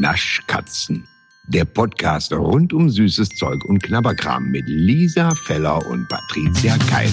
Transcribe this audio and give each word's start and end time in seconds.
Naschkatzen. 0.00 1.08
Der 1.48 1.64
Podcast 1.64 2.32
rund 2.32 2.72
um 2.72 2.90
süßes 2.90 3.30
Zeug 3.30 3.64
und 3.64 3.82
Knabberkram 3.82 4.50
mit 4.50 4.64
Lisa 4.66 5.34
Feller 5.46 5.84
und 5.86 6.06
Patricia 6.08 6.76
Keil. 6.90 7.10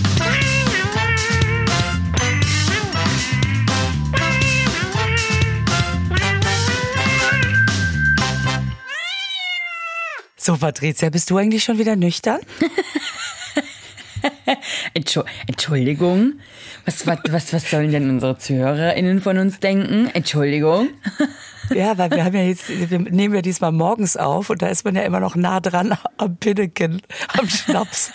So, 10.36 10.58
Patricia, 10.58 11.10
bist 11.10 11.30
du 11.30 11.38
eigentlich 11.38 11.64
schon 11.64 11.78
wieder 11.78 11.96
nüchtern? 11.96 12.42
Entschuldigung. 15.48 16.34
Was, 16.86 17.08
was, 17.08 17.20
was, 17.30 17.54
was 17.54 17.70
sollen 17.70 17.92
denn 17.94 18.10
unsere 18.10 18.38
ZuhörerInnen 18.38 19.22
von 19.22 19.38
uns 19.38 19.62
denken? 19.62 20.10
Entschuldigung. 20.14 20.90
Ja, 21.74 21.98
weil 21.98 22.12
wir 22.12 22.24
haben 22.26 22.36
ja 22.36 22.44
jetzt, 22.44 22.68
wir 22.70 23.00
nehmen 23.00 23.36
ja 23.36 23.42
diesmal 23.42 23.72
morgens 23.72 24.18
auf 24.18 24.50
und 24.50 24.62
da 24.62 24.68
ist 24.68 24.84
man 24.86 24.96
ja 24.96 25.04
immer 25.04 25.20
noch 25.20 25.36
nah 25.36 25.60
dran 25.60 25.98
am 26.18 26.38
Pinneken, 26.38 27.02
am 27.38 27.48
Schnaps. 27.50 28.12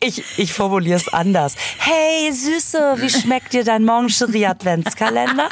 Ich, 0.00 0.22
ich 0.38 0.52
formuliere 0.52 0.96
es 0.96 1.08
anders. 1.12 1.54
Hey, 1.78 2.32
Süße, 2.32 2.96
wie 2.98 3.08
schmeckt 3.10 3.52
dir 3.52 3.64
dein 3.64 3.84
Moncherie-Adventskalender? 3.84 5.48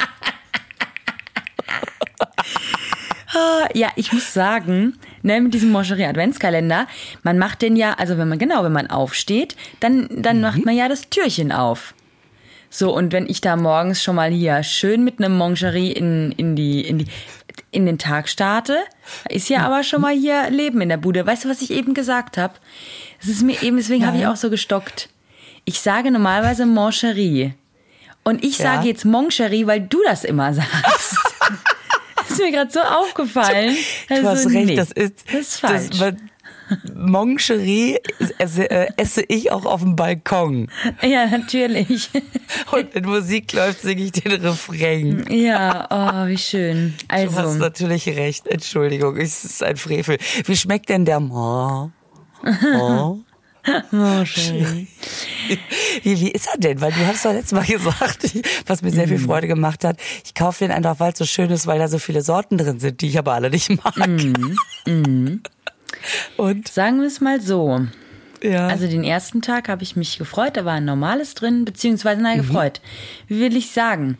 Ah, 3.33 3.67
ja, 3.73 3.87
ich 3.95 4.11
muss 4.11 4.33
sagen, 4.33 4.97
ne, 5.21 5.39
mit 5.39 5.53
diesem 5.53 5.71
Moncherie 5.71 6.03
Adventskalender, 6.05 6.85
man 7.23 7.37
macht 7.37 7.61
den 7.61 7.77
ja, 7.77 7.93
also 7.93 8.17
wenn 8.17 8.27
man 8.27 8.39
genau, 8.39 8.63
wenn 8.65 8.73
man 8.73 8.87
aufsteht, 8.89 9.55
dann 9.79 10.07
dann 10.21 10.37
Mhm. 10.37 10.41
macht 10.41 10.65
man 10.65 10.75
ja 10.75 10.89
das 10.89 11.09
Türchen 11.09 11.53
auf. 11.53 11.93
So 12.73 12.95
und 12.95 13.11
wenn 13.11 13.27
ich 13.29 13.41
da 13.41 13.57
morgens 13.57 14.01
schon 14.01 14.15
mal 14.15 14.31
hier 14.31 14.63
schön 14.63 15.03
mit 15.03 15.19
einem 15.19 15.37
Moncherie 15.37 15.91
in 15.91 16.31
in 16.37 16.55
die 16.55 16.81
in 16.81 16.99
die 16.99 17.05
in 17.71 17.85
den 17.85 17.97
Tag 17.97 18.29
starte, 18.29 18.77
ist 19.29 19.49
ja 19.49 19.59
aber 19.65 19.83
schon 19.83 19.99
mal 20.01 20.13
hier 20.15 20.49
Leben 20.49 20.79
in 20.81 20.87
der 20.89 20.95
Bude. 20.97 21.25
Weißt 21.27 21.43
du, 21.45 21.49
was 21.49 21.61
ich 21.61 21.69
eben 21.71 21.93
gesagt 21.93 22.37
habe? 22.37 22.53
Das 23.19 23.29
ist 23.29 23.43
mir 23.43 23.61
eben, 23.61 23.75
deswegen 23.77 24.05
habe 24.07 24.17
ich 24.17 24.25
auch 24.25 24.37
so 24.37 24.49
gestockt. 24.49 25.09
Ich 25.65 25.81
sage 25.81 26.11
normalerweise 26.11 26.65
Moncherie. 26.65 27.53
Und 28.23 28.43
ich 28.43 28.57
Ja. 28.57 28.75
sage 28.75 28.87
jetzt 28.87 29.03
Moncherie, 29.03 29.67
weil 29.67 29.81
du 29.81 29.99
das 30.05 30.23
immer 30.23 30.53
sagst. 30.53 31.17
Das 32.15 32.39
ist 32.39 32.45
mir 32.45 32.51
gerade 32.53 32.71
so 32.71 32.79
aufgefallen. 32.79 33.75
Du 34.07 34.15
Also, 34.15 34.27
hast 34.29 34.45
recht, 34.45 34.65
nee, 34.67 34.75
das 34.77 34.91
ist, 34.91 35.25
das 35.27 35.41
ist 35.41 35.59
falsch. 35.59 35.89
Das, 35.99 36.13
Moncherie 36.95 37.97
esse, 38.37 38.69
äh, 38.69 38.87
esse 38.97 39.21
ich 39.27 39.51
auch 39.51 39.65
auf 39.65 39.81
dem 39.81 39.95
Balkon. 39.95 40.69
ja, 41.01 41.25
natürlich. 41.27 42.09
Und 42.71 42.93
wenn 42.95 43.05
Musik 43.05 43.53
läuft, 43.53 43.81
singe 43.81 44.03
ich 44.03 44.11
den 44.11 44.33
Refrain. 44.33 45.25
Ja, 45.29 45.87
oh, 45.89 46.27
wie 46.27 46.37
schön. 46.37 46.93
Du 47.09 47.15
hast 47.15 47.37
Also, 47.37 47.57
natürlich 47.59 48.07
recht. 48.07 48.47
Entschuldigung, 48.47 49.17
es 49.17 49.43
ist 49.43 49.63
ein 49.63 49.77
Frevel. 49.77 50.17
Wie 50.45 50.55
schmeckt 50.55 50.89
denn 50.89 51.05
der 51.05 51.19
Mo? 51.19 51.91
Mo? 52.43 53.19
Moncherie. 53.91 54.87
Wie, 56.01 56.19
wie 56.19 56.31
ist 56.31 56.47
er 56.51 56.57
denn? 56.57 56.81
Weil 56.81 56.91
du 56.91 57.05
hast 57.05 57.23
doch 57.25 57.31
letztes 57.33 57.51
Mal 57.51 57.65
gesagt, 57.65 58.31
was 58.65 58.81
mir 58.81 58.89
sehr 58.91 59.05
Mhm. 59.05 59.09
viel 59.09 59.19
Freude 59.19 59.47
gemacht 59.47 59.83
hat. 59.83 59.97
Ich 60.25 60.33
kaufe 60.33 60.63
den 60.65 60.71
einfach, 60.71 60.99
weil 60.99 61.11
es 61.11 61.19
so 61.19 61.25
schön 61.25 61.51
ist, 61.51 61.67
weil 61.67 61.77
da 61.77 61.87
so 61.87 61.99
viele 61.99 62.21
Sorten 62.23 62.57
drin 62.57 62.79
sind, 62.79 63.01
die 63.01 63.07
ich 63.09 63.19
aber 63.19 63.33
alle 63.33 63.49
nicht 63.51 63.69
mag. 63.83 63.95
Mhm. 64.87 65.41
Und 66.37 66.67
Sagen 66.67 66.99
wir 66.99 67.07
es 67.07 67.21
mal 67.21 67.41
so. 67.41 67.85
ja, 68.41 68.67
Also 68.67 68.87
den 68.87 69.03
ersten 69.03 69.41
Tag 69.41 69.69
habe 69.69 69.83
ich 69.83 69.95
mich 69.95 70.17
gefreut, 70.17 70.57
da 70.57 70.65
war 70.65 70.73
ein 70.73 70.85
normales 70.85 71.35
drin, 71.35 71.65
beziehungsweise 71.65 72.21
nein, 72.21 72.37
gefreut. 72.37 72.81
Wie 73.27 73.39
will 73.39 73.55
ich 73.55 73.71
sagen? 73.71 74.17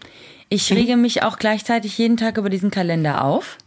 Ich 0.49 0.71
rege 0.73 0.97
mich 0.97 1.23
auch 1.23 1.37
gleichzeitig 1.37 1.97
jeden 1.97 2.17
Tag 2.17 2.37
über 2.37 2.49
diesen 2.49 2.71
Kalender 2.71 3.23
auf, 3.23 3.57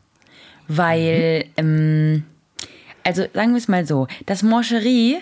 weil, 0.68 1.46
ähm, 1.56 2.24
also 3.02 3.24
sagen 3.32 3.52
wir 3.52 3.58
es 3.58 3.68
mal 3.68 3.86
so, 3.86 4.06
das 4.26 4.42
Moncherie 4.42 5.20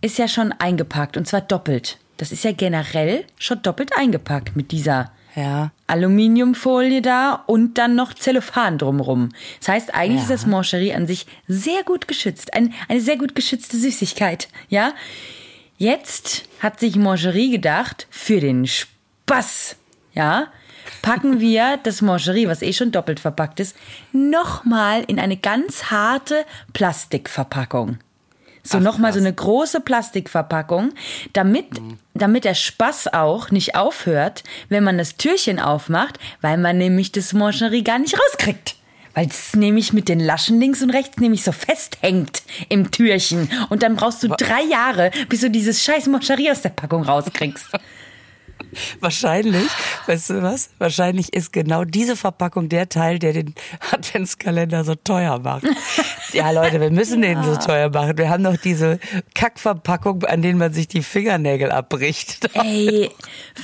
ist 0.00 0.18
ja 0.18 0.26
schon 0.26 0.52
eingepackt 0.52 1.16
und 1.16 1.26
zwar 1.26 1.42
doppelt. 1.42 1.98
Das 2.16 2.32
ist 2.32 2.44
ja 2.44 2.52
generell 2.52 3.24
schon 3.38 3.62
doppelt 3.62 3.96
eingepackt 3.96 4.56
mit 4.56 4.72
dieser 4.72 5.12
ja. 5.34 5.70
Aluminiumfolie 5.86 7.02
da 7.02 7.42
und 7.46 7.78
dann 7.78 7.94
noch 7.94 8.14
Zellophan 8.14 8.78
drumrum. 8.78 9.30
Das 9.58 9.68
heißt, 9.68 9.94
eigentlich 9.94 10.18
Ja. 10.18 10.22
ist 10.22 10.30
das 10.30 10.46
Moncherie 10.46 10.94
an 10.94 11.06
sich 11.06 11.26
sehr 11.46 11.82
gut 11.84 12.08
geschützt. 12.08 12.54
Ein, 12.54 12.72
eine 12.88 13.00
sehr 13.00 13.16
gut 13.16 13.34
geschützte 13.34 13.76
Süßigkeit, 13.76 14.48
ja? 14.68 14.92
Jetzt 15.78 16.44
hat 16.60 16.78
sich 16.78 16.96
Moncherie 16.96 17.50
gedacht, 17.50 18.06
für 18.10 18.40
den 18.40 18.66
Spaß, 18.66 19.76
ja, 20.14 20.48
packen 21.00 21.40
wir 21.40 21.78
das 21.82 22.02
Moncherie, 22.02 22.48
was 22.48 22.60
eh 22.62 22.72
schon 22.72 22.92
doppelt 22.92 23.18
verpackt 23.20 23.60
ist, 23.60 23.76
nochmal 24.12 25.04
in 25.06 25.18
eine 25.18 25.36
ganz 25.36 25.84
harte 25.84 26.44
Plastikverpackung. 26.74 27.98
So 28.70 28.78
nochmal 28.78 29.12
so 29.12 29.18
eine 29.18 29.32
große 29.32 29.80
Plastikverpackung, 29.80 30.92
damit, 31.32 31.66
damit 32.14 32.44
der 32.44 32.54
Spaß 32.54 33.12
auch 33.12 33.50
nicht 33.50 33.74
aufhört, 33.74 34.44
wenn 34.68 34.84
man 34.84 34.96
das 34.96 35.16
Türchen 35.16 35.58
aufmacht, 35.58 36.20
weil 36.40 36.56
man 36.56 36.78
nämlich 36.78 37.10
das 37.10 37.32
Moncherie 37.32 37.82
gar 37.82 37.98
nicht 37.98 38.16
rauskriegt. 38.16 38.76
Weil 39.12 39.26
es 39.26 39.56
nämlich 39.56 39.92
mit 39.92 40.08
den 40.08 40.20
Laschen 40.20 40.60
links 40.60 40.82
und 40.82 40.90
rechts 40.90 41.18
nämlich 41.18 41.42
so 41.42 41.50
festhängt 41.50 42.44
im 42.68 42.92
Türchen. 42.92 43.50
Und 43.70 43.82
dann 43.82 43.96
brauchst 43.96 44.22
du 44.22 44.28
drei 44.28 44.62
Jahre, 44.62 45.10
bis 45.28 45.40
du 45.40 45.50
dieses 45.50 45.82
scheiß 45.82 46.06
Moncherie 46.06 46.52
aus 46.52 46.62
der 46.62 46.68
Packung 46.68 47.02
rauskriegst. 47.02 47.70
Wahrscheinlich, 49.00 49.68
weißt 50.06 50.30
du 50.30 50.42
was? 50.42 50.70
Wahrscheinlich 50.78 51.32
ist 51.32 51.52
genau 51.52 51.84
diese 51.84 52.16
Verpackung 52.16 52.68
der 52.68 52.88
Teil, 52.88 53.18
der 53.18 53.32
den 53.32 53.54
Adventskalender 53.92 54.84
so 54.84 54.94
teuer 54.94 55.38
macht. 55.38 55.64
Ja, 56.32 56.52
Leute, 56.52 56.80
wir 56.80 56.90
müssen 56.90 57.22
den 57.22 57.42
so 57.42 57.56
teuer 57.56 57.90
machen. 57.90 58.16
Wir 58.16 58.30
haben 58.30 58.44
noch 58.44 58.56
diese 58.56 59.00
Kackverpackung, 59.34 60.22
an 60.24 60.42
denen 60.42 60.58
man 60.58 60.72
sich 60.72 60.86
die 60.86 61.02
Fingernägel 61.02 61.72
abbricht. 61.72 62.48
Ey, 62.54 63.10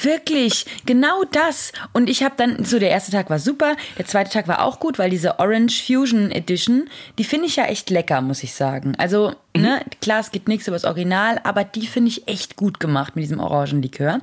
wirklich, 0.01 0.67
genau 0.85 1.23
das. 1.31 1.71
Und 1.93 2.11
ich 2.11 2.25
habe 2.25 2.35
dann, 2.37 2.65
so 2.65 2.81
der 2.81 2.91
erste 2.91 3.13
Tag 3.13 3.31
war 3.31 3.39
super, 3.39 3.77
der 3.99 4.07
zweite 4.07 4.31
Tag 4.31 4.49
war 4.49 4.65
auch 4.65 4.81
gut, 4.81 4.99
weil 4.99 5.11
diese 5.11 5.39
Orange 5.39 5.85
Fusion 5.87 6.33
Edition, 6.33 6.89
die 7.19 7.25
finde 7.25 7.47
ich 7.47 7.55
ja 7.55 7.67
echt 7.67 7.89
lecker, 7.91 8.21
muss 8.21 8.43
ich 8.43 8.53
sagen. 8.53 8.95
Also, 8.99 9.35
ne, 9.57 9.83
klar, 10.03 10.19
es 10.19 10.33
geht 10.33 10.49
nichts 10.49 10.67
über 10.67 10.75
das 10.77 10.85
Original, 10.85 11.41
aber 11.45 11.63
die 11.63 11.87
finde 11.87 12.09
ich 12.09 12.27
echt 12.27 12.57
gut 12.57 12.81
gemacht 12.81 13.15
mit 13.15 13.23
diesem 13.23 13.39
Orangenlikör. 13.39 14.21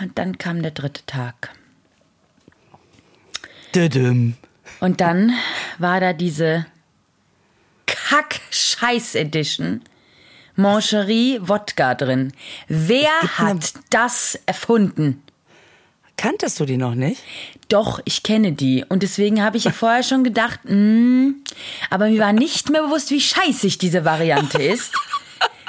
Und 0.00 0.18
dann 0.18 0.38
kam 0.38 0.62
der 0.62 0.70
dritte 0.72 1.04
Tag. 1.06 1.50
Düdüm. 3.74 4.34
Und 4.80 5.00
dann 5.00 5.32
war 5.78 6.00
da 6.00 6.12
diese 6.12 6.66
Kack-Scheiß-Edition. 7.86 9.82
Moncherie 10.56 11.38
Wodka 11.42 11.94
drin. 11.94 12.32
Wer 12.68 13.10
hat 13.36 13.74
das 13.90 14.38
erfunden? 14.46 15.22
Kanntest 16.16 16.58
du 16.60 16.64
die 16.64 16.78
noch 16.78 16.94
nicht? 16.94 17.22
Doch, 17.68 18.00
ich 18.06 18.22
kenne 18.22 18.52
die. 18.52 18.82
Und 18.88 19.02
deswegen 19.02 19.42
habe 19.42 19.58
ich 19.58 19.64
ja 19.64 19.72
vorher 19.72 20.02
schon 20.02 20.24
gedacht, 20.24 20.60
mh, 20.64 21.34
aber 21.90 22.08
mir 22.08 22.20
war 22.20 22.32
nicht 22.32 22.70
mehr 22.70 22.82
bewusst, 22.82 23.10
wie 23.10 23.20
scheißig 23.20 23.76
diese 23.76 24.06
Variante 24.06 24.62
ist. 24.62 24.94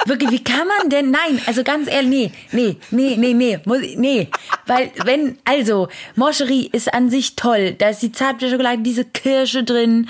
Wirklich, 0.07 0.31
wie 0.31 0.43
kann 0.43 0.67
man 0.67 0.89
denn? 0.89 1.11
Nein, 1.11 1.41
also 1.45 1.63
ganz 1.63 1.89
ehrlich, 1.89 2.09
nee, 2.09 2.31
nee, 2.51 2.77
nee, 2.91 3.15
nee, 3.17 3.33
nee, 3.33 3.59
muss, 3.65 3.79
nee. 3.95 4.29
Weil, 4.65 4.91
wenn, 5.03 5.37
also, 5.43 5.89
Moncherie 6.15 6.69
ist 6.71 6.93
an 6.93 7.09
sich 7.09 7.35
toll. 7.35 7.73
Da 7.77 7.89
ist 7.89 8.01
die 8.01 8.11
Zartbitterschokolade, 8.11 8.81
diese 8.81 9.03
Kirsche 9.05 9.63
drin. 9.63 10.09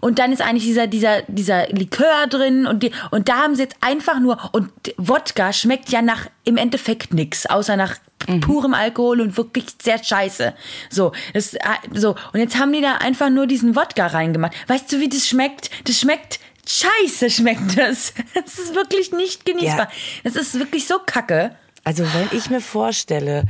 Und 0.00 0.18
dann 0.18 0.32
ist 0.32 0.42
eigentlich 0.42 0.64
dieser, 0.64 0.86
dieser, 0.86 1.22
dieser 1.22 1.66
Likör 1.68 2.26
drin. 2.28 2.66
Und, 2.66 2.82
die, 2.82 2.92
und 3.10 3.28
da 3.28 3.38
haben 3.38 3.54
sie 3.54 3.62
jetzt 3.62 3.76
einfach 3.80 4.20
nur, 4.20 4.38
und 4.52 4.70
Wodka 4.96 5.52
schmeckt 5.52 5.88
ja 5.88 6.02
nach, 6.02 6.26
im 6.44 6.56
Endeffekt 6.56 7.14
nix, 7.14 7.46
außer 7.46 7.76
nach 7.76 7.96
purem 8.40 8.74
Alkohol 8.74 9.20
und 9.20 9.36
wirklich 9.36 9.66
sehr 9.80 10.02
scheiße. 10.02 10.54
So, 10.90 11.12
das, 11.34 11.54
äh, 11.54 11.60
so. 11.94 12.16
Und 12.32 12.40
jetzt 12.40 12.58
haben 12.58 12.72
die 12.72 12.80
da 12.80 12.96
einfach 12.96 13.30
nur 13.30 13.46
diesen 13.46 13.76
Wodka 13.76 14.08
reingemacht. 14.08 14.52
Weißt 14.68 14.92
du, 14.92 15.00
wie 15.00 15.08
das 15.08 15.26
schmeckt? 15.26 15.70
Das 15.84 15.98
schmeckt, 15.98 16.40
scheiße 16.68 17.30
schmeckt 17.30 17.78
das. 17.78 18.12
Das 18.34 18.58
ist 18.58 18.74
wirklich 18.74 19.12
nicht 19.12 19.44
genießbar. 19.44 19.86
Ja. 19.86 19.90
Das 20.24 20.36
ist 20.36 20.58
wirklich 20.58 20.86
so 20.86 20.98
kacke. 21.04 21.56
Also 21.84 22.04
wenn 22.12 22.28
ich 22.36 22.50
mir 22.50 22.60
vorstelle, 22.60 23.44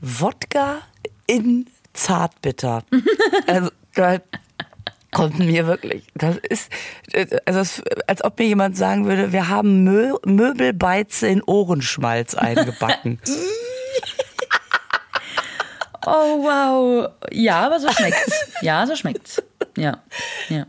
Wodka 0.00 0.82
in 1.26 1.66
Zartbitter, 1.92 2.84
also 3.46 3.70
da 3.94 4.18
kommt 5.12 5.38
mir 5.38 5.66
wirklich, 5.68 6.04
das 6.14 6.36
ist, 6.38 6.70
also 7.46 7.60
es, 7.60 7.82
als 8.08 8.24
ob 8.24 8.38
mir 8.38 8.46
jemand 8.46 8.76
sagen 8.76 9.06
würde, 9.06 9.32
wir 9.32 9.48
haben 9.48 9.84
Mö 9.84 10.14
Möbelbeize 10.24 11.28
in 11.28 11.42
Ohrenschmalz 11.42 12.34
eingebacken. 12.34 13.20
Oh 16.06 16.42
wow. 16.42 17.10
Ja, 17.30 17.66
aber 17.66 17.80
so 17.80 17.90
schmeckt's. 17.90 18.46
Ja, 18.60 18.86
so 18.86 18.94
schmeckt's. 18.94 19.42
Ja. 19.76 20.02
Ja. 20.48 20.66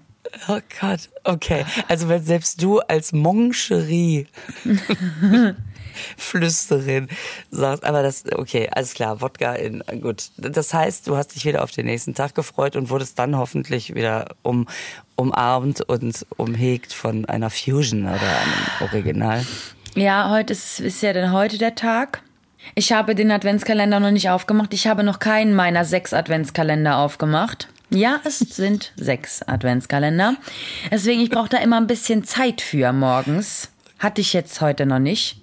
Oh 0.47 0.59
Gott, 0.79 1.09
okay. 1.23 1.65
Also 1.87 2.09
wenn 2.09 2.23
selbst 2.23 2.61
du 2.61 2.79
als 2.79 3.13
Moncherie 3.13 4.27
Flüsterin 6.17 7.07
sagt, 7.51 7.85
aber 7.85 8.03
das, 8.03 8.25
okay, 8.33 8.69
alles 8.71 8.93
klar, 8.93 9.21
Wodka 9.21 9.53
in, 9.53 9.81
gut. 10.01 10.29
Das 10.37 10.73
heißt, 10.73 11.07
du 11.07 11.15
hast 11.15 11.35
dich 11.35 11.45
wieder 11.45 11.63
auf 11.63 11.71
den 11.71 11.85
nächsten 11.85 12.13
Tag 12.13 12.35
gefreut 12.35 12.75
und 12.75 12.89
wurdest 12.89 13.17
dann 13.17 13.37
hoffentlich 13.37 13.95
wieder 13.95 14.27
um, 14.43 14.67
umarmt 15.15 15.81
und 15.81 16.25
umhegt 16.37 16.93
von 16.93 17.25
einer 17.25 17.49
Fusion 17.49 18.03
oder 18.03 18.13
einem 18.13 18.89
Original. 18.89 19.45
Ja, 19.95 20.29
heute 20.29 20.53
ist, 20.53 20.79
ist 20.79 21.01
ja 21.01 21.13
denn 21.13 21.31
heute 21.31 21.57
der 21.57 21.75
Tag. 21.75 22.21
Ich 22.73 22.91
habe 22.91 23.15
den 23.15 23.31
Adventskalender 23.31 23.99
noch 23.99 24.11
nicht 24.11 24.29
aufgemacht. 24.29 24.73
Ich 24.73 24.87
habe 24.87 25.03
noch 25.03 25.19
keinen 25.19 25.55
meiner 25.55 25.85
sechs 25.85 26.13
Adventskalender 26.13 26.97
aufgemacht. 26.97 27.69
Ja, 27.89 28.19
es 28.23 28.39
sind 28.39 28.91
sechs 28.95 29.41
Adventskalender. 29.43 30.35
Deswegen, 30.91 31.21
ich 31.21 31.29
brauche 31.29 31.49
da 31.49 31.57
immer 31.57 31.77
ein 31.77 31.87
bisschen 31.87 32.23
Zeit 32.23 32.61
für 32.61 32.91
morgens. 32.91 33.69
Hatte 33.99 34.21
ich 34.21 34.33
jetzt 34.33 34.59
heute 34.61 34.85
noch 34.85 34.99
nicht. 34.99 35.41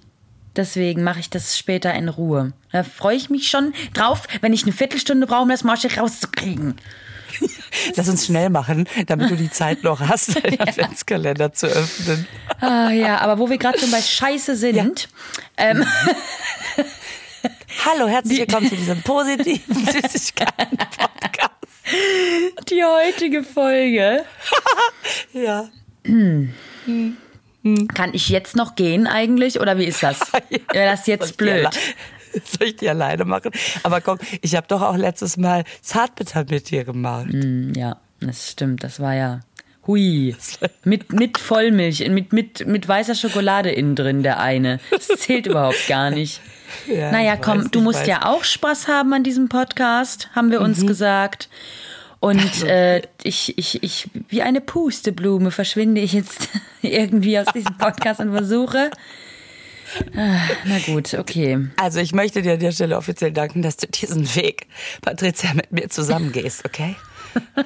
Deswegen 0.57 1.03
mache 1.03 1.21
ich 1.21 1.31
das 1.31 1.57
später 1.57 1.95
in 1.95 2.09
Ruhe. 2.09 2.53
Da 2.73 2.83
freue 2.83 3.17
ich 3.17 3.31
mich 3.31 3.49
schon 3.49 3.73
drauf, 3.95 4.27
wenn 4.43 4.53
ich 4.53 4.65
eine 4.65 4.73
Viertelstunde 4.73 5.27
brauche, 5.27 5.43
um 5.43 5.49
das 5.49 5.65
Marsch 5.65 5.87
rauszukriegen. 5.97 6.77
Lass 7.97 8.09
uns 8.09 8.27
schnell 8.27 8.51
machen, 8.51 8.87
damit 9.07 9.31
du 9.31 9.37
die 9.37 9.51
Zeit 9.51 9.83
noch 9.83 10.01
hast, 10.01 10.45
den 10.45 10.61
Adventskalender 10.61 11.53
zu 11.55 11.69
öffnen. 11.69 12.27
Ah, 12.61 12.91
ja, 12.91 13.19
aber 13.19 13.39
wo 13.39 13.49
wir 13.49 13.57
gerade 13.57 13.79
schon 13.79 13.91
bei 13.91 14.03
Scheiße 14.03 14.57
sind. 14.57 15.09
Ähm, 15.57 15.87
Hallo, 17.85 18.07
herzlich 18.07 18.39
willkommen 18.39 18.69
zu 18.69 18.77
diesem 18.77 19.03
positiven 19.03 19.75
Süßigkeiten-Podcast. 19.87 21.51
Die 22.69 22.85
heutige 22.85 23.43
Folge. 23.43 24.25
Ja. 25.33 25.69
Kann 26.05 26.53
ich 28.13 28.29
jetzt 28.29 28.57
noch 28.57 28.75
gehen 28.75 29.07
eigentlich 29.07 29.61
oder 29.61 29.79
wie 29.79 29.85
ist 29.85 30.03
das? 30.03 30.21
Wäre 30.73 30.91
das 30.91 31.07
Soll 31.07 31.15
jetzt 31.15 31.37
blöd? 31.37 31.69
Soll 32.45 32.69
ich 32.69 32.77
die 32.77 32.89
alleine 32.89 33.25
machen? 33.25 33.51
Aber 33.83 34.01
komm, 34.01 34.19
ich 34.41 34.57
habe 34.57 34.67
doch 34.67 34.83
auch 34.83 34.97
letztes 34.97 35.37
Mal 35.37 35.65
Zartbitter 35.81 36.45
mit 36.49 36.71
dir 36.71 36.85
gemacht. 36.85 37.29
Ja, 37.77 37.99
das 38.21 38.51
stimmt. 38.51 38.85
Das 38.85 39.01
war 39.01 39.15
ja 39.15 39.41
hui. 39.87 40.35
Mit, 40.85 41.13
mit 41.13 41.39
Vollmilch, 41.39 42.09
mit, 42.09 42.33
mit, 42.33 42.67
mit 42.67 42.89
weißer 42.89 43.15
Schokolade 43.15 43.71
innen 43.71 43.95
drin, 43.95 44.23
der 44.23 44.41
eine. 44.41 44.81
Das 44.91 45.07
zählt 45.07 45.47
überhaupt 45.47 45.87
gar 45.89 46.11
nicht. 46.11 46.41
Ja, 46.87 47.13
naja, 47.13 47.37
komm, 47.37 47.65
weiß, 47.65 47.71
du 47.71 47.81
musst 47.81 48.01
weiß. 48.01 48.07
Mhm. 48.07 48.11
ja 48.11 48.27
auch 48.27 48.45
Spaß 48.45 48.89
haben 48.89 49.13
an 49.13 49.23
diesem 49.23 49.49
Podcast, 49.49 50.31
haben 50.35 50.51
wir 50.51 50.61
uns 50.61 50.87
gesagt. 50.87 51.49
Und 52.21 52.63
äh, 52.63 53.03
ich, 53.25 53.59
ich, 53.59 53.83
ich, 53.83 54.09
wie 54.29 54.43
eine 54.43 54.61
Pusteblume 54.61 55.51
verschwinde 55.51 56.01
ich 56.01 56.13
jetzt 56.13 56.49
irgendwie 56.83 57.39
aus 57.39 57.47
diesem 57.53 57.77
Podcast 57.79 58.21
und 58.21 58.31
versuche. 58.31 58.91
Ah, 60.17 60.39
Na 60.65 60.79
gut, 60.87 61.15
okay. 61.15 61.69
Also 61.77 62.01
ich 62.01 62.13
möchte 62.13 62.41
dir 62.43 62.55
an 62.55 62.61
der 62.61 62.73
Stelle 62.73 62.97
offiziell 62.97 63.33
danken, 63.33 63.63
dass 63.63 63.77
du 63.77 63.87
diesen 63.89 64.35
Weg, 64.37 64.69
Patricia, 65.03 65.53
mit 65.55 65.73
mir 65.73 65.89
zusammengehst, 65.89 66.65
okay? 66.65 66.97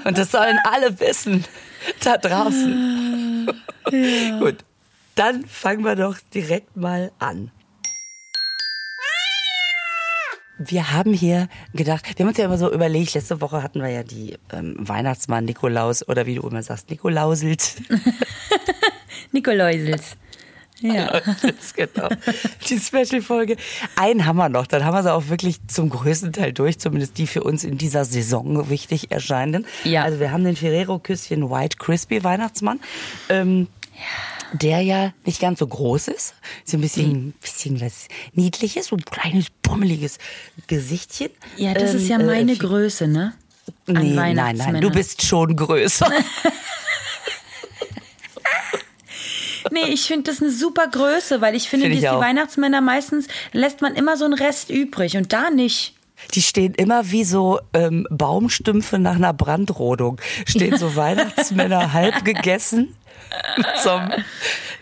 Und 0.05 0.19
das 0.19 0.31
sollen 0.31 0.59
alle 0.65 0.99
wissen, 1.01 1.45
da 2.03 2.17
draußen. 2.17 3.49
Gut, 4.41 4.57
dann 5.15 5.45
fangen 5.47 5.85
wir 5.85 5.97
doch 5.97 6.17
direkt 6.35 6.77
mal 6.77 7.13
an. 7.19 7.51
Wir 10.59 10.91
haben 10.93 11.13
hier 11.13 11.49
gedacht, 11.75 12.07
wir 12.07 12.25
haben 12.25 12.29
uns 12.29 12.39
ja 12.39 12.47
immer 12.47 12.57
so 12.57 12.73
überlegt, 12.73 13.13
letzte 13.13 13.43
Woche 13.43 13.63
hatten 13.63 13.83
wir 13.83 13.91
ja 13.91 14.03
die 14.03 14.39
ähm, 14.53 14.75
Weihnachtsmann 14.79 15.45
Nikolaus 15.45 16.09
oder 16.09 16.25
wie 16.25 16.37
du 16.37 16.49
immer 16.49 16.63
sagst, 16.63 16.89
Nikolauselt. 16.89 17.77
Nikoläusels. 19.33 20.17
Ja. 20.81 21.21
Jetzt 21.43 21.75
genau. 21.77 22.09
Die 22.69 22.79
Special-Folge. 22.79 23.57
Einen 23.97 24.27
haben 24.27 24.37
wir 24.37 24.49
noch, 24.49 24.67
dann 24.67 24.85
haben 24.85 24.95
wir 24.95 25.03
sie 25.03 25.13
auch 25.13 25.29
wirklich 25.29 25.57
zum 25.69 25.89
größten 25.91 26.33
Teil 26.33 26.53
durch, 26.53 26.79
zumindest 26.79 27.17
die 27.19 27.27
für 27.27 27.43
uns 27.43 27.65
in 27.65 27.79
dieser 27.79 28.05
Saison 28.05 28.69
wichtig 28.69 29.11
erscheinenden. 29.11 29.67
Ja. 29.85 30.03
Also 30.05 30.21
wir 30.21 30.31
haben 30.33 30.45
den 30.45 30.55
Ferrero-Küsschen 30.57 31.51
White 31.51 31.79
Crispy 31.79 32.23
Weihnachtsmann. 32.25 32.81
Ähm, 33.31 33.69
Der 34.53 34.81
ja 34.83 35.13
nicht 35.25 35.41
ganz 35.41 35.59
so 35.61 35.67
groß 35.67 36.09
ist. 36.09 36.35
So 36.65 36.77
ein 36.77 36.81
bisschen, 36.83 37.33
bisschen 37.41 37.81
was 37.81 38.07
Niedliches, 38.35 38.87
so 38.89 38.97
ein 38.97 39.05
kleines, 39.05 39.47
bummeliges 39.63 40.19
Gesichtchen. 40.67 41.31
Ja, 41.57 41.73
das 41.75 41.95
ist 41.95 42.07
ja 42.09 42.17
Ähm, 42.17 42.23
äh, 42.23 42.27
meine 42.27 42.53
viel- 42.53 42.59
Größe, 42.69 43.09
ne? 43.09 43.33
An 43.89 43.95
Nee, 43.95 44.15
nein, 44.35 44.57
nein, 44.57 44.81
du 44.81 44.91
bist 44.91 45.23
schon 45.23 45.57
größer. 45.57 46.09
Nee, 49.71 49.89
ich 49.89 50.03
finde 50.07 50.31
das 50.31 50.41
eine 50.41 50.51
super 50.51 50.89
Größe, 50.89 51.41
weil 51.41 51.55
ich 51.55 51.69
finde, 51.69 51.87
Find 51.87 51.97
ich 51.97 52.03
die, 52.03 52.15
die. 52.15 52.21
Weihnachtsmänner 52.21 52.81
meistens 52.81 53.29
lässt 53.53 53.83
man 53.83 53.95
immer 53.95 54.17
so 54.17 54.25
einen 54.25 54.35
Rest 54.35 54.71
übrig 54.71 55.17
und 55.17 55.33
da 55.33 55.51
nicht. 55.51 55.95
Die 56.35 56.43
stehen 56.43 56.75
immer 56.75 57.11
wie 57.11 57.25
so 57.25 57.61
ähm, 57.75 58.07
Baumstümpfe 58.11 58.99
nach 58.99 59.17
einer 59.17 59.33
Brandrodung. 59.33 60.21
Stehen 60.47 60.77
so 60.79 60.97
Weihnachtsmänner 60.97 61.93
halb 61.93 62.25
gegessen 62.25 62.97
mit 63.57 63.67
so 63.83 63.91
einem, 63.91 64.25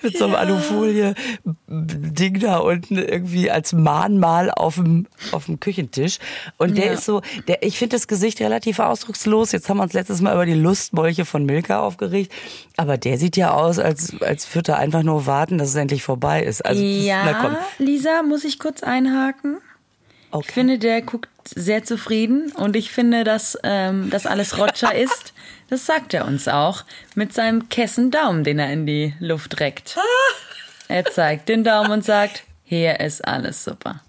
mit 0.03 0.19
so 0.19 0.25
einem 0.25 0.35
Alufolie-Ding 0.35 2.41
da 2.41 2.59
unten 2.59 2.99
irgendwie 2.99 3.51
als 3.51 3.73
Mahnmal 3.73 4.51
auf 4.51 4.77
dem, 4.77 5.07
auf 5.33 5.47
dem 5.47 5.61
Küchentisch. 5.61 6.19
Und 6.59 6.77
der 6.77 6.87
Ja. 6.87 6.93
ist 6.93 7.05
so, 7.05 7.23
der, 7.49 7.63
ich 7.63 7.79
finde 7.79 7.97
das 7.97 8.09
Gesicht 8.09 8.41
relativ 8.41 8.79
ausdruckslos. 8.79 9.53
Jetzt 9.53 9.69
haben 9.69 9.79
wir 9.79 9.83
uns 9.85 9.93
letztes 9.93 10.21
Mal 10.21 10.35
über 10.35 10.47
die 10.47 10.55
Lustmolche 10.55 11.25
von 11.25 11.45
Milka 11.45 11.81
aufgeregt. 11.81 12.33
Aber 12.77 12.97
der 12.99 13.19
sieht 13.19 13.37
ja 13.37 13.53
aus, 13.53 13.79
als, 13.79 14.21
als 14.21 14.53
würde 14.55 14.73
er 14.73 14.79
einfach 14.79 15.03
nur 15.03 15.27
warten, 15.27 15.59
dass 15.59 15.69
es 15.71 15.75
endlich 15.75 16.03
vorbei 16.03 16.43
ist. 16.43 16.65
Also, 16.65 16.83
das- 16.83 17.07
na 17.25 17.35
komm. 17.35 17.53
ja, 17.53 17.59
Lisa, 17.79 18.23
muss 18.23 18.45
ich 18.45 18.59
kurz 18.59 18.83
einhaken? 18.83 19.59
Okay. 20.35 20.47
Ich 20.49 20.53
finde, 20.53 20.79
der 20.81 21.01
guckt 21.01 21.31
sehr 21.45 21.85
zufrieden 21.85 22.51
und 22.57 22.75
ich 22.75 22.91
finde, 22.91 23.23
dass 23.23 23.57
ähm, 23.63 24.11
das 24.11 24.27
alles 24.27 24.59
Roger 24.59 24.93
ist. 25.01 25.33
Das 25.71 25.87
sagt 25.87 26.13
er 26.13 26.27
uns 26.27 26.49
auch 26.49 26.85
mit 27.15 27.33
seinem 27.33 27.69
Kessen-Daumen, 27.69 28.43
den 28.43 28.59
er 28.59 28.73
in 28.73 28.85
die 28.85 29.15
Luft 29.21 29.61
reckt. 29.61 29.97
Er 30.87 31.07
zeigt 31.07 31.49
den 31.49 31.65
Daumen 31.65 31.91
und 31.93 32.05
sagt, 32.05 32.43
hier 32.63 33.01
ist 33.01 33.27
alles 33.27 33.65
super. 33.65 34.03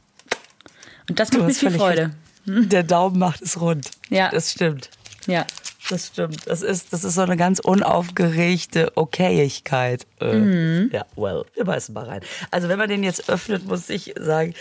Und 1.08 1.22
das 1.22 1.32
macht 1.32 1.48
mir 1.48 1.54
viel 1.54 1.72
Freude. 1.72 2.12
Der 2.46 2.84
Daumen 2.84 3.18
macht 3.18 3.42
es 3.42 3.62
rund. 3.62 3.90
Ja. 4.10 4.30
Das 4.30 4.52
stimmt. 4.52 4.90
Ja. 5.26 5.46
Das 5.90 6.08
stimmt. 6.08 6.48
Das 6.48 6.62
ist, 6.62 6.92
das 6.94 7.04
ist 7.04 7.16
so 7.16 7.22
eine 7.22 7.38
ganz 7.38 7.60
unaufgeregte 7.60 8.92
Okayigkeit. 8.96 10.06
Äh, 10.20 10.86
Ja, 10.88 11.06
well, 11.16 11.46
wir 11.54 11.66
beißen 11.66 11.94
mal 11.94 12.06
rein. 12.06 12.22
Also 12.52 12.70
wenn 12.70 12.80
man 12.80 12.90
den 12.90 13.04
jetzt 13.04 13.30
öffnet, 13.30 13.66
muss 13.66 13.90
ich 13.90 14.14
sagen, 14.20 14.56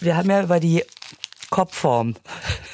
wir 0.00 0.16
haben 0.16 0.30
ja 0.30 0.42
über 0.42 0.58
die 0.60 0.84
Kopfform 1.50 2.16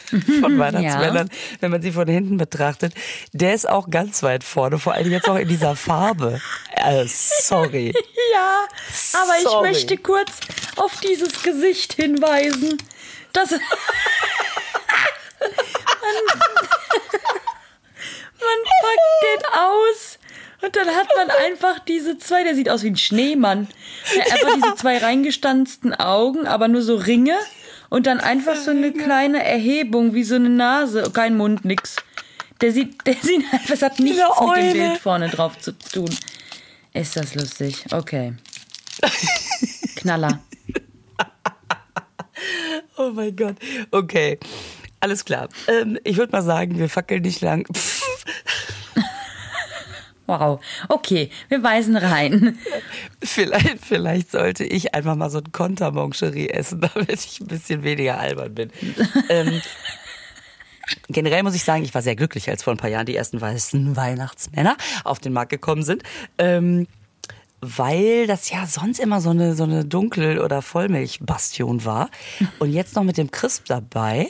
von 0.40 0.58
Weihnachtsmännern, 0.58 1.28
wenn 1.60 1.70
man 1.70 1.82
sie 1.82 1.92
von 1.92 2.08
hinten 2.08 2.38
betrachtet, 2.38 2.94
der 3.32 3.52
ist 3.52 3.68
auch 3.68 3.90
ganz 3.90 4.22
weit 4.22 4.42
vorne, 4.44 4.78
vor 4.78 4.94
allem 4.94 5.10
jetzt 5.10 5.28
auch 5.28 5.36
in 5.36 5.48
dieser 5.48 5.76
Farbe. 5.76 6.40
Äh, 6.76 7.04
sorry. 7.06 7.92
Ja, 8.32 8.68
aber 9.20 9.32
ich 9.38 9.42
Sorry. 9.42 9.68
möchte 9.70 9.96
kurz 9.98 10.30
auf 10.76 11.00
dieses 11.00 11.42
Gesicht 11.42 11.94
hinweisen. 11.94 12.78
Das 13.32 13.50
packt 18.82 19.22
den 19.22 19.44
aus 19.52 20.18
und 20.62 20.76
dann 20.76 20.88
hat 20.88 21.08
man 21.16 21.30
einfach 21.30 21.78
diese 21.80 22.18
zwei, 22.18 22.44
der 22.44 22.54
sieht 22.54 22.68
aus 22.68 22.82
wie 22.82 22.90
ein 22.90 22.96
Schneemann. 22.96 23.68
Der 24.14 24.24
hat 24.24 24.32
einfach 24.32 24.54
diese 24.54 24.74
zwei 24.74 24.98
reingestanzten 24.98 25.94
Augen, 25.94 26.46
aber 26.46 26.68
nur 26.68 26.82
so 26.82 26.96
Ringe 26.96 27.36
und 27.88 28.06
dann 28.06 28.20
einfach 28.20 28.56
so 28.56 28.70
eine 28.70 28.92
kleine 28.92 29.42
Erhebung 29.42 30.14
wie 30.14 30.24
so 30.24 30.34
eine 30.34 30.50
Nase, 30.50 31.10
kein 31.12 31.36
Mund, 31.36 31.64
nix. 31.64 31.96
Der 32.60 32.72
sieht, 32.72 33.06
der 33.06 33.14
sieht 33.22 33.44
einfach, 33.52 33.74
es 33.74 33.82
hat 33.82 33.98
nichts 34.00 34.18
mit 34.18 34.56
dem. 34.56 34.72
Bild 34.72 34.98
vorne 34.98 35.28
drauf 35.28 35.58
zu 35.58 35.72
tun. 35.72 36.10
Ist 36.92 37.16
das 37.16 37.34
lustig? 37.34 37.84
Okay. 37.92 38.34
Knaller. 39.96 40.40
Oh 42.96 43.10
mein 43.14 43.34
Gott. 43.34 43.56
Okay. 43.90 44.38
Alles 45.00 45.24
klar. 45.24 45.48
Ähm, 45.66 45.98
ich 46.04 46.18
würde 46.18 46.32
mal 46.32 46.42
sagen, 46.42 46.78
wir 46.78 46.90
fackeln 46.90 47.22
nicht 47.22 47.40
lang. 47.40 47.66
Wow. 50.30 50.60
Okay, 50.88 51.28
wir 51.48 51.60
weisen 51.64 51.96
rein. 51.96 52.56
Vielleicht, 53.22 53.84
vielleicht 53.84 54.30
sollte 54.30 54.64
ich 54.64 54.94
einfach 54.94 55.16
mal 55.16 55.28
so 55.28 55.38
ein 55.38 55.50
Kontermoncherie 55.50 56.48
essen, 56.48 56.80
damit 56.94 57.10
ich 57.10 57.40
ein 57.40 57.48
bisschen 57.48 57.82
weniger 57.82 58.18
albern 58.18 58.54
bin. 58.54 58.70
ähm, 59.28 59.60
generell 61.08 61.42
muss 61.42 61.56
ich 61.56 61.64
sagen, 61.64 61.82
ich 61.82 61.92
war 61.94 62.00
sehr 62.02 62.14
glücklich, 62.14 62.48
als 62.48 62.62
vor 62.62 62.72
ein 62.72 62.76
paar 62.76 62.88
Jahren 62.90 63.06
die 63.06 63.16
ersten 63.16 63.40
weißen 63.40 63.96
Weihnachtsmänner 63.96 64.76
auf 65.02 65.18
den 65.18 65.32
Markt 65.32 65.50
gekommen 65.50 65.82
sind. 65.82 66.04
Ähm, 66.38 66.86
weil 67.60 68.26
das 68.28 68.48
ja 68.50 68.66
sonst 68.66 69.00
immer 69.00 69.20
so 69.20 69.30
eine, 69.30 69.54
so 69.54 69.64
eine 69.64 69.84
Dunkel- 69.84 70.38
oder 70.38 70.62
Vollmilchbastion 70.62 71.84
war. 71.84 72.08
Und 72.60 72.72
jetzt 72.72 72.94
noch 72.94 73.02
mit 73.02 73.18
dem 73.18 73.30
Crisp 73.32 73.64
dabei. 73.66 74.28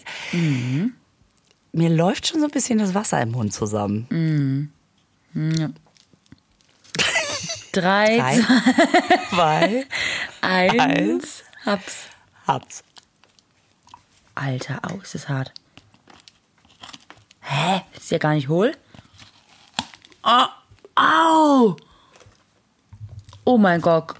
Mir 1.72 1.88
läuft 1.90 2.26
schon 2.26 2.40
so 2.40 2.46
ein 2.46 2.50
bisschen 2.50 2.78
das 2.78 2.94
Wasser 2.94 3.20
im 3.20 3.32
Mund 3.32 3.52
zusammen. 3.52 4.72
Drei, 7.72 8.16
Drei, 8.18 8.40
zwei, 9.30 9.86
eins. 10.40 10.78
eins. 10.80 11.44
Hab's. 11.64 12.06
Hab's. 12.46 12.84
Alter, 14.34 14.80
au, 14.82 14.98
ist 15.02 15.14
das 15.14 15.28
hart. 15.28 15.52
Hä? 17.40 17.82
Ist 17.96 18.10
ja 18.10 18.18
gar 18.18 18.34
nicht 18.34 18.48
hohl? 18.48 18.72
Oh, 20.22 20.46
au! 20.94 21.76
Oh 23.44 23.58
mein 23.58 23.80
Gott. 23.80 24.14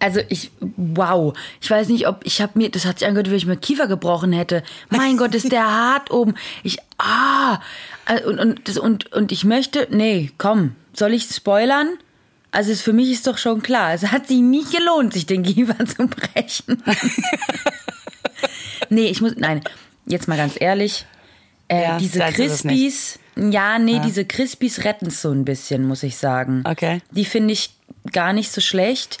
Also 0.00 0.20
ich, 0.28 0.50
wow. 0.76 1.36
Ich 1.60 1.70
weiß 1.70 1.88
nicht, 1.88 2.06
ob 2.06 2.24
ich 2.24 2.40
habe 2.40 2.52
mir, 2.58 2.70
das 2.70 2.84
hat 2.84 3.00
sich 3.00 3.08
angehört, 3.08 3.30
wie 3.30 3.36
ich 3.36 3.46
mir 3.46 3.56
Kiefer 3.56 3.88
gebrochen 3.88 4.32
hätte. 4.32 4.62
Mein 4.90 5.16
Gott, 5.16 5.34
ist 5.34 5.50
der 5.50 5.66
hart 5.66 6.10
oben. 6.10 6.34
Ich, 6.62 6.78
ah, 6.98 7.58
und 8.26 8.38
und 8.38 8.78
und 8.78 9.12
und 9.12 9.32
ich 9.32 9.44
möchte, 9.44 9.86
nee, 9.90 10.30
komm, 10.38 10.74
soll 10.92 11.14
ich 11.14 11.24
spoilern? 11.24 11.88
Also 12.50 12.74
für 12.74 12.94
mich 12.94 13.10
ist 13.10 13.26
doch 13.26 13.36
schon 13.36 13.62
klar, 13.62 13.92
es 13.92 14.10
hat 14.10 14.26
sich 14.26 14.38
nicht 14.38 14.72
gelohnt, 14.72 15.12
sich 15.12 15.26
den 15.26 15.42
Kiefer 15.42 15.84
zu 15.86 16.06
brechen. 16.06 16.82
nee, 18.88 19.08
ich 19.08 19.20
muss, 19.20 19.34
nein, 19.36 19.60
jetzt 20.06 20.28
mal 20.28 20.38
ganz 20.38 20.54
ehrlich, 20.58 21.04
äh, 21.68 21.82
Ja, 21.82 21.98
diese 21.98 22.20
Crispies, 22.20 23.18
ja, 23.36 23.78
nee, 23.78 24.00
diese 24.04 24.24
Crispies 24.24 24.84
retten 24.84 25.08
es 25.08 25.20
so 25.20 25.30
ein 25.30 25.44
bisschen, 25.44 25.86
muss 25.86 26.02
ich 26.02 26.16
sagen. 26.16 26.64
Okay. 26.66 27.02
Die 27.10 27.26
finde 27.26 27.52
ich 27.52 27.74
gar 28.12 28.32
nicht 28.32 28.50
so 28.50 28.62
schlecht, 28.62 29.18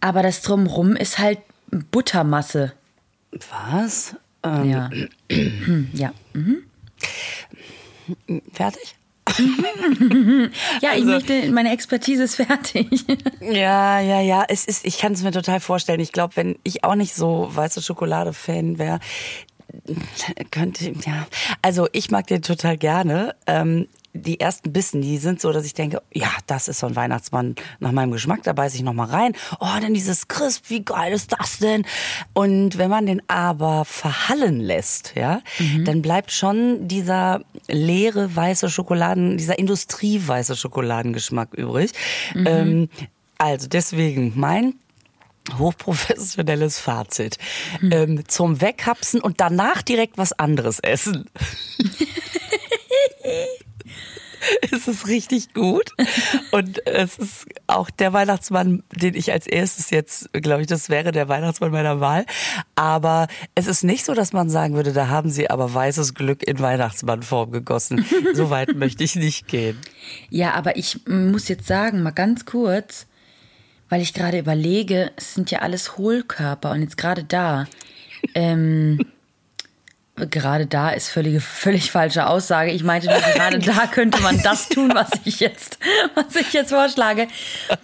aber 0.00 0.22
das 0.22 0.42
drumrum 0.42 0.94
ist 0.94 1.18
halt 1.18 1.40
Buttermasse. 1.90 2.72
Was? 3.72 4.14
Ähm, 4.44 4.70
Ja. 4.70 4.90
ja. 5.92 6.12
Fertig? 8.52 8.94
Ja, 10.82 10.90
ich 10.94 11.02
Also- 11.02 11.04
möchte, 11.06 11.50
meine 11.52 11.72
Expertise 11.72 12.24
ist 12.24 12.36
fertig. 12.36 12.88
Ja, 13.40 14.00
ja, 14.00 14.20
ja. 14.20 14.44
Es 14.48 14.64
ist, 14.64 14.84
ich 14.84 14.98
kann 14.98 15.12
es 15.12 15.22
mir 15.22 15.30
total 15.32 15.60
vorstellen. 15.60 16.00
Ich 16.00 16.12
glaube, 16.12 16.36
wenn 16.36 16.56
ich 16.62 16.84
auch 16.84 16.94
nicht 16.94 17.14
so 17.14 17.48
weiße 17.50 17.82
Schokolade-Fan 17.82 18.78
wäre, 18.78 18.98
könnte, 20.50 20.92
ja. 21.06 21.26
Also 21.62 21.86
ich 21.92 22.10
mag 22.10 22.26
den 22.26 22.42
total 22.42 22.76
gerne. 22.76 23.34
Ähm, 23.46 23.86
die 24.12 24.40
ersten 24.40 24.72
Bissen, 24.72 25.02
die 25.02 25.18
sind 25.18 25.40
so, 25.40 25.52
dass 25.52 25.64
ich 25.64 25.74
denke, 25.74 26.02
ja, 26.12 26.30
das 26.46 26.68
ist 26.68 26.80
so 26.80 26.86
ein 26.86 26.96
Weihnachtsmann 26.96 27.54
nach 27.78 27.92
meinem 27.92 28.10
Geschmack, 28.10 28.42
da 28.42 28.52
beiß 28.52 28.74
ich 28.74 28.82
noch 28.82 28.92
mal 28.92 29.08
rein. 29.08 29.34
Oh, 29.60 29.68
dann 29.80 29.94
dieses 29.94 30.28
Crisp, 30.28 30.64
wie 30.68 30.84
geil 30.84 31.12
ist 31.12 31.32
das 31.38 31.58
denn? 31.58 31.84
Und 32.32 32.78
wenn 32.78 32.90
man 32.90 33.06
den 33.06 33.22
aber 33.28 33.84
verhallen 33.84 34.60
lässt, 34.60 35.14
ja, 35.14 35.42
dann 35.84 36.02
bleibt 36.02 36.32
schon 36.32 36.88
dieser 36.88 37.42
leere 37.68 38.34
weiße 38.34 38.68
Schokoladen, 38.68 39.36
dieser 39.36 39.58
industrieweiße 39.58 40.56
Schokoladengeschmack 40.56 41.54
übrig. 41.54 41.92
Ähm, 42.34 42.88
also 43.38 43.68
deswegen 43.68 44.32
mein 44.36 44.74
hochprofessionelles 45.58 46.78
Fazit. 46.78 47.38
Ähm, 47.82 48.24
zum 48.28 48.60
Weghapsen 48.60 49.20
und 49.20 49.40
danach 49.40 49.82
direkt 49.82 50.18
was 50.18 50.32
anderes 50.32 50.80
essen. 50.80 51.30
es 54.70 54.88
ist 54.88 55.06
richtig 55.06 55.52
gut. 55.54 55.92
Und 56.50 56.86
es 56.86 57.18
ist 57.18 57.46
auch 57.66 57.90
der 57.90 58.12
Weihnachtsmann, 58.12 58.82
den 58.92 59.14
ich 59.14 59.32
als 59.32 59.46
erstes 59.46 59.90
jetzt, 59.90 60.32
glaube 60.32 60.62
ich, 60.62 60.66
das 60.66 60.88
wäre 60.88 61.12
der 61.12 61.28
Weihnachtsmann 61.28 61.70
meiner 61.70 62.00
Wahl. 62.00 62.26
Aber 62.74 63.28
es 63.54 63.66
ist 63.66 63.84
nicht 63.84 64.04
so, 64.04 64.14
dass 64.14 64.32
man 64.32 64.50
sagen 64.50 64.74
würde, 64.74 64.92
da 64.92 65.08
haben 65.08 65.30
sie 65.30 65.50
aber 65.50 65.72
weißes 65.72 66.14
Glück 66.14 66.42
in 66.46 66.58
Weihnachtsmannform 66.58 67.50
gegossen. 67.52 68.04
So 68.32 68.50
weit 68.50 68.76
möchte 68.76 69.02
ich 69.02 69.16
nicht 69.16 69.48
gehen. 69.48 69.78
Ja, 70.28 70.52
aber 70.52 70.76
ich 70.76 71.00
mm, 71.06 71.30
muss 71.30 71.48
jetzt 71.48 71.66
sagen, 71.66 72.02
mal 72.02 72.10
ganz 72.10 72.44
kurz, 72.44 73.06
weil 73.88 74.02
ich 74.02 74.14
gerade 74.14 74.38
überlege, 74.38 75.10
es 75.16 75.34
sind 75.34 75.50
ja 75.50 75.60
alles 75.60 75.96
Hohlkörper 75.98 76.70
und 76.70 76.82
jetzt 76.82 76.96
gerade 76.96 77.24
da, 77.24 77.66
ähm, 78.34 79.00
gerade 80.26 80.66
da 80.66 80.90
ist 80.90 81.08
völlige, 81.08 81.40
völlig 81.40 81.90
falsche 81.90 82.26
Aussage. 82.26 82.70
Ich 82.72 82.82
meinte 82.82 83.08
nur, 83.08 83.18
gerade 83.20 83.58
da 83.58 83.86
könnte 83.86 84.20
man 84.22 84.40
das 84.42 84.68
tun, 84.68 84.92
was 84.94 85.10
ich 85.24 85.40
jetzt, 85.40 85.78
was 86.14 86.34
ich 86.36 86.52
jetzt 86.52 86.70
vorschlage. 86.70 87.28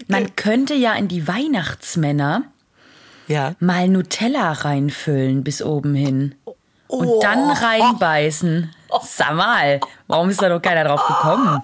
Man 0.09 0.35
könnte 0.37 0.75
ja 0.75 0.95
in 0.95 1.09
die 1.09 1.26
Weihnachtsmänner 1.28 2.43
Ja. 3.28 3.55
mal 3.61 3.88
Nutella 3.88 4.52
reinfüllen 4.52 5.45
bis 5.45 5.62
oben 5.62 5.95
hin. 5.95 6.35
Und 6.88 7.21
dann 7.23 7.50
reinbeißen. 7.50 8.73
Sag 9.02 9.35
mal, 9.35 9.81
warum 10.07 10.31
ist 10.31 10.40
da 10.40 10.49
noch 10.49 10.62
keiner 10.62 10.85
drauf 10.85 11.05
gekommen? 11.05 11.61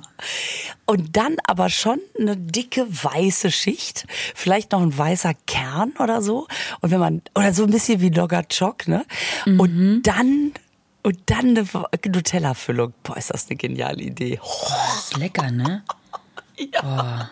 Und 0.84 1.16
dann 1.16 1.36
aber 1.46 1.70
schon 1.70 2.00
eine 2.18 2.36
dicke 2.36 2.84
weiße 2.88 3.52
Schicht, 3.52 4.04
vielleicht 4.34 4.72
noch 4.72 4.82
ein 4.82 4.98
weißer 4.98 5.32
Kern 5.46 5.92
oder 6.00 6.20
so. 6.20 6.48
Und 6.80 6.90
wenn 6.90 6.98
man, 6.98 7.22
oder 7.36 7.52
so 7.54 7.62
ein 7.62 7.70
bisschen 7.70 8.00
wie 8.00 8.10
Nogatschok, 8.10 8.88
ne? 8.88 9.04
Und 9.46 10.02
dann, 10.02 10.52
und 11.02 11.18
dann 11.26 11.56
eine 11.56 11.66
Nutella-Füllung. 12.06 12.92
Boah, 13.02 13.16
ist 13.16 13.30
das 13.32 13.46
eine 13.48 13.56
geniale 13.56 14.00
Idee. 14.02 14.38
Das 14.40 15.04
ist 15.10 15.16
lecker, 15.16 15.50
ne? 15.50 15.82
Boah. 16.82 17.30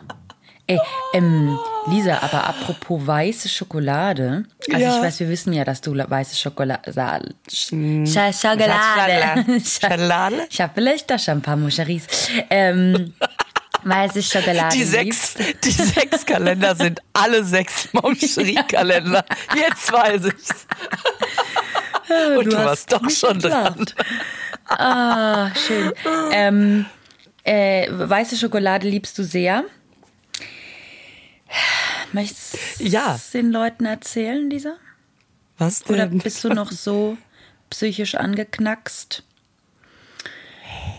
Ey, 0.67 0.79
ähm, 1.15 1.59
Lisa, 1.89 2.19
aber 2.23 2.45
apropos 2.47 3.05
weiße 3.05 3.49
Schokolade. 3.49 4.45
Also 4.73 4.81
Ja. 4.85 4.97
ich 4.97 5.03
weiß, 5.03 5.19
wir 5.21 5.29
wissen 5.29 5.53
ja, 5.53 5.65
dass 5.65 5.81
du 5.81 5.93
weiße 5.97 6.37
Schokolade. 6.37 7.35
Sch 7.53 7.71
Hm. 7.73 8.07
Sch 8.07 8.13
Schokolade. 8.41 9.61
Schokolade? 9.65 10.47
Ich 10.49 10.61
habe 10.61 10.73
vielleicht 10.75 11.11
doch 11.11 11.19
schon 11.19 11.39
ein 11.39 11.43
paar 11.43 11.57
Moscheries. 11.57 12.07
Ähm, 12.51 13.15
weiße 13.83 14.23
Schokolade. 14.23 14.77
Die 14.77 14.85
sechs, 14.85 15.35
die 15.65 15.71
sechs 15.73 16.25
Kalender 16.25 16.77
sind 16.77 17.01
alle 17.15 17.43
sechs 17.45 17.89
Moncherie-Kalender. 17.93 19.25
Jetzt 19.57 19.93
weiß 19.93 20.27
ich's. 20.27 20.67
Und 22.39 22.53
du, 22.53 22.57
hast 22.59 22.67
warst 22.67 22.93
doch 22.93 23.11
schon 23.11 23.39
dran. 23.39 23.87
Ah, 24.73 25.51
schön. 25.67 25.93
Ähm, 26.31 26.87
äh, 27.43 27.89
weiße 27.91 28.37
Schokolade 28.37 28.89
liebst 28.89 29.19
du 29.19 29.25
sehr. 29.25 29.65
Möchtest 32.13 32.57
du 32.79 32.85
Ja. 32.85 33.19
den 33.35 33.51
Leuten 33.51 33.85
erzählen, 33.85 34.49
Lisa? 34.49 34.75
Was 35.59 35.85
Oder 35.89 36.07
denn? 36.07 36.19
bist 36.19 36.45
du 36.45 36.51
noch 36.51 36.71
so 36.71 37.17
psychisch 37.71 38.15
angeknackst 38.15 39.25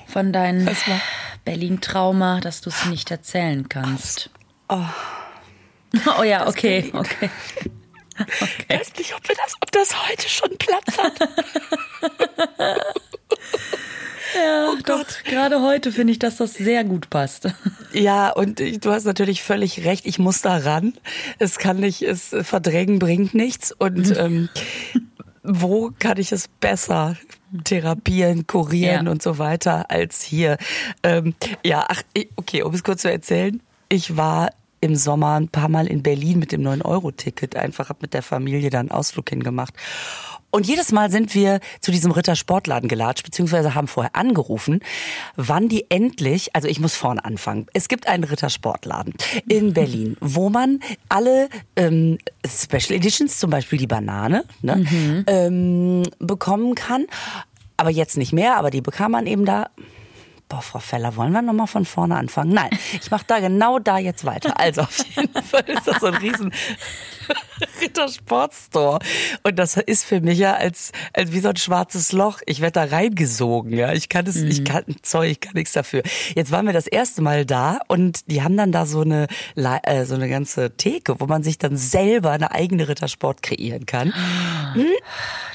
von 0.07 0.33
deinem? 0.33 0.67
Berlin-Trauma, 1.45 2.39
dass 2.41 2.59
du 2.61 2.69
es 2.69 2.85
nicht 2.85 3.09
erzählen 3.09 3.67
kannst? 3.69 4.29
Oh, 4.67 6.23
ja, 6.23 6.45
okay, 6.47 6.91
okay. 6.93 7.29
Ich 8.67 8.77
weiß 8.79 8.93
nicht, 8.97 9.13
ob, 9.15 9.23
das, 9.27 9.55
ob 9.61 9.71
das 9.71 10.07
heute 10.09 10.29
schon 10.29 10.57
Platz 10.57 10.97
hat. 10.97 11.19
Ja, 14.33 14.75
doch, 14.85 15.03
gerade 15.25 15.61
heute 15.61 15.91
finde 15.91 16.13
ich, 16.13 16.19
dass 16.19 16.37
das 16.37 16.53
sehr 16.53 16.83
gut 16.83 17.09
passt. 17.09 17.47
Ja, 17.93 18.29
und 18.29 18.61
du 18.61 18.91
hast 18.93 19.03
natürlich 19.03 19.43
völlig 19.43 19.83
recht. 19.83 20.05
Ich 20.05 20.17
muss 20.17 20.39
da 20.39 20.55
ran. 20.55 20.93
Es 21.39 21.57
kann 21.57 21.81
nicht, 21.81 22.03
es 22.03 22.33
verdrängen 22.43 22.99
bringt 22.99 23.33
nichts. 23.33 23.73
Und 23.73 24.15
ähm, 24.17 24.47
wo 25.43 25.91
kann 25.99 26.17
ich 26.17 26.31
es 26.31 26.47
besser 26.47 27.17
therapieren, 27.65 28.47
kurieren 28.47 29.07
Ja. 29.07 29.11
und 29.11 29.21
so 29.21 29.37
weiter 29.39 29.91
als 29.91 30.21
hier? 30.21 30.55
Ähm, 31.03 31.35
ja, 31.65 31.83
ach, 31.89 32.01
okay, 32.37 32.63
um 32.63 32.73
es 32.73 32.85
kurz 32.85 33.01
zu 33.01 33.11
erzählen. 33.11 33.61
Ich 33.89 34.15
war 34.15 34.51
im 34.81 34.95
Sommer 34.95 35.39
ein 35.39 35.47
paar 35.47 35.69
Mal 35.69 35.87
in 35.87 36.03
Berlin 36.03 36.39
mit 36.39 36.51
dem 36.51 36.61
9-Euro-Ticket. 36.61 37.55
Einfach 37.55 37.89
hab 37.89 38.01
mit 38.01 38.13
der 38.13 38.23
Familie 38.23 38.69
da 38.69 38.79
einen 38.79 38.91
Ausflug 38.91 39.29
hingemacht. 39.29 39.75
Und 40.51 40.67
jedes 40.67 40.91
Mal 40.91 41.09
sind 41.09 41.33
wir 41.33 41.61
zu 41.79 41.91
diesem 41.91 42.11
Rittersportladen 42.11 42.89
gelatscht, 42.89 43.23
beziehungsweise 43.23 43.73
haben 43.73 43.87
vorher 43.87 44.15
angerufen, 44.15 44.81
wann 45.37 45.69
die 45.69 45.89
endlich, 45.89 46.53
also 46.53 46.67
ich 46.67 46.81
muss 46.81 46.93
vorne 46.93 47.23
anfangen. 47.23 47.67
Es 47.73 47.87
gibt 47.87 48.07
einen 48.07 48.25
Rittersportladen 48.25 49.13
in 49.47 49.73
Berlin, 49.73 50.17
wo 50.19 50.49
man 50.49 50.81
alle 51.07 51.47
ähm, 51.77 52.17
Special 52.45 52.97
Editions, 52.97 53.39
zum 53.39 53.49
Beispiel 53.49 53.79
die 53.79 53.87
Banane, 53.87 54.43
ne, 54.61 55.23
ähm, 55.27 56.03
bekommen 56.19 56.75
kann. 56.75 57.05
Aber 57.77 57.89
jetzt 57.89 58.17
nicht 58.17 58.33
mehr, 58.33 58.57
aber 58.57 58.71
die 58.71 58.81
bekam 58.81 59.13
man 59.13 59.27
eben 59.27 59.45
da. 59.45 59.69
Boah, 60.51 60.61
Frau 60.61 60.79
Feller, 60.79 61.15
wollen 61.15 61.31
wir 61.31 61.41
nochmal 61.41 61.67
von 61.67 61.85
vorne 61.85 62.17
anfangen? 62.17 62.53
Nein, 62.53 62.71
ich 62.91 63.09
mache 63.09 63.23
da 63.25 63.39
genau 63.39 63.79
da 63.79 63.97
jetzt 63.99 64.25
weiter. 64.25 64.59
Also 64.59 64.81
auf 64.81 64.97
jeden 65.15 65.41
Fall 65.43 65.63
ist 65.65 65.87
das 65.87 66.01
so 66.01 66.07
ein 66.07 66.15
riesen 66.15 66.53
Rittersportstore. 67.81 68.99
Und 69.43 69.59
das 69.59 69.77
ist 69.77 70.05
für 70.05 70.21
mich 70.21 70.39
ja 70.39 70.55
als, 70.55 70.91
als 71.13 71.31
wie 71.31 71.39
so 71.39 71.49
ein 71.49 71.57
schwarzes 71.57 72.11
Loch. 72.11 72.39
Ich 72.45 72.61
werde 72.61 72.73
da 72.73 72.83
reingesogen, 72.95 73.73
ja. 73.73 73.93
Ich 73.93 74.09
kann 74.09 74.25
es, 74.27 74.37
ich 74.37 74.63
kann, 74.63 74.83
sorry, 75.03 75.29
ich 75.31 75.39
kann 75.39 75.53
nichts 75.55 75.73
dafür. 75.73 76.03
Jetzt 76.35 76.51
waren 76.51 76.65
wir 76.65 76.73
das 76.73 76.87
erste 76.87 77.21
Mal 77.21 77.45
da 77.45 77.79
und 77.87 78.29
die 78.29 78.43
haben 78.43 78.57
dann 78.57 78.71
da 78.71 78.85
so 78.85 79.01
eine, 79.01 79.27
äh, 79.55 80.05
so 80.05 80.15
eine 80.15 80.29
ganze 80.29 80.75
Theke, 80.75 81.19
wo 81.19 81.25
man 81.25 81.43
sich 81.43 81.57
dann 81.57 81.77
selber 81.77 82.31
eine 82.31 82.51
eigene 82.51 82.87
Rittersport 82.87 83.41
kreieren 83.41 83.85
kann. 83.85 84.13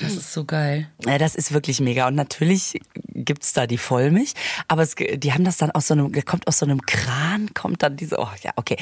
Das 0.00 0.12
ist 0.12 0.32
so 0.32 0.44
geil. 0.44 0.88
Ja, 1.06 1.18
das 1.18 1.34
ist 1.34 1.52
wirklich 1.52 1.80
mega. 1.80 2.06
Und 2.06 2.14
natürlich 2.14 2.80
gibt's 3.04 3.52
da 3.52 3.66
die 3.66 3.78
Vollmilch, 3.78 4.34
aber 4.68 4.82
es, 4.82 4.94
die 4.94 5.32
haben 5.32 5.44
das 5.44 5.56
dann 5.56 5.70
aus 5.70 5.86
so 5.86 5.94
einem, 5.94 6.12
kommt 6.24 6.46
aus 6.46 6.58
so 6.58 6.66
einem 6.66 6.82
Kran, 6.82 7.54
kommt 7.54 7.82
dann 7.82 7.96
diese, 7.96 8.18
oh 8.18 8.28
ja, 8.42 8.52
okay. 8.56 8.76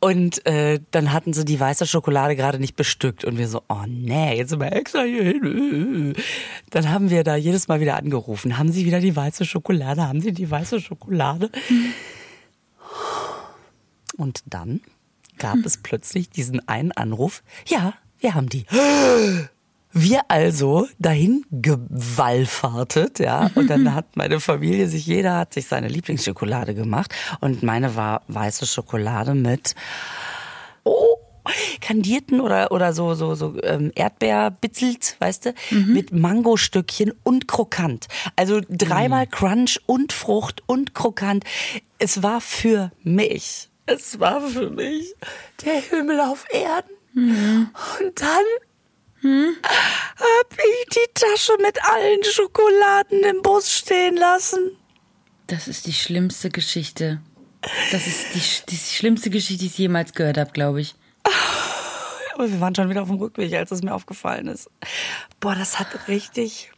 Und 0.00 0.44
äh, 0.46 0.80
dann 0.90 1.12
hatten 1.12 1.32
sie 1.32 1.44
die 1.44 1.58
weiße 1.58 1.86
Schokolade 1.86 2.36
gerade 2.36 2.58
nicht 2.58 2.76
bestückt 2.86 3.24
und 3.24 3.36
wir 3.36 3.48
so, 3.48 3.62
oh 3.68 3.84
nee, 3.88 4.36
jetzt 4.36 4.50
sind 4.50 4.60
wir 4.60 4.72
extra 4.72 5.02
hier 5.02 5.24
hin. 5.24 6.14
Dann 6.70 6.88
haben 6.88 7.10
wir 7.10 7.24
da 7.24 7.34
jedes 7.34 7.66
Mal 7.66 7.80
wieder 7.80 7.96
angerufen, 7.96 8.58
haben 8.58 8.70
sie 8.70 8.86
wieder 8.86 9.00
die 9.00 9.16
weiße 9.16 9.44
Schokolade, 9.44 10.06
haben 10.06 10.20
sie 10.20 10.30
die 10.30 10.48
weiße 10.48 10.80
Schokolade? 10.80 11.50
Und 14.16 14.44
dann 14.46 14.82
gab 15.36 15.58
es 15.64 15.78
plötzlich 15.78 16.30
diesen 16.30 16.66
einen 16.68 16.92
Anruf, 16.92 17.42
ja, 17.66 17.94
wir 18.20 18.34
haben 18.34 18.48
die. 18.48 18.66
Wir 19.92 20.20
also 20.28 20.86
dahin 21.00 21.44
gewallfahrtet, 21.50 23.18
ja, 23.18 23.50
und 23.56 23.68
dann 23.68 23.94
hat 23.94 24.14
meine 24.16 24.38
Familie 24.38 24.86
sich, 24.88 25.06
jeder 25.06 25.38
hat 25.38 25.54
sich 25.54 25.66
seine 25.66 25.88
Lieblingsschokolade 25.88 26.74
gemacht 26.74 27.12
und 27.40 27.64
meine 27.64 27.96
war 27.96 28.22
weiße 28.28 28.64
Schokolade 28.64 29.34
mit, 29.34 29.74
kandierten 31.80 32.40
oder 32.40 32.72
oder 32.72 32.92
so 32.92 33.14
so 33.14 33.34
so 33.34 33.60
ähm, 33.62 33.92
Erdbeerbitzelt, 33.94 35.16
weißt 35.18 35.46
du, 35.46 35.54
mit 35.70 36.12
Mangostückchen 36.12 37.12
und 37.22 37.48
krokant. 37.48 38.08
Also 38.36 38.60
dreimal 38.68 39.26
Crunch 39.26 39.80
und 39.86 40.12
Frucht 40.12 40.62
und 40.66 40.94
krokant. 40.94 41.44
Es 41.98 42.22
war 42.22 42.40
für 42.40 42.92
mich. 43.02 43.68
Es 43.86 44.18
war 44.18 44.40
für 44.40 44.70
mich 44.70 45.14
der 45.64 45.80
Himmel 45.80 46.20
auf 46.20 46.44
Erden. 46.50 46.90
Und 47.14 48.20
dann 48.20 48.44
hab 49.22 50.52
ich 50.52 50.88
die 50.90 51.12
Tasche 51.14 51.52
mit 51.62 51.82
allen 51.82 52.22
Schokoladen 52.24 53.24
im 53.24 53.42
Bus 53.42 53.72
stehen 53.72 54.16
lassen. 54.16 54.76
Das 55.46 55.68
ist 55.68 55.86
die 55.86 55.92
schlimmste 55.92 56.50
Geschichte. 56.50 57.20
Das 57.90 58.06
ist 58.06 58.34
die, 58.34 58.66
die 58.70 58.76
schlimmste 58.76 59.30
Geschichte, 59.30 59.62
die 59.62 59.66
ich 59.66 59.78
jemals 59.78 60.12
gehört 60.12 60.38
habe, 60.38 60.52
glaube 60.52 60.80
ich. 60.80 60.94
Aber 62.34 62.50
wir 62.50 62.60
waren 62.60 62.74
schon 62.74 62.90
wieder 62.90 63.02
auf 63.02 63.08
dem 63.08 63.16
Rückweg, 63.16 63.54
als 63.54 63.70
es 63.70 63.82
mir 63.82 63.94
aufgefallen 63.94 64.48
ist. 64.48 64.70
Boah, 65.40 65.54
das 65.54 65.78
hat 65.78 66.08
richtig. 66.08 66.70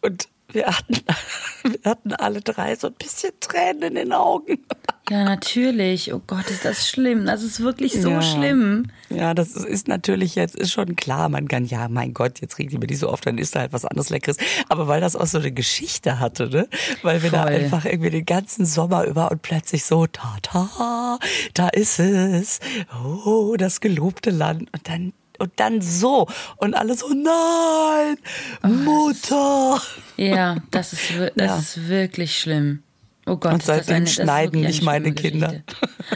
Und 0.00 0.28
wir 0.52 0.66
hatten, 0.66 0.94
wir 1.64 1.90
hatten 1.90 2.12
alle 2.14 2.40
drei 2.40 2.76
so 2.76 2.88
ein 2.88 2.94
bisschen 2.94 3.32
Tränen 3.40 3.82
in 3.82 3.94
den 3.96 4.12
Augen. 4.12 4.58
Ja, 5.10 5.24
natürlich. 5.24 6.14
Oh 6.14 6.22
Gott, 6.26 6.48
ist 6.48 6.64
das 6.64 6.88
schlimm. 6.88 7.26
Das 7.26 7.42
ist 7.42 7.60
wirklich 7.60 8.00
so 8.00 8.08
Ja. 8.10 8.22
schlimm. 8.22 8.86
Ja, 9.10 9.34
das 9.34 9.56
ist 9.56 9.88
natürlich 9.88 10.36
jetzt, 10.36 10.54
ist 10.54 10.70
schon 10.72 10.94
klar. 10.94 11.28
Man 11.28 11.48
kann, 11.48 11.66
ja, 11.66 11.88
mein 11.88 12.14
Gott, 12.14 12.40
jetzt 12.40 12.56
regt 12.58 12.72
die 12.72 12.78
mir 12.78 12.86
die 12.86 12.94
so 12.94 13.10
oft, 13.10 13.26
dann 13.26 13.36
ist 13.36 13.54
da 13.54 13.60
halt 13.60 13.72
was 13.72 13.84
anderes 13.84 14.10
Leckeres. 14.10 14.36
Aber 14.68 14.86
weil 14.86 15.00
das 15.02 15.16
auch 15.16 15.26
so 15.26 15.38
eine 15.38 15.50
Geschichte 15.52 16.20
hatte, 16.20 16.48
ne? 16.48 16.68
Weil 17.02 17.22
wir 17.22 17.30
da 17.30 17.42
Voll. 17.42 17.52
einfach 17.52 17.84
irgendwie 17.84 18.10
den 18.10 18.24
ganzen 18.24 18.64
Sommer 18.64 19.04
über 19.04 19.30
und 19.32 19.42
plötzlich 19.42 19.84
so, 19.84 20.06
ta, 20.06 20.36
ta, 20.40 21.18
da 21.52 21.68
ist 21.68 21.98
es. 21.98 22.60
Oh, 23.04 23.56
das 23.58 23.80
gelobte 23.80 24.30
Land. 24.30 24.70
Und 24.72 24.88
dann, 24.88 25.12
und 25.40 25.52
dann 25.56 25.82
so. 25.82 26.28
Und 26.56 26.74
alle 26.74 26.94
so, 26.94 27.08
nein, 27.08 28.16
Mutter. 28.62 29.82
Ja, 30.28 30.56
das 30.70 30.92
ist, 30.92 31.02
das 31.36 31.46
Ja. 31.46 31.58
ist 31.58 31.88
wirklich 31.88 32.38
schlimm. 32.38 32.82
Oh 33.24 33.36
Gott, 33.36 33.52
Und 33.54 33.62
seitdem 33.62 33.96
eine, 33.96 34.06
schneiden 34.08 34.60
mich 34.62 34.78
eine 34.78 34.84
meine 34.84 35.12
Kinder. 35.12 35.62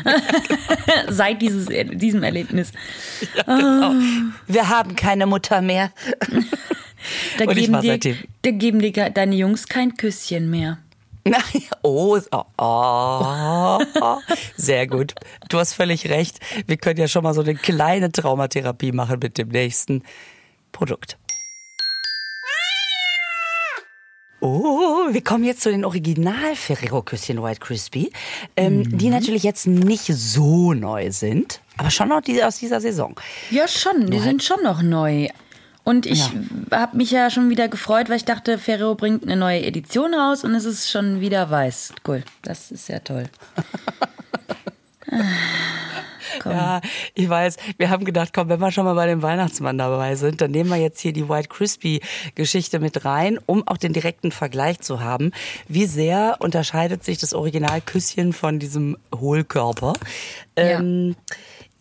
Seit 1.08 1.40
dieses, 1.40 1.68
diesem 1.68 2.25
Erlebnis. 2.25 2.72
Genau. 3.46 3.92
Wir 4.48 4.68
haben 4.68 4.96
keine 4.96 5.26
Mutter 5.26 5.60
mehr. 5.60 5.92
Da 7.38 7.44
Und 7.44 7.54
geben, 7.54 7.80
dir, 7.80 7.98
da 8.42 8.50
geben 8.50 8.80
dir 8.80 9.10
deine 9.10 9.36
Jungs 9.36 9.68
kein 9.68 9.96
Küsschen 9.96 10.50
mehr. 10.50 10.78
Nein, 11.25 11.42
oh, 11.82 12.18
oh, 12.32 12.44
oh, 12.58 13.80
sehr 14.56 14.86
gut. 14.86 15.14
Du 15.48 15.58
hast 15.58 15.75
völlig 15.75 16.08
recht. 16.08 16.38
Wir 16.66 16.76
können 16.76 16.98
ja 16.98 17.08
schon 17.08 17.22
mal 17.22 17.34
so 17.34 17.42
eine 17.42 17.54
kleine 17.54 18.10
Traumatherapie 18.10 18.92
machen 18.92 19.18
mit 19.20 19.38
dem 19.38 19.48
nächsten 19.48 20.02
Produkt. 20.72 21.18
Oh, 24.46 25.12
wir 25.12 25.24
kommen 25.24 25.42
jetzt 25.42 25.62
zu 25.62 25.70
den 25.70 25.84
Original 25.84 26.54
Ferrero 26.54 27.02
Küsschen 27.02 27.42
White 27.42 27.58
Crispy, 27.58 28.12
ähm, 28.56 28.97
die 28.97 29.08
natürlich 29.08 29.42
jetzt 29.42 29.66
nicht 29.66 30.04
so 30.06 30.73
neu 30.73 31.10
sind, 31.10 31.60
aber 31.76 31.90
schon 31.90 32.10
noch 32.10 32.21
die 32.21 32.44
aus 32.44 32.58
dieser 32.58 32.80
Saison. 32.80 33.16
Ja, 33.50 33.66
schon. 33.66 34.08
Die 34.08 34.21
sind 34.21 34.44
schon 34.44 34.62
noch 34.62 34.82
neu. 34.82 35.28
Und 35.82 36.06
ich 36.06 36.30
habe 36.71 36.97
mich 36.97 37.10
ja 37.10 37.28
schon 37.28 37.50
wieder 37.50 37.68
gefreut, 37.68 38.08
weil 38.08 38.16
ich 38.16 38.25
dachte, 38.25 38.58
Ferrero 38.58 38.94
bringt 38.94 39.25
eine 39.25 39.36
neue 39.36 39.64
Edition 39.64 40.14
raus 40.14 40.44
und 40.44 40.54
es 40.54 40.64
ist 40.64 40.90
schon 40.90 41.21
wieder 41.21 41.50
weiß. 41.50 41.94
Cool. 42.06 42.23
Das 42.42 42.71
ist 42.71 42.88
ja 42.88 43.00
toll. 43.00 43.25
Ja, 46.44 46.80
ich 47.14 47.28
weiß. 47.28 47.56
Wir 47.78 47.90
haben 47.90 48.04
gedacht, 48.04 48.30
komm, 48.34 48.49
wenn 48.49 48.60
wir 48.60 48.70
schon 48.72 48.84
mal 48.84 48.94
bei 48.94 49.06
dem 49.06 49.22
Weihnachtsmann 49.22 49.78
dabei 49.78 50.14
sind, 50.16 50.40
dann 50.40 50.50
nehmen 50.50 50.70
wir 50.70 50.76
jetzt 50.76 51.00
hier 51.00 51.12
die 51.12 51.28
White 51.28 51.49
Crispy 51.49 52.00
Geschichte 52.34 52.78
mit 52.78 53.04
rein, 53.04 53.38
um 53.46 53.66
auch 53.66 53.76
den 53.76 53.92
direkten 53.92 54.30
Vergleich 54.32 54.80
zu 54.80 55.00
haben. 55.00 55.32
Wie 55.68 55.86
sehr 55.86 56.36
unterscheidet 56.40 57.04
sich 57.04 57.18
das 57.18 57.34
Original 57.34 57.80
Küsschen 57.80 58.32
von 58.32 58.58
diesem 58.58 58.96
Hohlkörper? 59.14 59.94
Ähm, 60.56 61.16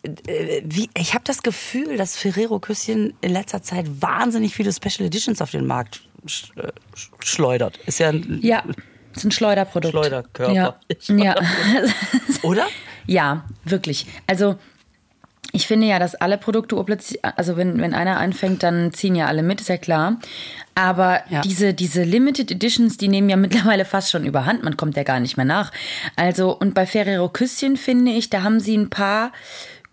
äh, 0.02 0.62
wie, 0.64 0.88
ich 0.96 1.14
habe 1.14 1.24
das 1.24 1.42
Gefühl, 1.42 1.96
dass 1.96 2.16
Ferrero 2.16 2.58
Küsschen 2.60 3.14
in 3.20 3.32
letzter 3.32 3.62
Zeit 3.62 3.86
wahnsinnig 4.00 4.54
viele 4.54 4.72
Special 4.72 5.06
Editions 5.06 5.40
auf 5.42 5.50
den 5.50 5.66
Markt 5.66 6.02
sch, 6.26 6.50
äh, 6.56 6.68
sch- 6.96 7.08
schleudert. 7.24 7.78
Ist 7.86 7.98
ja 7.98 8.10
ein, 8.10 8.38
Ja, 8.42 8.62
ist 9.14 9.24
ein 9.24 9.30
Schleuderprodukt. 9.30 9.92
Schleuderkörper. 9.92 10.52
Ja. 10.52 10.76
ja. 11.08 11.34
oder? 12.42 12.66
Ja, 13.06 13.44
wirklich. 13.64 14.06
Also 14.26 14.56
ich 15.52 15.66
finde 15.66 15.86
ja, 15.86 15.98
dass 15.98 16.14
alle 16.16 16.36
Produkte 16.38 16.76
also 17.22 17.56
wenn, 17.56 17.80
wenn 17.80 17.94
einer 17.94 18.18
anfängt, 18.18 18.62
dann 18.62 18.92
ziehen 18.92 19.14
ja 19.14 19.26
alle 19.26 19.42
mit, 19.42 19.60
ist 19.60 19.68
ja 19.68 19.78
klar. 19.78 20.18
Aber 20.74 21.22
Ja. 21.30 21.40
diese, 21.40 21.72
diese 21.72 22.02
Limited 22.02 22.50
Editions, 22.50 22.96
die 22.98 23.08
nehmen 23.08 23.30
ja 23.30 23.36
mittlerweile 23.38 23.84
fast 23.84 24.10
schon 24.10 24.24
überhand, 24.26 24.64
man 24.64 24.76
kommt 24.76 24.96
ja 24.96 25.02
gar 25.02 25.20
nicht 25.20 25.36
mehr 25.36 25.46
nach. 25.46 25.72
Also, 26.16 26.50
und 26.56 26.74
bei 26.74 26.84
Ferrero 26.84 27.28
Küsschen 27.28 27.76
finde 27.76 28.10
ich, 28.12 28.28
da 28.28 28.42
haben 28.42 28.60
sie 28.60 28.76
ein 28.76 28.90
paar 28.90 29.32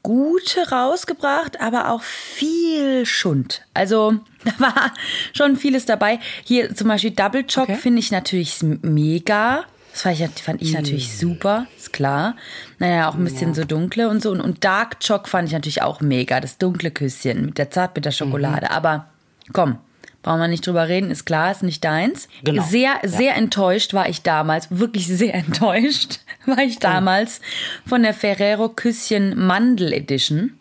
gute 0.02 0.70
rausgebracht, 0.70 1.62
aber 1.62 1.90
auch 1.92 2.02
viel 2.02 3.06
Schund. 3.06 3.62
Also 3.74 4.16
da 4.44 4.52
war 4.60 4.92
schon 5.32 5.56
vieles 5.56 5.86
dabei. 5.86 6.20
Hier 6.44 6.76
zum 6.76 6.90
Beispiel 6.90 7.12
Double 7.12 7.44
Choc 7.46 7.64
Okay. 7.70 7.76
finde 7.76 8.00
ich 8.00 8.12
natürlich 8.12 8.58
mega. 8.82 9.64
Das 9.94 10.02
fand 10.02 10.20
ich, 10.20 10.44
fand 10.44 10.62
ich 10.62 10.74
natürlich 10.74 11.16
super, 11.18 11.68
ist 11.78 11.94
klar. 11.94 12.36
Naja, 12.80 13.08
auch 13.08 13.14
ein 13.14 13.24
bisschen 13.24 13.54
so 13.54 13.64
dunkle 13.64 14.10
und 14.10 14.24
so. 14.24 14.32
Und, 14.32 14.42
und 14.42 14.64
Dark 14.64 15.00
Choc 15.00 15.30
fand 15.30 15.48
ich 15.48 15.54
natürlich 15.54 15.84
auch 15.84 16.02
mega. 16.02 16.40
Das 16.40 16.58
dunkle 16.58 16.90
Küsschen 16.90 17.46
mit 17.46 17.60
der 17.60 17.70
Zartbitterschokolade. 17.70 18.72
Aber 18.72 19.06
komm, 19.54 19.78
brauchen 20.24 20.40
wir 20.40 20.48
nicht 20.48 20.66
drüber 20.66 20.88
reden, 20.88 21.12
ist 21.12 21.26
klar, 21.26 21.52
ist 21.52 21.62
nicht 21.62 21.84
deins. 21.84 22.28
Genau. 22.44 22.64
Sehr, 22.64 22.96
sehr 23.04 23.36
enttäuscht 23.36 23.94
war 23.94 24.10
ich 24.10 24.24
damals, 24.24 24.68
wirklich 24.72 25.06
sehr 25.08 25.36
enttäuscht 25.36 26.22
war 26.48 26.60
ich 26.60 26.80
damals 26.80 27.40
von 27.86 28.02
der 28.02 28.16
Ferrero 28.16 28.70
Küsschen 28.70 29.38
Mandel 29.38 29.94
Edition. 29.94 30.58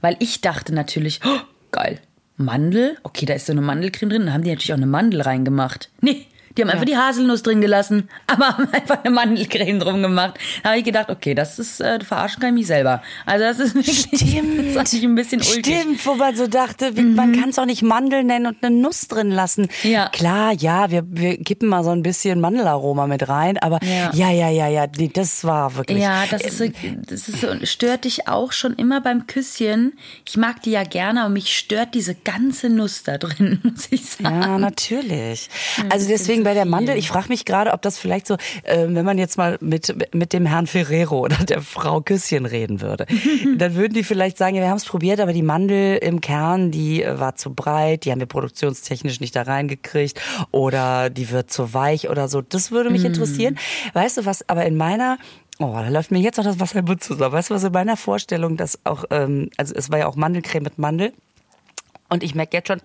Weil 0.00 0.16
ich 0.18 0.40
dachte 0.40 0.74
natürlich, 0.74 1.20
oh, 1.24 1.40
geil, 1.70 2.00
Mandel? 2.36 2.96
Okay, 3.04 3.26
da 3.26 3.34
ist 3.34 3.46
so 3.46 3.52
eine 3.52 3.60
Mandelcreme 3.60 4.10
drin. 4.10 4.26
Dann 4.26 4.34
haben 4.34 4.44
die 4.44 4.50
natürlich 4.50 4.72
auch 4.72 4.76
eine 4.76 4.86
Mandel 4.86 5.20
reingemacht. 5.22 5.90
Nee, 6.00 6.26
die 6.56 6.62
haben 6.62 6.70
einfach 6.70 6.84
die 6.84 6.96
Haselnuss 6.96 7.42
drin 7.42 7.60
gelassen, 7.60 8.08
aber 8.26 8.48
haben 8.58 8.68
einfach 8.72 9.04
eine 9.04 9.14
Mandelcreme 9.14 9.78
drum 9.80 10.02
gemacht. 10.02 10.34
Da 10.62 10.70
habe 10.70 10.78
ich 10.78 10.84
gedacht, 10.84 11.10
okay, 11.10 11.34
das 11.34 11.58
ist, 11.58 11.80
äh, 11.80 12.00
verarschen 12.04 12.40
kann 12.40 12.50
ich 12.50 12.60
mich 12.60 12.66
selber. 12.66 13.02
Also 13.26 13.44
das 13.44 13.58
ist 13.58 13.74
wirklich 13.74 14.00
Stimmt. 14.14 14.76
das 14.76 14.92
ist 14.92 15.02
ein 15.02 15.14
bisschen 15.14 15.40
ulkig. 15.40 15.66
Stimmt, 15.80 16.06
wo 16.06 16.14
man 16.14 16.36
so 16.36 16.46
dachte, 16.46 16.96
wie, 16.96 17.02
man 17.02 17.32
kann 17.38 17.50
es 17.50 17.58
auch 17.58 17.66
nicht 17.66 17.82
Mandel 17.82 18.24
nennen 18.24 18.46
und 18.46 18.62
eine 18.62 18.74
Nuss 18.76 19.08
drin 19.08 19.30
lassen. 19.30 19.68
Ja. 19.82 20.08
Klar, 20.10 20.52
ja, 20.52 20.90
wir, 20.90 21.04
wir 21.06 21.36
kippen 21.42 21.68
mal 21.68 21.84
so 21.84 21.90
ein 21.90 22.02
bisschen 22.02 22.40
Mandelaroma 22.40 23.06
mit 23.06 23.28
rein, 23.28 23.58
aber 23.58 23.78
Ja. 23.82 24.10
ja, 24.12 24.30
ja, 24.30 24.48
ja, 24.48 24.68
ja, 24.68 24.86
nee, 24.96 25.10
das 25.12 25.44
war 25.44 25.74
wirklich. 25.76 25.98
Ja, 25.98 26.24
das 26.30 26.42
ist, 26.42 26.58
so, 26.58 26.64
das 27.06 27.28
ist 27.28 27.40
so, 27.40 27.48
stört 27.64 28.04
dich 28.04 28.28
auch 28.28 28.52
schon 28.52 28.74
immer 28.74 29.00
beim 29.00 29.26
Küsschen. 29.26 29.94
Ich 30.26 30.36
mag 30.36 30.62
die 30.62 30.70
ja 30.72 30.84
gerne, 30.84 31.22
aber 31.22 31.30
mich 31.30 31.56
stört 31.56 31.94
diese 31.94 32.14
ganze 32.14 32.68
Nuss 32.68 33.02
da 33.02 33.18
drin, 33.18 33.60
muss 33.64 33.88
ich 33.90 34.04
sagen. 34.04 34.40
Ja, 34.42 34.58
natürlich. 34.58 35.48
Also 35.90 36.08
deswegen 36.08 36.41
bei 36.44 36.54
der 36.54 36.64
Mandel, 36.64 36.96
ich 36.96 37.08
frage 37.08 37.28
mich 37.28 37.44
gerade, 37.44 37.72
ob 37.72 37.82
das 37.82 37.98
vielleicht 37.98 38.26
so, 38.26 38.34
äh, 38.62 38.86
wenn 38.88 39.04
man 39.04 39.18
jetzt 39.18 39.38
mal 39.38 39.58
mit, 39.60 40.14
mit 40.14 40.32
dem 40.32 40.46
Herrn 40.46 40.66
Ferrero 40.66 41.20
oder 41.20 41.36
der 41.36 41.62
Frau 41.62 42.00
Küsschen 42.00 42.46
reden 42.46 42.80
würde, 42.80 43.06
dann 43.58 43.74
würden 43.74 43.94
die 43.94 44.04
vielleicht 44.04 44.38
sagen, 44.38 44.56
ja, 44.56 44.62
wir 44.62 44.68
haben 44.68 44.78
es 44.78 44.84
probiert, 44.84 45.20
aber 45.20 45.32
die 45.32 45.42
Mandel 45.42 45.98
im 45.98 46.20
Kern, 46.20 46.70
die 46.70 47.02
äh, 47.02 47.18
war 47.18 47.36
zu 47.36 47.54
breit, 47.54 48.04
die 48.04 48.12
haben 48.12 48.20
wir 48.20 48.26
produktionstechnisch 48.26 49.20
nicht 49.20 49.36
da 49.36 49.42
reingekriegt 49.42 50.20
oder 50.50 51.10
die 51.10 51.30
wird 51.30 51.50
zu 51.50 51.74
weich 51.74 52.08
oder 52.08 52.28
so. 52.28 52.42
Das 52.42 52.70
würde 52.70 52.90
mich 52.90 53.04
interessieren. 53.04 53.58
Weißt 53.92 54.18
du 54.18 54.26
was, 54.26 54.48
aber 54.48 54.64
in 54.66 54.76
meiner 54.76 55.18
Oh, 55.58 55.74
da 55.74 55.88
läuft 55.88 56.10
mir 56.10 56.18
jetzt 56.18 56.38
noch 56.38 56.44
das 56.44 56.58
Wasser 56.58 56.80
im 56.80 56.86
Mund 56.86 57.04
zusammen. 57.04 57.32
Weißt 57.32 57.50
du 57.50 57.54
was, 57.54 57.62
in 57.62 57.72
meiner 57.72 57.96
Vorstellung, 57.96 58.56
dass 58.56 58.78
auch, 58.84 59.04
ähm, 59.10 59.50
also 59.56 59.74
es 59.74 59.90
war 59.90 59.98
ja 59.98 60.06
auch 60.06 60.16
Mandelcreme 60.16 60.64
mit 60.64 60.78
Mandel. 60.78 61.12
Und 62.12 62.22
ich 62.22 62.34
merke 62.34 62.58
jetzt 62.58 62.68
schon, 62.68 62.82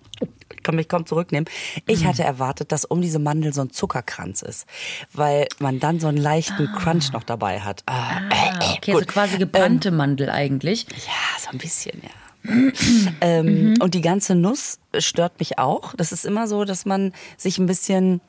ich 0.55 0.63
kann 0.63 0.75
mich 0.77 0.87
kaum 0.87 1.05
zurücknehmen. 1.05 1.49
Ich 1.85 2.05
hatte 2.05 2.23
erwartet, 2.23 2.71
dass 2.71 2.85
um 2.85 3.01
diese 3.01 3.19
Mandel 3.19 3.51
so 3.53 3.59
ein 3.59 3.71
Zuckerkranz 3.71 4.41
ist, 4.41 4.65
weil 5.11 5.47
man 5.59 5.81
dann 5.81 5.99
so 5.99 6.07
einen 6.07 6.17
leichten 6.17 6.71
Crunch 6.77 7.11
noch 7.11 7.23
dabei 7.23 7.59
hat. 7.59 7.83
Ah, 7.87 8.21
Ah, 8.29 8.75
okay, 8.77 8.93
also 8.93 9.05
quasi 9.05 9.37
gebrannte 9.37 9.91
Mandel 9.91 10.29
eigentlich. 10.29 10.85
ja, 10.89 11.39
so 11.39 11.49
ein 11.49 11.57
bisschen, 11.57 12.01
ja. 12.01 12.49
ähm, 13.21 13.73
Und 13.81 13.95
die 13.95 13.99
ganze 14.01 14.33
Nuss 14.33 14.79
stört 14.97 15.39
mich 15.39 15.59
auch. 15.59 15.93
Das 15.97 16.13
ist 16.13 16.23
immer 16.23 16.47
so, 16.47 16.63
dass 16.63 16.85
man 16.85 17.11
sich 17.35 17.57
ein 17.57 17.65
bisschen, 17.65 18.21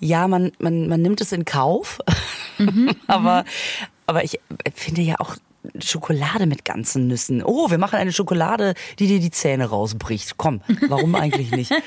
ja, 0.00 0.26
man, 0.26 0.50
man, 0.58 0.88
man 0.88 1.00
nimmt 1.02 1.20
es 1.20 1.30
in 1.30 1.44
Kauf. 1.44 2.00
aber, 3.06 3.44
aber 4.06 4.24
ich 4.24 4.40
finde 4.74 5.02
ja 5.02 5.20
auch 5.20 5.36
Schokolade 5.80 6.46
mit 6.46 6.64
ganzen 6.64 7.06
Nüssen. 7.06 7.42
Oh, 7.44 7.70
wir 7.70 7.78
machen 7.78 7.96
eine 7.96 8.12
Schokolade, 8.12 8.74
die 8.98 9.06
dir 9.06 9.20
die 9.20 9.30
Zähne 9.30 9.66
rausbricht. 9.66 10.36
Komm, 10.36 10.60
warum 10.88 11.14
eigentlich 11.14 11.50
nicht? 11.50 11.72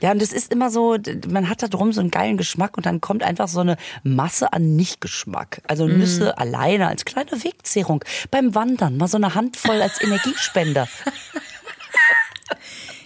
Ja, 0.00 0.12
und 0.12 0.22
es 0.22 0.32
ist 0.32 0.52
immer 0.52 0.70
so, 0.70 0.96
man 1.28 1.48
hat 1.48 1.60
da 1.60 1.66
drum 1.66 1.92
so 1.92 2.00
einen 2.00 2.12
geilen 2.12 2.36
Geschmack 2.36 2.76
und 2.76 2.86
dann 2.86 3.00
kommt 3.00 3.24
einfach 3.24 3.48
so 3.48 3.60
eine 3.60 3.76
Masse 4.04 4.52
an 4.52 4.76
Nicht-Geschmack. 4.76 5.60
Also 5.66 5.88
Nüsse 5.88 6.38
alleine 6.38 6.86
als 6.86 7.04
kleine 7.04 7.32
Wegzehrung. 7.32 8.04
Beim 8.30 8.54
Wandern 8.54 8.96
mal 8.96 9.08
so 9.08 9.16
eine 9.16 9.34
Handvoll 9.34 9.82
als 9.82 10.00
Energiespender. 10.02 10.86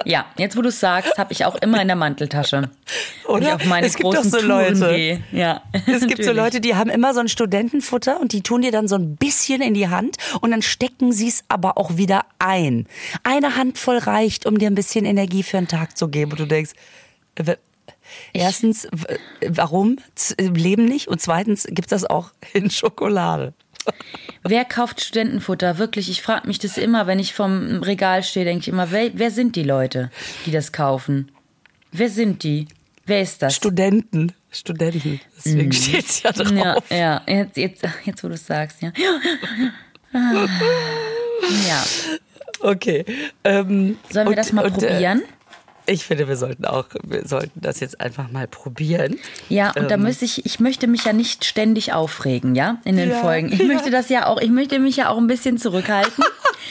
Ja, 0.05 0.27
jetzt 0.37 0.57
wo 0.57 0.63
du 0.63 0.71
sagst, 0.71 1.17
habe 1.19 1.33
ich 1.33 1.45
auch 1.45 1.55
immer 1.57 1.81
in 1.81 1.87
der 1.89 1.97
Manteltasche. 1.97 2.71
Oder? 3.29 3.49
ich 3.49 3.53
auf 3.53 3.65
meine 3.67 3.87
Es 3.87 3.95
gibt 3.95 4.11
großen 4.13 4.31
doch 4.31 4.41
so 4.41 4.47
Touren 4.47 4.79
Leute. 4.79 4.97
gehe. 4.97 5.23
Ja, 5.33 5.63
Es 5.73 5.83
gibt 5.85 6.25
so 6.25 6.31
natürlich. 6.31 6.37
Leute, 6.37 6.61
die 6.61 6.75
haben 6.75 6.91
immer 6.91 7.15
so 7.15 7.21
ein 7.21 7.29
Studentenfutter 7.29 8.21
und 8.21 8.33
die 8.33 8.43
tun 8.43 8.63
dir 8.63 8.73
dann 8.73 8.89
so 8.89 8.97
ein 8.97 9.17
bisschen 9.17 9.63
in 9.63 9.75
die 9.75 9.89
Hand 9.89 10.17
und 10.41 10.51
dann 10.51 10.63
stecken 10.63 11.13
sie 11.13 11.29
es 11.29 11.45
aber 11.49 11.79
auch 11.79 11.97
wieder 11.97 12.23
ein. 12.39 12.87
Eine 13.23 13.57
Handvoll 13.57 13.99
reicht, 13.99 14.47
um 14.47 14.59
dir 14.59 14.69
ein 14.69 14.75
bisschen 14.75 15.05
Energie 15.05 15.43
für 15.43 15.59
einen 15.59 15.69
Tag 15.69 15.97
zu 15.97 16.09
geben. 16.09 16.33
Und 16.33 16.41
du 16.41 16.47
denkst, 16.47 16.73
äh, 17.37 17.57
erstens, 18.33 18.89
warum 19.47 19.99
leben 20.39 20.85
nicht? 20.85 21.09
Und 21.09 21.21
zweitens 21.21 21.65
gibt 21.69 21.93
das 21.93 22.05
auch 22.05 22.31
in 22.53 22.71
Schokolade. 22.71 23.55
Wer 24.43 24.65
kauft 24.65 25.01
Studentenfutter? 25.01 25.79
Wirklich, 25.79 26.11
ich 26.11 26.23
frage 26.23 26.47
mich 26.49 26.59
das 26.59 26.77
immer, 26.79 27.07
wenn 27.07 27.19
ich 27.19 27.33
vom 27.35 27.83
Regal 27.83 28.23
stehe, 28.23 28.45
denke 28.45 28.61
ich 28.63 28.69
immer, 28.69 28.91
wer, 28.91 29.11
wer 29.15 29.31
sind 29.31 29.57
die 29.57 29.63
Leute, 29.63 30.11
die 30.47 30.51
das 30.51 30.73
kaufen? 30.73 31.31
Wer 31.93 32.09
sind 32.09 32.43
die? 32.43 32.67
Wer 33.07 33.23
ist 33.23 33.43
das? 33.43 33.55
Studenten. 33.57 34.33
Studenten. 34.51 35.21
Deswegen 35.37 35.73
steht's 35.73 36.23
ja 36.23 36.33
drauf. 36.33 36.53
ja, 36.53 36.77
ja, 36.91 37.23
jetzt, 37.27 37.57
jetzt, 37.57 37.83
jetzt 38.05 38.23
wo 38.25 38.29
du 38.29 38.35
es 38.35 38.47
sagst, 38.47 38.83
ja. 38.83 38.93
Ja, 41.69 41.85
Okay. 42.61 43.05
Ähm, 43.43 43.99
sollen 44.11 44.27
wir 44.27 44.31
und- 44.31 44.37
das 44.37 44.53
mal 44.53 44.65
und, 44.67 44.81
äh, 44.83 44.89
probieren? 44.89 45.23
Ich 45.87 46.05
finde, 46.05 46.29
wir 46.29 46.37
sollten 46.37 46.65
auch, 46.65 46.87
wir 47.03 47.27
sollten 47.27 47.61
das 47.61 47.81
jetzt 47.81 48.01
einfach 48.01 48.31
mal 48.31 48.47
probieren. 48.47 49.19
Ja, 49.49 49.73
und 49.73 49.91
da 49.91 49.95
ähm, 49.97 50.03
müsste 50.03 50.25
ich, 50.25 50.47
ich 50.47 50.61
möchte 50.61 50.87
mich 50.87 51.05
ja 51.05 51.13
nicht 51.13 51.45
ständig 51.45 51.93
aufregen, 51.93 52.55
ja, 52.55 52.79
in 52.85 52.97
den 52.97 53.11
Ja, 53.11 53.21
Folgen. 53.21 53.53
Ich 53.53 53.59
ja. 53.59 53.67
möchte 53.67 53.91
das 53.91 54.09
ja 54.09 54.27
auch, 54.27 54.41
ich 54.41 54.51
möchte 54.51 54.79
mich 54.79 54.97
ja 54.97 55.09
auch 55.09 55.19
ein 55.19 55.27
bisschen 55.27 55.59
zurückhalten. 55.59 56.23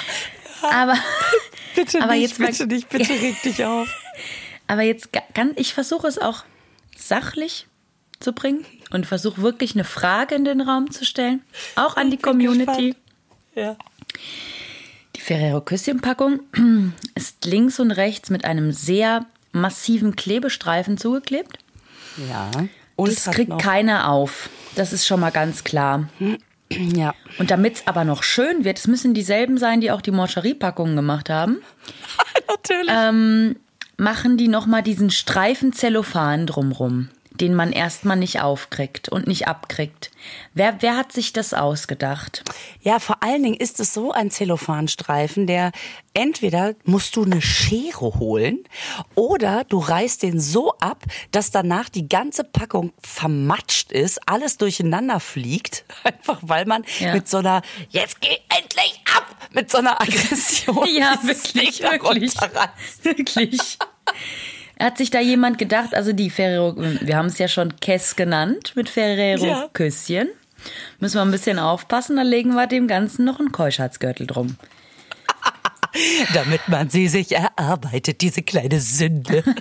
aber, 0.61 0.95
Bitte 1.75 2.01
Aber 2.01 2.13
nicht, 2.13 2.21
jetzt 2.29 2.39
mal- 2.39 2.47
bitte 2.47 2.67
nicht, 2.67 2.89
bitte 2.89 3.09
reg 3.13 3.41
dich 3.43 3.63
auf. 3.65 3.87
aber 4.67 4.81
jetzt 4.83 5.09
ganz, 5.33 5.53
ich 5.57 5.73
versuche 5.73 6.07
es 6.07 6.17
auch 6.17 6.43
sachlich 6.97 7.67
zu 8.19 8.33
bringen 8.33 8.65
und 8.91 9.05
versuche 9.05 9.41
wirklich 9.41 9.73
eine 9.73 9.83
Frage 9.83 10.35
in 10.35 10.45
den 10.45 10.61
Raum 10.61 10.91
zu 10.91 11.05
stellen, 11.05 11.41
auch 11.75 11.95
an 11.97 12.09
die 12.11 12.15
Ich 12.17 12.21
bin 12.21 12.31
Community. 12.31 12.87
gespannt. 12.89 12.95
Ja. 13.55 13.75
Die 15.21 15.25
Ferrero 15.25 15.61
Küsschen-Packung 15.61 16.39
ist 17.15 17.45
links 17.45 17.79
und 17.79 17.91
rechts 17.91 18.31
mit 18.31 18.43
einem 18.43 18.71
sehr 18.71 19.25
massiven 19.51 20.15
Klebestreifen 20.15 20.97
zugeklebt. 20.97 21.59
Ja. 22.27 22.49
Und 22.95 23.09
das 23.09 23.25
kriegt 23.25 23.59
keiner 23.59 24.09
auf. 24.09 24.49
Das 24.75 24.93
ist 24.93 25.05
schon 25.05 25.19
mal 25.19 25.31
ganz 25.31 25.63
klar. 25.63 26.09
Ja. 26.95 27.13
Und 27.37 27.51
damit 27.51 27.75
es 27.75 27.87
aber 27.87 28.05
noch 28.05 28.23
schön 28.23 28.63
wird, 28.63 28.79
es 28.79 28.87
müssen 28.87 29.13
dieselben 29.13 29.57
sein, 29.57 29.81
die 29.81 29.91
auch 29.91 29.99
die 29.99 30.11
Morcherie-Packungen 30.11 30.95
gemacht 30.95 31.29
haben, 31.29 31.57
Natürlich. 32.47 32.89
Ähm, 32.89 33.57
machen 33.97 34.37
die 34.37 34.47
nochmal 34.47 34.81
diesen 34.81 35.09
Streifen 35.09 35.73
Zellophan 35.73 36.47
drumrum, 36.47 37.09
den 37.41 37.53
man 37.55 37.71
erstmal 37.73 38.15
nicht 38.17 38.39
aufkriegt 38.41 39.09
und 39.09 39.27
nicht 39.27 39.47
abkriegt. 39.47 40.11
Wer, 40.53 40.81
wer 40.81 40.95
hat 40.95 41.11
sich 41.11 41.33
das 41.33 41.53
ausgedacht? 41.53 42.43
Ja, 42.81 42.99
vor 42.99 43.23
allen 43.23 43.43
Dingen 43.43 43.55
ist 43.57 43.79
es 43.79 43.93
so 43.93 44.11
ein 44.11 44.29
Zellophanstreifen, 44.31 45.47
der 45.47 45.71
entweder 46.13 46.75
musst 46.85 47.15
du 47.15 47.23
eine 47.23 47.41
Schere 47.41 48.19
holen 48.19 48.59
oder 49.15 49.63
du 49.63 49.79
reißt 49.79 50.23
den 50.23 50.39
so 50.39 50.73
ab, 50.79 51.03
dass 51.31 51.51
danach 51.51 51.89
die 51.89 52.07
ganze 52.07 52.43
Packung 52.43 52.93
vermatscht 53.01 53.91
ist, 53.91 54.27
alles 54.27 54.57
durcheinander 54.57 55.19
fliegt, 55.19 55.83
einfach 56.03 56.39
weil 56.41 56.65
man 56.65 56.83
Ja. 56.99 57.13
mit 57.13 57.27
so 57.27 57.37
einer 57.37 57.61
jetzt 57.89 58.21
geh 58.21 58.37
endlich 58.49 59.01
ab 59.17 59.25
mit 59.51 59.71
so 59.71 59.79
einer 59.79 59.99
Aggression 60.01 60.87
Ja, 60.95 61.17
wirklich, 61.23 61.81
wirklich. 61.81 62.35
Wirklich. 63.03 63.77
Hat 64.81 64.97
sich 64.97 65.11
da 65.11 65.19
jemand 65.19 65.57
gedacht, 65.57 65.93
also 65.93 66.11
die 66.11 66.29
Ferrero, 66.29 66.75
wir 66.77 67.15
haben 67.15 67.27
es 67.27 67.37
ja 67.37 67.47
schon 67.47 67.75
Kess 67.79 68.15
genannt 68.15 68.73
mit 68.75 68.89
Ferrero 68.89 69.45
Ja. 69.45 69.69
Küsschen. 69.73 70.29
Müssen 70.99 71.17
wir 71.17 71.21
ein 71.21 71.31
bisschen 71.31 71.59
aufpassen, 71.59 72.15
dann 72.15 72.27
legen 72.27 72.53
wir 72.53 72.67
dem 72.67 72.87
Ganzen 72.87 73.25
noch 73.25 73.39
einen 73.39 73.51
Keuschheitsgürtel 73.51 74.27
drum. 74.27 74.55
damit 76.33 76.61
man 76.67 76.89
sie 76.89 77.07
sich 77.07 77.31
erarbeitet, 77.33 78.21
diese 78.21 78.41
kleine 78.41 78.79
Sünde. 78.79 79.43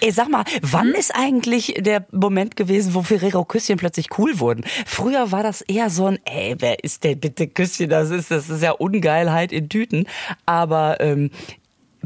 Ey, 0.00 0.12
sag 0.12 0.28
mal, 0.28 0.44
wann 0.62 0.92
ist 0.92 1.12
eigentlich 1.14 1.74
der 1.78 2.06
Moment 2.12 2.54
gewesen, 2.54 2.94
wo 2.94 3.02
Ferrero 3.02 3.44
Küsschen 3.44 3.78
plötzlich 3.78 4.16
cool 4.18 4.38
wurden? 4.38 4.64
Früher 4.86 5.32
war 5.32 5.42
das 5.42 5.60
eher 5.62 5.90
so 5.90 6.06
ein, 6.06 6.20
ey, 6.24 6.54
wer 6.58 6.84
ist 6.84 7.02
denn 7.02 7.18
bitte 7.18 7.48
Küsschen? 7.48 7.88
Das 7.88 8.10
ist, 8.10 8.30
das 8.30 8.48
ist 8.48 8.62
ja 8.62 8.70
Ungeilheit 8.72 9.50
in 9.50 9.68
Tüten. 9.68 10.06
Aber 10.46 11.00
ähm, 11.00 11.30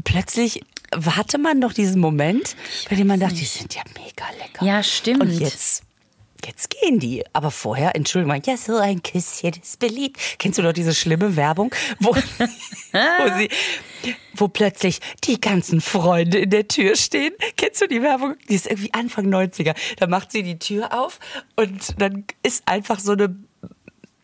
plötzlich 0.03 0.61
hatte 1.01 1.37
man 1.37 1.61
doch 1.61 1.73
diesen 1.73 1.99
Moment, 1.99 2.55
bei 2.89 2.95
dem 2.95 3.07
man 3.07 3.19
dachte, 3.19 3.35
die 3.35 3.45
sind 3.45 3.75
ja 3.75 3.83
mega 3.95 4.25
lecker. 4.39 4.65
Ja, 4.65 4.83
stimmt. 4.83 5.21
Und 5.21 5.39
jetzt 5.39 5.83
Jetzt 6.45 6.69
gehen 6.69 6.99
die. 6.99 7.23
Aber 7.33 7.51
vorher, 7.51 7.95
Entschuldigung, 7.95 8.41
ja, 8.45 8.57
so 8.57 8.77
ein 8.77 9.01
Küsschen 9.01 9.53
ist 9.61 9.79
beliebt. 9.79 10.17
Kennst 10.39 10.57
du 10.57 10.61
doch 10.61 10.73
diese 10.73 10.93
schlimme 10.93 11.35
Werbung, 11.35 11.73
wo, 11.99 12.13
wo 12.91 13.37
sie, 13.37 13.49
wo 14.35 14.47
plötzlich 14.47 14.99
die 15.23 15.39
ganzen 15.39 15.79
Freunde 15.79 16.39
in 16.39 16.49
der 16.49 16.67
Tür 16.67 16.95
stehen? 16.95 17.33
Kennst 17.55 17.81
du 17.81 17.87
die 17.87 18.01
Werbung? 18.01 18.35
Die 18.49 18.55
ist 18.55 18.67
irgendwie 18.67 18.93
Anfang 18.93 19.27
90er. 19.27 19.75
Da 19.97 20.07
macht 20.07 20.31
sie 20.31 20.43
die 20.43 20.59
Tür 20.59 20.93
auf 20.93 21.19
und 21.55 21.99
dann 22.01 22.25
ist 22.43 22.67
einfach 22.67 22.99
so 22.99 23.13
eine 23.13 23.35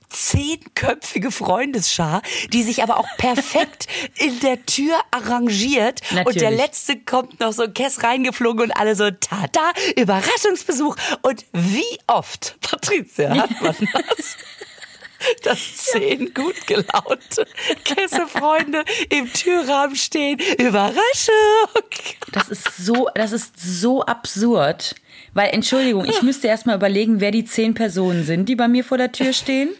zehnköpfige 0.09 1.31
Freundesschar, 1.31 2.21
die 2.51 2.63
sich 2.63 2.83
aber 2.83 2.97
auch 2.97 3.07
perfekt 3.17 3.87
in 4.15 4.39
der 4.39 4.65
Tür 4.65 4.99
arrangiert. 5.11 6.01
Und 6.11 6.15
der 6.15 6.23
Natürlich. 6.25 6.57
letzte 6.57 6.99
kommt 6.99 7.39
noch 7.39 7.53
so 7.53 7.63
ein 7.63 7.73
Kess 7.73 8.03
reingeflogen 8.03 8.63
und 8.63 8.71
alle 8.71 8.95
so, 8.95 9.09
tada, 9.11 9.71
Überraschungsbesuch. 9.95 10.95
Und 11.21 11.45
wie 11.53 11.99
oft, 12.07 12.57
Patricia, 12.61 13.35
hat 13.35 13.61
man 13.61 13.75
das? 13.93 14.37
Dass 15.43 15.75
zehn 15.75 16.33
gut 16.33 16.65
gelaunte 16.65 17.45
Kessefreunde 17.83 18.85
im 19.09 19.31
Türrahmen 19.33 19.97
stehen. 19.97 20.39
Überraschung! 20.57 21.03
Das 22.31 22.47
ist 22.47 22.77
so, 22.77 23.09
das 23.15 23.33
ist 23.33 23.59
so 23.59 24.01
absurd. 24.03 24.95
Weil, 25.33 25.49
Entschuldigung, 25.49 26.05
ich 26.05 26.21
müsste 26.21 26.47
erst 26.47 26.65
mal 26.65 26.75
überlegen, 26.77 27.19
wer 27.19 27.31
die 27.31 27.43
zehn 27.43 27.73
Personen 27.73 28.23
sind, 28.23 28.47
die 28.47 28.55
bei 28.55 28.69
mir 28.69 28.85
vor 28.85 28.97
der 28.97 29.11
Tür 29.11 29.33
stehen. 29.33 29.71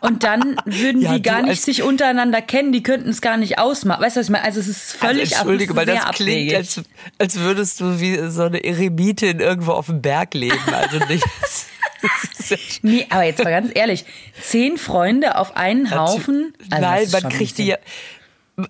Und 0.00 0.24
dann 0.24 0.56
würden 0.64 1.00
Ja, 1.00 1.14
die 1.14 1.22
gar 1.22 1.42
nicht 1.42 1.62
sich 1.62 1.82
untereinander 1.82 2.42
kennen, 2.42 2.72
die 2.72 2.82
könnten 2.82 3.08
es 3.08 3.20
gar 3.20 3.36
nicht 3.36 3.58
ausmachen. 3.58 4.02
Weißt 4.02 4.16
du, 4.16 4.20
was 4.20 4.26
ich 4.26 4.32
meine? 4.32 4.44
Also 4.44 4.60
es 4.60 4.68
ist 4.68 4.92
völlig 4.92 5.32
also, 5.32 5.36
Entschuldige, 5.36 5.76
weil 5.76 5.86
das 5.86 6.04
klingt, 6.14 6.52
abwegig. 6.52 6.56
als, 6.56 6.82
als 7.18 7.38
würdest 7.38 7.80
du 7.80 8.00
wie 8.00 8.18
so 8.30 8.42
eine 8.42 8.62
Eremitin 8.62 9.40
irgendwo 9.40 9.72
auf 9.72 9.86
dem 9.86 10.02
Berg 10.02 10.34
leben. 10.34 10.58
Also 10.72 10.98
nicht. 11.06 11.24
ja 12.48 12.56
Nee, 12.82 13.06
aber 13.10 13.22
jetzt 13.22 13.42
mal 13.42 13.50
ganz 13.50 13.70
ehrlich, 13.74 14.04
zehn 14.40 14.76
Freunde 14.76 15.36
auf 15.36 15.56
einen 15.56 15.90
Haufen. 15.94 16.52
Also 16.70 16.84
Nein, 16.84 17.08
man 17.12 17.28
kriegt 17.32 17.58
die 17.58 17.66
ja. 17.66 17.76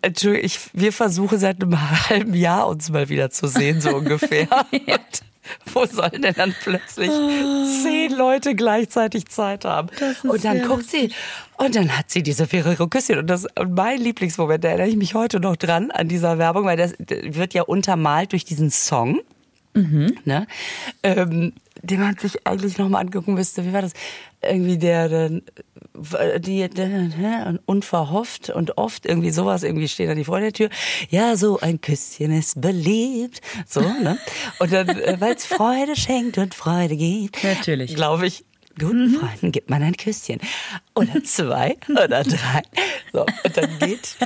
Entschuldigung, 0.02 0.44
ich, 0.46 0.60
wir 0.72 0.92
versuchen 0.92 1.38
seit 1.38 1.62
einem 1.62 1.78
halben 2.08 2.34
Jahr 2.34 2.68
uns 2.68 2.90
mal 2.90 3.08
wieder 3.08 3.30
zu 3.30 3.46
sehen, 3.46 3.80
so 3.80 3.90
ungefähr. 3.96 4.48
Und 4.70 5.22
wo 5.72 5.86
sollen 5.86 6.22
denn 6.22 6.34
dann 6.34 6.54
plötzlich 6.62 7.10
zehn 7.82 8.12
Leute 8.16 8.54
gleichzeitig 8.54 9.26
Zeit 9.28 9.64
haben? 9.64 9.88
Und 10.22 10.44
dann 10.44 10.62
guckt 10.62 10.90
sie 10.90 11.12
und 11.56 11.74
dann 11.76 11.96
hat 11.96 12.10
sie 12.10 12.22
diese 12.22 12.46
Ferrero 12.46 12.88
Küsschen. 12.88 13.18
Und 13.18 13.26
das 13.28 13.46
und 13.58 13.74
mein 13.74 14.00
Lieblingsmoment, 14.00 14.64
da 14.64 14.68
erinnere 14.68 14.88
ich 14.88 14.96
mich 14.96 15.14
heute 15.14 15.40
noch 15.40 15.56
dran 15.56 15.90
an 15.90 16.08
dieser 16.08 16.38
Werbung, 16.38 16.64
weil 16.64 16.76
das 16.76 16.94
wird 16.98 17.54
ja 17.54 17.62
untermalt 17.62 18.32
durch 18.32 18.44
diesen 18.44 18.70
Song 18.70 19.20
ne? 20.24 20.46
Ähm, 21.02 21.52
den 21.82 22.00
man 22.00 22.16
sich 22.16 22.46
eigentlich 22.46 22.78
nochmal 22.78 23.02
angucken 23.02 23.34
müsste. 23.34 23.64
Wie 23.64 23.72
war 23.72 23.82
das? 23.82 23.92
Irgendwie 24.40 24.78
der, 24.78 25.08
der 25.08 25.40
die, 26.38 26.68
die 26.68 27.58
unverhofft 27.66 28.50
und 28.50 28.78
oft 28.78 29.06
irgendwie 29.06 29.30
sowas, 29.30 29.62
irgendwie 29.62 29.88
steht 29.88 30.08
an 30.08 30.16
die 30.16 30.24
vor 30.24 30.40
der 30.40 30.52
Tür. 30.52 30.68
Ja, 31.10 31.36
so 31.36 31.60
ein 31.60 31.80
Küsschen 31.80 32.32
ist 32.32 32.60
beliebt. 32.60 33.40
So, 33.66 33.80
ne? 33.80 34.18
Und 34.58 34.72
dann, 34.72 34.88
äh, 34.88 35.16
weil 35.20 35.34
es 35.34 35.46
Freude 35.52 35.96
schenkt 35.96 36.38
und 36.38 36.54
Freude 36.54 36.96
gibt. 36.96 37.42
Natürlich. 37.42 37.94
Glaube 37.94 38.26
ich, 38.26 38.44
guten 38.78 39.18
Freunden 39.18 39.52
gibt 39.52 39.70
man 39.70 39.82
ein 39.82 39.96
Küsschen. 39.96 40.40
Oder 40.94 41.22
zwei 41.24 41.76
oder 41.88 42.22
drei. 42.22 42.62
So, 43.12 43.20
und 43.22 43.56
dann 43.56 43.78
geht, 43.78 44.16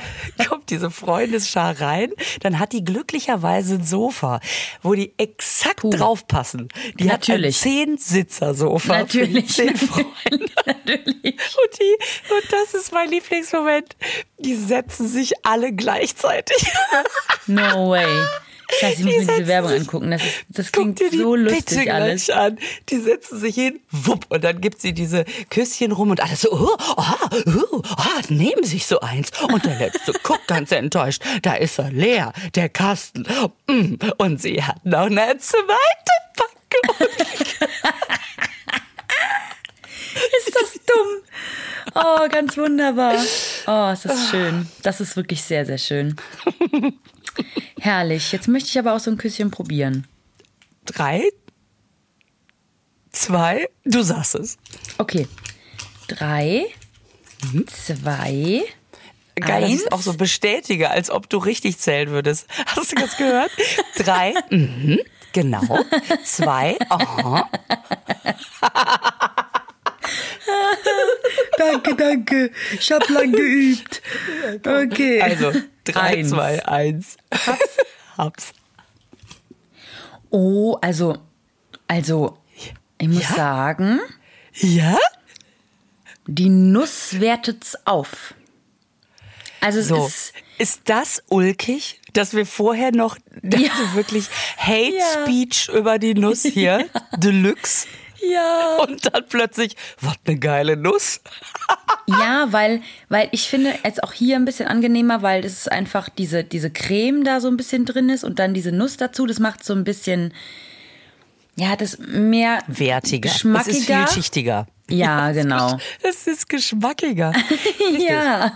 kommt 0.47 0.69
diese 0.69 0.91
Freundesschar 0.91 1.79
rein. 1.79 2.11
Dann 2.41 2.59
hat 2.59 2.73
die 2.73 2.83
glücklicherweise 2.83 3.75
ein 3.75 3.83
Sofa, 3.83 4.39
wo 4.81 4.93
die 4.93 5.13
exakt 5.17 5.81
Puh. 5.81 5.89
draufpassen. 5.89 6.69
Die 6.99 7.05
Natürlich. 7.05 7.57
hat 7.59 7.65
ein 7.65 7.97
Zehn-Sitzer-Sofa. 7.97 9.05
für 9.05 9.27
die 9.27 9.33
Natürlich. 9.33 9.49
Zehn 9.53 9.75
Freunde. 9.75 10.45
Natürlich. 10.65 11.23
Und, 11.25 11.79
die, 11.79 12.33
und 12.33 12.51
das 12.51 12.73
ist 12.73 12.91
mein 12.91 13.09
Lieblingsmoment. 13.09 13.95
Die 14.39 14.55
setzen 14.55 15.07
sich 15.07 15.45
alle 15.45 15.73
gleichzeitig. 15.73 16.57
No 17.47 17.89
way. 17.89 18.05
Scheiße, 18.79 18.99
ich 18.99 19.05
muss 19.05 19.13
Die 19.13 19.19
mir 19.25 19.27
diese 19.37 19.47
Werbung 19.47 19.71
sich- 19.71 19.79
angucken. 19.81 20.11
Das, 20.11 20.21
ist, 20.23 20.45
das 20.49 20.71
klingt 20.71 20.99
dir 20.99 21.09
die 21.09 21.17
so 21.19 21.35
lustig 21.35 21.91
alles. 21.91 22.29
an. 22.29 22.57
Die 22.89 22.97
setzen 22.99 23.39
sich 23.39 23.55
hin, 23.55 23.79
wupp, 23.91 24.25
und 24.29 24.43
dann 24.43 24.59
gibt 24.59 24.81
sie 24.81 24.93
diese 24.93 25.23
Küsschen 25.49 25.91
rum 25.93 26.11
und 26.11 26.21
alles 26.21 26.41
so, 26.41 26.51
oh, 26.51 26.75
ah, 26.97 27.15
oh, 27.71 27.81
ah, 27.95 28.21
nehmen 28.29 28.63
sich 28.65 28.85
so 28.85 28.99
eins. 28.99 29.31
Und 29.41 29.65
der 29.65 29.77
Letzte 29.79 30.11
guckt 30.23 30.47
ganz 30.47 30.71
enttäuscht, 30.71 31.23
da 31.43 31.53
ist 31.55 31.79
er 31.79 31.91
leer, 31.91 32.33
der 32.55 32.67
Kasten. 32.69 33.25
Mm, 33.67 33.95
Und 34.17 34.41
sie 34.41 34.61
hat 34.63 34.85
noch 34.85 35.05
eine 35.07 35.37
zweite 35.37 35.67
Packung. 36.35 37.07
Ist 40.39 40.55
das 40.55 40.73
dumm? 40.73 41.93
Oh, 41.95 42.27
ganz 42.29 42.57
wunderbar. 42.57 43.15
Oh, 43.67 43.91
ist 43.93 44.05
das 44.05 44.29
schön. 44.29 44.67
Das 44.81 44.99
ist 44.99 45.15
wirklich 45.15 45.43
sehr, 45.43 45.65
sehr 45.65 45.77
schön. 45.77 46.15
Herrlich. 47.79 48.31
Jetzt 48.31 48.47
möchte 48.47 48.69
ich 48.69 48.79
aber 48.79 48.93
auch 48.95 48.99
so 48.99 49.11
ein 49.11 49.17
Küsschen 49.17 49.51
probieren. 49.51 50.07
Drei, 50.85 51.23
zwei, 53.11 53.67
du 53.85 54.01
sagst 54.03 54.35
es. 54.35 54.57
Okay. 54.97 55.27
Drei, 56.07 56.65
zwei, 57.67 58.63
Geil, 59.35 59.61
dass 59.61 59.69
ich 59.69 59.81
eins. 59.83 59.91
auch 59.91 60.01
so 60.01 60.13
bestätige, 60.13 60.89
als 60.89 61.09
ob 61.11 61.29
du 61.29 61.37
richtig 61.37 61.77
zählen 61.77 62.09
würdest. 62.09 62.47
Hast 62.75 62.91
du 62.91 62.95
das 62.95 63.17
gehört? 63.17 63.51
Drei, 63.97 64.33
mhm, 64.49 64.99
genau. 65.33 65.79
Zwei, 66.23 66.77
aha. 66.89 67.49
Danke, 71.57 71.95
danke. 71.95 72.51
Ich 72.79 72.91
habe 72.91 73.11
lang 73.11 73.31
geübt. 73.31 74.01
Okay. 74.65 75.21
Also, 75.21 75.51
drei, 75.87 76.17
Eins. 76.17 76.29
zwei, 76.29 76.65
eins. 76.67 77.17
Hab's. 77.31 77.77
Hab's. 78.17 78.53
Oh, 80.29 80.77
also, 80.81 81.17
also, 81.87 82.37
ich 82.97 83.07
muss 83.07 83.23
Ja? 83.29 83.35
sagen, 83.35 83.99
Ja? 84.55 84.97
die 86.27 86.49
Nuss 86.49 87.19
wertet's 87.19 87.77
auf. 87.85 88.33
Also 89.61 89.79
es 89.79 89.87
So. 89.87 90.05
ist 90.07 90.33
Ist 90.59 90.81
das 90.85 91.21
ulkig, 91.29 92.01
dass 92.13 92.33
wir 92.33 92.45
vorher 92.45 92.91
noch 92.91 93.17
Ja. 93.43 93.69
wirklich 93.93 94.27
Hate 94.57 94.95
Ja. 94.97 95.05
Speech 95.23 95.69
über 95.69 95.99
die 95.99 96.15
Nuss 96.15 96.41
hier, 96.43 96.89
Deluxe, 97.17 97.87
ja, 98.31 98.77
und 98.87 99.13
dann 99.13 99.25
plötzlich, 99.27 99.75
was 100.01 100.15
eine 100.25 100.37
geile 100.37 100.77
Nuss. 100.77 101.21
ja, 102.07 102.47
weil 102.51 102.81
weil 103.09 103.29
ich 103.31 103.49
finde 103.49 103.73
jetzt 103.83 104.03
auch 104.03 104.13
hier 104.13 104.35
ein 104.35 104.45
bisschen 104.45 104.67
angenehmer, 104.67 105.21
weil 105.21 105.41
das 105.41 105.53
ist 105.53 105.71
einfach 105.71 106.09
diese 106.09 106.43
diese 106.43 106.69
Creme 106.69 107.23
da 107.23 107.39
so 107.39 107.47
ein 107.47 107.57
bisschen 107.57 107.85
drin 107.85 108.09
ist 108.09 108.23
und 108.23 108.39
dann 108.39 108.53
diese 108.53 108.71
Nuss 108.71 108.97
dazu, 108.97 109.25
das 109.25 109.39
macht 109.39 109.63
so 109.63 109.73
ein 109.73 109.83
bisschen 109.83 110.33
ja, 111.55 111.75
das 111.75 111.97
mehr 111.97 112.59
Wertiger. 112.67 113.29
geschmackiger. 113.29 113.71
Es 113.71 113.77
ist 113.79 113.85
vielschichtiger. 113.87 114.67
Ja, 114.89 115.31
genau. 115.31 115.77
Es 116.01 116.27
ist 116.27 116.49
geschmackiger. 116.49 117.33
Ja. 117.97 118.51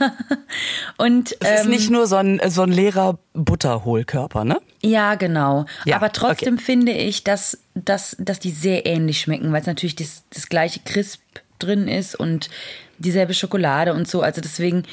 Und 0.98 1.36
Es 1.40 1.60
ist 1.60 1.66
ähm, 1.66 1.70
nicht 1.72 1.90
nur 1.90 2.06
so 2.06 2.18
ein, 2.18 2.40
so 2.48 2.62
ein 2.64 2.72
leerer 2.72 3.18
Butterhohlkörper, 3.34 4.44
ne? 4.44 4.62
Ja, 4.82 5.16
genau. 5.16 5.66
Ja, 5.86 5.96
Aber 5.96 6.12
trotzdem 6.12 6.58
finde 6.58 6.92
ich, 6.92 7.24
dass, 7.24 7.58
dass, 7.76 8.16
dass 8.20 8.40
die 8.40 8.52
sehr 8.52 8.86
ähnlich 8.86 9.22
schmecken, 9.22 9.52
weil 9.52 9.62
es 9.62 9.68
natürlich 9.68 9.96
das, 9.96 10.24
das 10.34 10.50
gleiche 10.50 10.82
Crisp 10.82 11.22
drin 11.60 11.88
ist 11.88 12.16
und 12.16 12.50
dieselbe 12.98 13.34
Schokolade 13.34 13.94
und 13.94 14.08
so. 14.08 14.22
Also 14.22 14.42
deswegen 14.42 14.84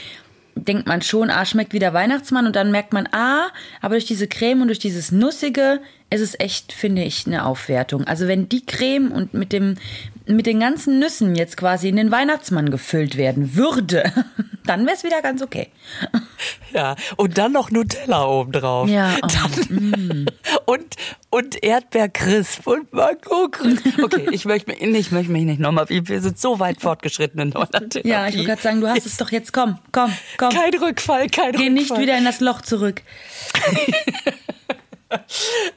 denkt 0.55 0.87
man 0.87 1.03
schon, 1.03 1.31
ah, 1.31 1.45
schmeckt 1.45 1.73
wie 1.73 1.79
der 1.79 1.95
Weihnachtsmann 1.95 2.47
und 2.47 2.57
dann 2.57 2.71
merkt 2.71 2.93
man, 2.93 3.09
ah, 3.13 3.49
aber 3.81 3.95
durch 3.95 4.07
diese 4.07 4.29
Creme 4.29 4.63
und 4.63 4.69
durch 4.69 4.79
dieses 4.79 5.13
Nussige 5.13 5.81
ist 6.11 6.21
es 6.21 6.41
echt, 6.41 6.73
finde 6.73 7.03
ich, 7.03 7.27
eine 7.27 7.45
Aufwertung. 7.45 8.05
Also 8.05 8.29
wenn 8.29 8.49
die 8.49 8.65
Creme 8.65 9.13
und 9.13 9.35
mit 9.35 9.53
dem, 9.53 9.77
mit 10.27 10.47
den 10.47 10.61
ganzen 10.61 10.99
Nüssen 10.99 11.35
jetzt 11.35 11.57
quasi 11.57 11.89
in 11.89 11.97
den 11.97 12.11
Weihnachtsmann 12.11 12.71
gefüllt 12.71 13.17
werden 13.17 13.55
würde, 13.55 14.11
dann 14.67 14.87
wäre 14.87 14.97
es 14.97 15.05
wieder 15.05 15.21
ganz 15.21 15.43
okay. 15.43 15.69
Ja. 16.73 16.97
Und 17.17 17.37
dann 17.37 17.53
noch 17.53 17.71
Nutella 17.71 18.27
obendrauf. 18.27 18.89
Ja, 18.89 19.17
oh, 19.23 19.27
Dann, 19.27 20.27
und, 20.67 20.97
und 21.31 21.63
Erdbeercrisp 21.63 22.67
und 22.67 22.93
Mango-Crisp. 22.93 24.03
Okay, 24.03 24.29
ich 24.33 24.45
möchte 24.45 24.71
mich, 24.71 24.81
ich 24.81 25.11
möchte 25.11 25.33
mich 25.33 25.45
nicht 25.45 25.61
nochmal, 25.61 25.87
wir 25.89 26.21
sind 26.21 26.39
so 26.39 26.59
weit 26.59 26.81
fortgeschritten 26.81 27.41
in 27.41 27.49
neuer 27.51 27.69
Therapie. 27.71 28.03
Ja, 28.09 28.29
ich 28.29 28.37
wollte 28.37 28.49
gerade 28.49 28.63
sagen, 28.63 28.81
du 28.81 28.89
hast 28.89 29.05
es 29.05 29.17
doch 29.19 29.31
jetzt, 29.31 29.53
komm, 29.53 29.79
komm, 29.93 30.13
komm. 30.39 30.51
Kein 30.51 30.75
Rückfall, 30.75 31.29
kein 31.29 31.53
Geh 31.53 31.59
Rückfall. 31.59 31.71
nicht 31.71 31.99
wieder 31.99 32.17
in 32.17 32.25
das 32.25 32.41
Loch 32.41 32.63
zurück. 32.63 33.03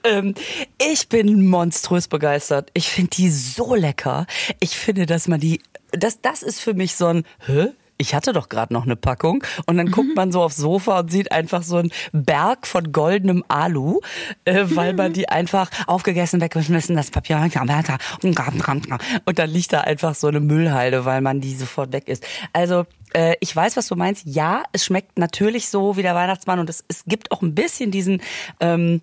Ähm, 0.03 0.33
ich 0.79 1.09
bin 1.09 1.47
monströs 1.47 2.07
begeistert. 2.07 2.71
Ich 2.73 2.89
finde 2.89 3.11
die 3.11 3.29
so 3.29 3.75
lecker. 3.75 4.25
Ich 4.59 4.75
finde, 4.75 5.05
dass 5.05 5.27
man 5.27 5.39
die, 5.39 5.61
das, 5.91 6.21
das 6.21 6.41
ist 6.41 6.59
für 6.59 6.73
mich 6.73 6.95
so 6.95 7.05
ein, 7.05 7.23
hä? 7.45 7.69
Ich 8.01 8.15
hatte 8.15 8.33
doch 8.33 8.49
gerade 8.49 8.73
noch 8.73 8.85
eine 8.85 8.95
Packung 8.95 9.43
und 9.67 9.77
dann 9.77 9.91
guckt 9.91 10.15
man 10.15 10.31
so 10.31 10.41
aufs 10.41 10.57
Sofa 10.57 11.01
und 11.01 11.11
sieht 11.11 11.31
einfach 11.31 11.61
so 11.61 11.77
einen 11.77 11.91
Berg 12.13 12.65
von 12.65 12.91
goldenem 12.91 13.43
Alu, 13.47 13.99
äh, 14.43 14.65
weil 14.69 14.95
man 14.95 15.13
die 15.13 15.29
einfach 15.29 15.69
aufgegessen, 15.85 16.41
weggeschmissen, 16.41 16.95
das 16.95 17.11
Papier 17.11 17.37
und 17.37 19.37
dann 19.37 19.49
liegt 19.51 19.71
da 19.71 19.81
einfach 19.81 20.15
so 20.15 20.25
eine 20.25 20.39
Müllhalde, 20.39 21.05
weil 21.05 21.21
man 21.21 21.41
die 21.41 21.53
sofort 21.53 21.93
weg 21.93 22.07
ist. 22.07 22.25
Also 22.53 22.87
äh, 23.13 23.35
ich 23.39 23.55
weiß, 23.55 23.77
was 23.77 23.85
du 23.85 23.95
meinst. 23.95 24.25
Ja, 24.25 24.63
es 24.71 24.83
schmeckt 24.83 25.19
natürlich 25.19 25.69
so 25.69 25.95
wie 25.95 26.01
der 26.01 26.15
Weihnachtsmann 26.15 26.57
und 26.57 26.71
es, 26.71 26.83
es 26.87 27.03
gibt 27.05 27.31
auch 27.31 27.43
ein 27.43 27.53
bisschen 27.53 27.91
diesen 27.91 28.23
ähm, 28.59 29.01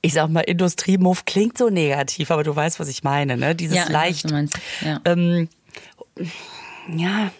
ich 0.00 0.14
sag 0.14 0.28
mal, 0.30 0.40
Industriemuff 0.40 1.24
klingt 1.24 1.58
so 1.58 1.68
negativ, 1.68 2.30
aber 2.30 2.44
du 2.44 2.54
weißt, 2.54 2.80
was 2.80 2.88
ich 2.88 3.02
meine, 3.04 3.36
ne? 3.36 3.54
Dieses 3.54 3.76
Ja, 3.76 3.82
ich 3.82 3.88
weiß, 3.88 3.92
leicht, 3.92 4.30
meinst. 4.30 4.58
Ja. 4.80 5.00
ähm, 5.04 5.48
ja, 6.94 7.30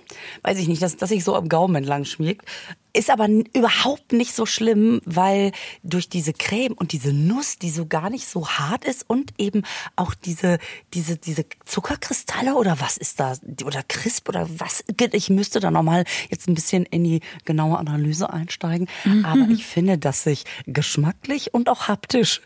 weiß 0.42 0.58
ich 0.58 0.68
nicht, 0.68 0.82
dass, 0.82 0.96
dass 0.96 1.08
sich 1.08 1.24
so 1.24 1.34
am 1.34 1.48
Gaumen 1.48 1.74
entlang 1.74 2.04
schmiegt. 2.04 2.44
Ist 2.94 3.10
aber 3.10 3.28
überhaupt 3.28 4.12
nicht 4.12 4.34
so 4.34 4.46
schlimm, 4.46 5.00
weil 5.04 5.52
durch 5.82 6.08
diese 6.08 6.32
Creme 6.32 6.74
und 6.74 6.92
diese 6.92 7.12
Nuss, 7.12 7.58
die 7.58 7.70
so 7.70 7.86
gar 7.86 8.10
nicht 8.10 8.26
so 8.26 8.48
hart 8.48 8.84
ist 8.84 9.08
und 9.08 9.32
eben 9.38 9.62
auch 9.96 10.14
diese, 10.14 10.58
diese, 10.92 11.16
diese 11.16 11.44
Zuckerkristalle 11.64 12.54
oder 12.54 12.80
was 12.80 12.96
ist 12.96 13.20
da, 13.20 13.34
oder 13.64 13.82
Crisp 13.82 14.28
oder 14.28 14.48
was, 14.58 14.84
ich 15.12 15.30
müsste 15.30 15.60
da 15.60 15.70
nochmal 15.70 16.04
jetzt 16.30 16.48
ein 16.48 16.54
bisschen 16.54 16.84
in 16.86 17.04
die 17.04 17.20
genaue 17.44 17.78
Analyse 17.78 18.32
einsteigen. 18.32 18.88
Aber 19.24 19.48
ich 19.50 19.66
finde, 19.66 19.98
dass 19.98 20.24
sich 20.24 20.44
geschmacklich 20.66 21.54
und 21.54 21.68
auch 21.68 21.88
haptisch 21.88 22.42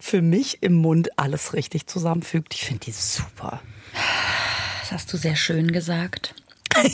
für 0.00 0.22
mich 0.22 0.62
im 0.62 0.74
Mund 0.74 1.18
alles 1.18 1.54
richtig 1.54 1.86
zusammenfügt. 1.86 2.54
Ich 2.54 2.64
finde 2.64 2.86
die 2.86 2.92
super. 2.92 3.62
Das 4.80 4.92
hast 4.92 5.12
du 5.12 5.16
sehr 5.16 5.36
schön 5.36 5.72
gesagt. 5.72 6.34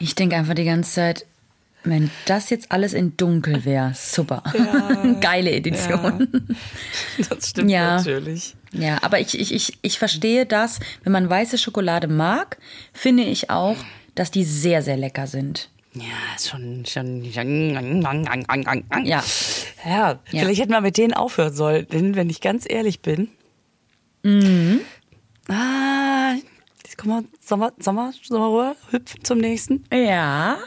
Ich 0.00 0.14
denke 0.16 0.34
einfach 0.36 0.54
die 0.54 0.64
ganze 0.64 0.90
Zeit, 0.92 1.26
wenn 1.84 2.10
das 2.26 2.50
jetzt 2.50 2.72
alles 2.72 2.92
in 2.92 3.16
dunkel 3.16 3.64
wäre, 3.64 3.92
super. 3.94 4.42
Geile 5.20 5.50
Edition. 5.52 6.28
Das 7.28 7.50
stimmt 7.50 7.70
Ja. 7.70 7.96
natürlich. 7.96 8.54
Ja. 8.72 8.98
aber 9.02 9.20
ich, 9.20 9.38
ich, 9.38 9.52
ich, 9.54 9.78
ich 9.82 9.98
verstehe 9.98 10.44
das. 10.46 10.80
Wenn 11.04 11.12
man 11.12 11.30
weiße 11.30 11.56
Schokolade 11.58 12.06
mag, 12.08 12.58
finde 12.92 13.22
ich 13.22 13.48
auch, 13.50 13.76
dass 14.14 14.30
die 14.30 14.44
sehr, 14.44 14.82
sehr 14.82 14.96
lecker 14.96 15.26
sind. 15.26 15.70
Ja, 15.94 16.02
schon, 16.38 16.84
schon. 16.86 17.24
Ja. 17.24 17.42
Ja, 19.84 20.20
vielleicht 20.30 20.60
hätten 20.60 20.72
wir 20.72 20.80
mit 20.82 20.96
denen 20.98 21.14
aufhören 21.14 21.52
sollen, 21.54 21.86
denn 21.92 22.14
wenn 22.14 22.28
ich 22.30 22.40
ganz 22.40 22.64
ehrlich 22.68 23.00
bin. 23.00 23.28
Mhm. 24.22 24.80
Ah, 25.48 26.34
kommen 27.00 27.24
wir, 27.24 27.38
Sommer, 27.40 27.72
Sommer, 27.78 28.12
Sommerruhe, 28.22 28.76
hüpfen 28.90 29.24
zum 29.24 29.38
nächsten. 29.38 29.84
Ja. 29.92 30.58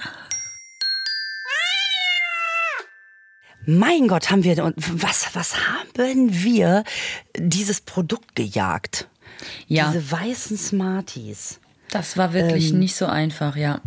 Mein 3.66 4.08
Gott, 4.08 4.30
haben 4.30 4.44
wir, 4.44 4.64
und 4.64 4.76
was, 5.02 5.34
was 5.36 5.56
haben 5.56 6.44
wir 6.44 6.84
dieses 7.38 7.82
Produkt 7.82 8.36
gejagt? 8.36 9.08
Ja. 9.68 9.92
Diese 9.92 10.12
weißen 10.12 10.58
Smarties. 10.58 11.60
Das 11.90 12.18
war 12.18 12.34
wirklich 12.34 12.72
Ähm. 12.72 12.80
nicht 12.80 12.96
so 12.96 13.06
einfach, 13.06 13.56
ja. 13.56 13.80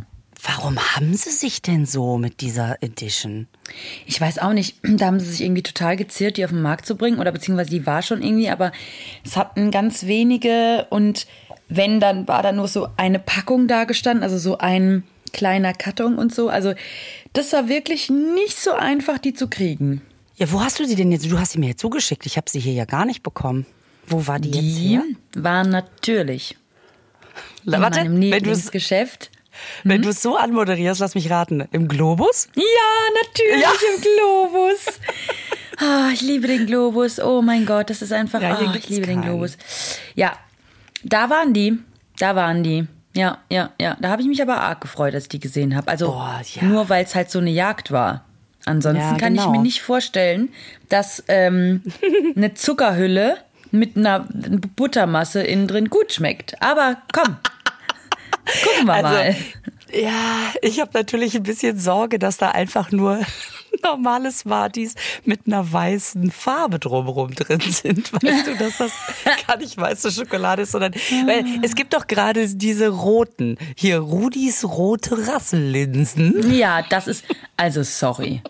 Warum 0.43 0.79
haben 0.79 1.15
sie 1.15 1.31
sich 1.31 1.63
denn 1.63 1.87
so 1.87 2.19
mit 2.19 2.41
dieser 2.41 2.83
Edition? 2.83 3.49
Ich 4.05 4.21
weiß 4.21 4.39
auch 4.39 4.53
nicht, 4.53 4.77
da 4.83 5.07
haben 5.07 5.19
sie 5.21 5.31
sich 5.31 5.41
irgendwie 5.41 5.63
total 5.63 5.97
geziert, 5.97 6.37
die 6.37 6.45
auf 6.45 6.51
den 6.51 6.63
Markt 6.63 6.87
zu 6.87 6.97
bringen 6.97 7.19
oder 7.19 7.33
beziehungsweise 7.33 7.71
die 7.71 7.87
war 7.87 8.03
schon 8.03 8.23
irgendwie, 8.23 8.51
aber 8.51 8.73
es 9.25 9.37
hatten 9.37 9.71
ganz 9.71 10.05
wenige 10.05 10.87
und 10.91 11.27
wenn, 11.69 12.01
dann 12.01 12.29
war 12.29 12.43
da 12.43 12.53
nur 12.53 12.69
so 12.69 12.89
eine 12.97 13.19
Packung 13.19 13.67
da 13.67 13.85
gestanden, 13.85 14.23
also 14.23 14.39
so 14.39 14.59
ein 14.59 15.03
kleiner 15.33 15.73
Karton 15.73 16.17
und 16.17 16.35
so. 16.35 16.49
Also 16.49 16.75
das 17.33 17.53
war 17.53 17.69
wirklich 17.69 18.11
nicht 18.11 18.57
so 18.57 18.73
einfach, 18.73 19.19
die 19.19 19.35
zu 19.35 19.49
kriegen. 19.49 20.03
Ja, 20.37 20.53
wo 20.53 20.61
hast 20.61 20.79
du 20.79 20.85
sie 20.87 20.95
denn 20.97 21.11
jetzt? 21.13 21.31
Du 21.31 21.39
hast 21.39 21.53
sie 21.53 21.59
mir 21.59 21.69
jetzt 21.69 21.81
zugeschickt. 21.81 22.27
Ich 22.27 22.37
habe 22.37 22.49
sie 22.49 22.61
hier 22.61 22.75
ja 22.75 22.85
gar 22.85 23.07
nicht 23.07 23.23
bekommen. 23.23 23.67
Wo 24.07 24.27
war 24.27 24.39
die, 24.39 24.51
jetzt 24.51 24.79
Die 24.79 24.89
her? 24.89 25.03
waren 25.35 25.71
natürlich 25.71 26.57
in 27.65 27.73
Warte, 27.73 28.05
meinem 28.05 28.19
wenn 29.85 30.03
du 30.03 30.09
es 30.11 30.23
so 30.23 30.37
anmoderierst, 30.37 31.01
lass 31.01 31.15
mich 31.15 31.31
raten. 31.31 31.67
Im 31.73 31.89
Globus? 31.89 32.49
Ja, 32.55 32.63
natürlich 33.25 33.63
Ja. 33.63 33.71
im 33.95 34.01
Globus. 34.03 35.01
Ah, 35.79 36.09
ich 36.11 36.23
liebe 36.23 36.47
den 36.49 36.65
Globus. 36.65 37.21
Oh 37.21 37.43
mein 37.43 37.67
Gott, 37.67 37.91
das 37.91 38.01
ist 38.01 38.11
einfach. 38.11 38.41
Ja, 38.41 38.55
gibt's 38.55 38.77
ich 38.79 38.89
liebe 38.89 39.05
den 39.07 39.21
keinen. 39.21 39.29
Globus. 39.31 39.59
Ja, 40.15 40.33
da 41.05 41.29
waren 41.29 41.53
die. 41.53 41.79
Da 42.19 42.35
waren 42.35 42.63
die. 42.63 42.87
Ja, 43.15 43.39
ja, 43.51 43.69
ja. 43.79 43.95
Da 44.01 44.09
habe 44.09 44.23
ich 44.23 44.27
mich 44.29 44.41
aber 44.41 44.59
arg 44.59 44.81
gefreut, 44.81 45.13
als 45.15 45.25
ich 45.25 45.29
die 45.29 45.39
gesehen 45.41 45.77
habe. 45.77 45.89
Also 45.89 46.07
Boah, 46.13 46.41
ja. 46.55 46.63
nur 46.65 46.89
weil 46.89 47.05
es 47.05 47.15
halt 47.15 47.31
so 47.31 47.41
eine 47.41 47.51
Jagd 47.51 47.93
war. 47.93 48.25
Ansonsten 48.65 49.03
Ja, 49.03 49.17
kann 49.19 49.35
ich 49.35 49.41
genau. 49.43 49.53
mir 49.53 49.61
nicht 49.61 49.83
vorstellen, 49.83 50.49
dass 50.89 51.23
ähm, 51.29 51.83
eine 52.37 52.55
Zuckerhülle 52.55 53.37
mit 53.71 53.99
einer 53.99 54.27
Buttermasse 54.77 55.43
innen 55.43 55.69
drin 55.69 55.91
gut 55.91 56.11
schmeckt. 56.11 56.57
Aber 56.63 56.97
komm, 57.13 57.37
gucken 58.47 58.87
wir 58.87 59.03
mal. 59.03 59.05
Also, 59.05 59.39
ja, 59.93 60.53
ich 60.63 60.81
habe 60.81 60.91
natürlich 60.95 61.37
ein 61.37 61.43
bisschen 61.43 61.79
Sorge, 61.79 62.19
dass 62.19 62.37
da 62.37 62.51
einfach 62.51 62.91
nur 62.91 63.21
normale 63.83 64.33
Smarties 64.33 64.95
mit 65.25 65.47
einer 65.47 65.71
weißen 65.73 66.31
Farbe 66.31 66.79
drumherum 66.79 67.35
drin 67.35 67.61
sind. 67.61 68.13
Weißt 68.13 68.47
du, 68.47 68.57
dass 68.57 68.79
das 68.79 68.93
gar 69.47 69.57
nicht 69.59 69.77
weiße 69.77 70.11
Schokolade 70.11 70.63
ist, 70.63 70.73
sondern 70.73 70.95
weil 71.27 71.45
es 71.63 71.75
gibt 71.75 71.95
doch 71.95 72.07
gerade 72.07 72.49
diese 72.49 72.89
roten, 72.89 73.59
hier 73.77 73.99
Rudis 73.99 74.65
rote 74.65 75.29
Rassellinsen. 75.29 76.53
Ja, 76.55 76.83
das 76.83 77.07
ist. 77.07 77.25
Also, 77.57 77.83
sorry. 77.83 78.43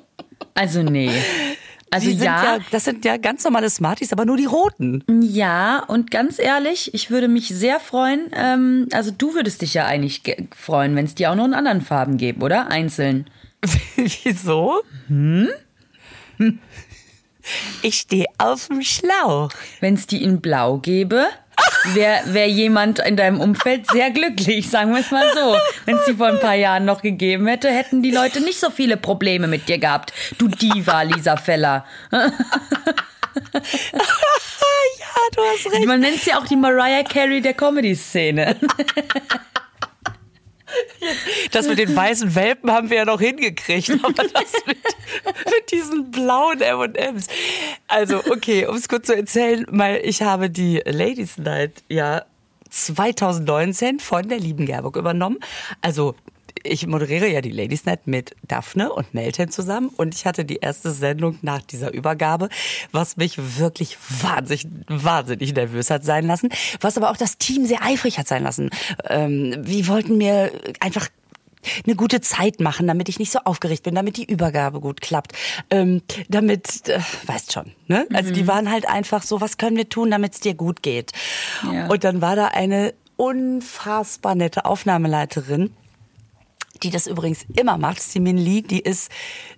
Also, 0.54 0.82
nee. 0.82 1.10
Also, 1.90 2.10
ja, 2.10 2.56
ja, 2.56 2.58
das 2.72 2.84
sind 2.84 3.04
ja 3.04 3.16
ganz 3.16 3.44
normale 3.44 3.70
Smarties, 3.70 4.12
aber 4.12 4.24
nur 4.24 4.36
die 4.36 4.44
roten. 4.46 5.04
ja, 5.22 5.84
und 5.86 6.10
ganz 6.10 6.38
ehrlich, 6.40 6.92
ich 6.94 7.10
würde 7.10 7.28
mich 7.28 7.48
sehr 7.48 7.78
freuen. 7.80 8.28
Ähm, 8.34 8.88
also, 8.92 9.12
du 9.12 9.34
würdest 9.34 9.62
dich 9.62 9.74
ja 9.74 9.86
eigentlich 9.86 10.22
ge- 10.24 10.48
freuen, 10.56 10.96
wenn 10.96 11.04
es 11.04 11.14
die 11.14 11.26
auch 11.28 11.36
noch 11.36 11.44
in 11.46 11.54
anderen 11.54 11.80
Farben 11.82 12.16
gäbe, 12.16 12.44
oder? 12.44 12.68
Einzeln. 12.70 13.30
Wieso? 14.24 14.82
Ich 17.82 17.94
stehe 17.98 18.26
auf 18.38 18.66
dem 18.68 18.82
Schlauch. 18.82 19.50
Wenn 19.80 19.94
es 19.94 20.06
die 20.06 20.22
in 20.22 20.40
Blau 20.40 20.78
gäbe, 20.78 21.26
wäre 21.94 22.20
wär 22.26 22.48
jemand 22.48 22.98
in 22.98 23.16
deinem 23.16 23.40
Umfeld 23.40 23.90
sehr 23.90 24.10
glücklich, 24.10 24.68
sagen 24.68 24.92
wir 24.92 25.00
es 25.00 25.10
mal 25.10 25.26
so. 25.34 25.56
Wenn 25.84 25.96
es 25.96 26.04
die 26.04 26.14
vor 26.14 26.28
ein 26.28 26.40
paar 26.40 26.54
Jahren 26.54 26.84
noch 26.84 27.02
gegeben 27.02 27.46
hätte, 27.46 27.70
hätten 27.70 28.02
die 28.02 28.10
Leute 28.10 28.40
nicht 28.40 28.60
so 28.60 28.70
viele 28.70 28.96
Probleme 28.96 29.46
mit 29.46 29.68
dir 29.68 29.78
gehabt. 29.78 30.12
Du 30.38 30.48
Diva, 30.48 31.02
Lisa 31.02 31.36
Feller. 31.36 31.84
Ja, 34.98 35.22
du 35.34 35.42
hast 35.42 35.72
recht. 35.72 35.86
Man 35.86 36.00
nennt 36.00 36.20
sie 36.20 36.32
auch 36.32 36.46
die 36.46 36.56
Mariah 36.56 37.02
Carey 37.02 37.40
der 37.40 37.54
Comedy-Szene. 37.54 38.56
Das 41.50 41.68
mit 41.68 41.78
den 41.78 41.94
weißen 41.94 42.34
Welpen 42.34 42.70
haben 42.70 42.90
wir 42.90 42.98
ja 42.98 43.04
noch 43.04 43.20
hingekriegt, 43.20 43.90
aber 44.02 44.24
das 44.24 44.52
mit, 44.66 44.78
mit 45.24 45.70
diesen 45.70 46.10
blauen 46.10 46.60
M&M's. 46.60 47.28
Also, 47.88 48.18
okay, 48.30 48.66
um 48.66 48.76
es 48.76 48.88
kurz 48.88 49.06
zu 49.06 49.16
erzählen, 49.16 49.66
mal, 49.70 50.00
ich 50.02 50.22
habe 50.22 50.50
die 50.50 50.82
Ladies 50.84 51.38
Night 51.38 51.82
ja 51.88 52.24
2019 52.70 54.00
von 54.00 54.28
der 54.28 54.38
lieben 54.38 54.66
Gerburg 54.66 54.96
übernommen. 54.96 55.38
Also, 55.80 56.14
ich 56.62 56.86
moderiere 56.86 57.28
ja 57.28 57.40
die 57.40 57.50
Ladies 57.50 57.84
Night 57.84 58.06
mit 58.06 58.34
Daphne 58.46 58.92
und 58.92 59.14
Meltem 59.14 59.50
zusammen 59.50 59.88
und 59.88 60.14
ich 60.14 60.26
hatte 60.26 60.44
die 60.44 60.56
erste 60.56 60.90
Sendung 60.90 61.38
nach 61.42 61.62
dieser 61.62 61.92
Übergabe, 61.92 62.48
was 62.92 63.16
mich 63.16 63.58
wirklich 63.58 63.98
wahnsinnig, 64.20 64.66
wahnsinnig 64.88 65.54
nervös 65.54 65.90
hat 65.90 66.04
sein 66.04 66.26
lassen, 66.26 66.48
was 66.80 66.96
aber 66.96 67.10
auch 67.10 67.16
das 67.16 67.38
Team 67.38 67.66
sehr 67.66 67.82
eifrig 67.82 68.18
hat 68.18 68.28
sein 68.28 68.42
lassen. 68.42 68.70
Ähm, 69.08 69.56
wir 69.60 69.88
wollten 69.88 70.18
mir 70.18 70.52
einfach 70.80 71.08
eine 71.84 71.96
gute 71.96 72.20
Zeit 72.20 72.60
machen, 72.60 72.86
damit 72.86 73.08
ich 73.08 73.18
nicht 73.18 73.32
so 73.32 73.40
aufgeregt 73.44 73.82
bin, 73.82 73.94
damit 73.94 74.16
die 74.16 74.24
Übergabe 74.24 74.80
gut 74.80 75.00
klappt, 75.00 75.32
ähm, 75.70 76.02
damit, 76.28 76.88
äh, 76.88 77.00
weißt 77.26 77.52
schon, 77.52 77.72
ne? 77.88 78.06
Also 78.12 78.32
die 78.32 78.46
waren 78.46 78.70
halt 78.70 78.88
einfach 78.88 79.22
so, 79.22 79.40
was 79.40 79.58
können 79.58 79.76
wir 79.76 79.88
tun, 79.88 80.10
damit 80.10 80.34
es 80.34 80.40
dir 80.40 80.54
gut 80.54 80.82
geht? 80.82 81.12
Ja. 81.64 81.88
Und 81.88 82.04
dann 82.04 82.20
war 82.20 82.36
da 82.36 82.48
eine 82.48 82.94
unfassbar 83.16 84.34
nette 84.34 84.64
Aufnahmeleiterin, 84.64 85.72
die 86.82 86.90
das 86.90 87.06
übrigens 87.06 87.44
immer 87.56 87.78
macht, 87.78 88.00
Simin 88.00 88.38
Lee, 88.38 88.62
die 88.62 88.80
ist 88.80 89.10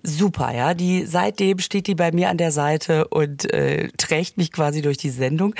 super, 0.03 0.55
ja. 0.55 0.75
Die 0.75 1.07
seitdem 1.07 1.59
steht 1.59 1.87
die 1.87 1.95
bei 1.95 2.13
mir 2.13 2.31
an 2.31 2.39
der 2.39 2.53
Seite 2.53 3.09
und 3.09 3.53
äh, 3.53 3.89
trägt 3.97 4.37
mich 4.37 4.53
quasi 4.53 4.83
durch 4.83 4.99
die 4.99 5.11
Sendung. 5.11 5.55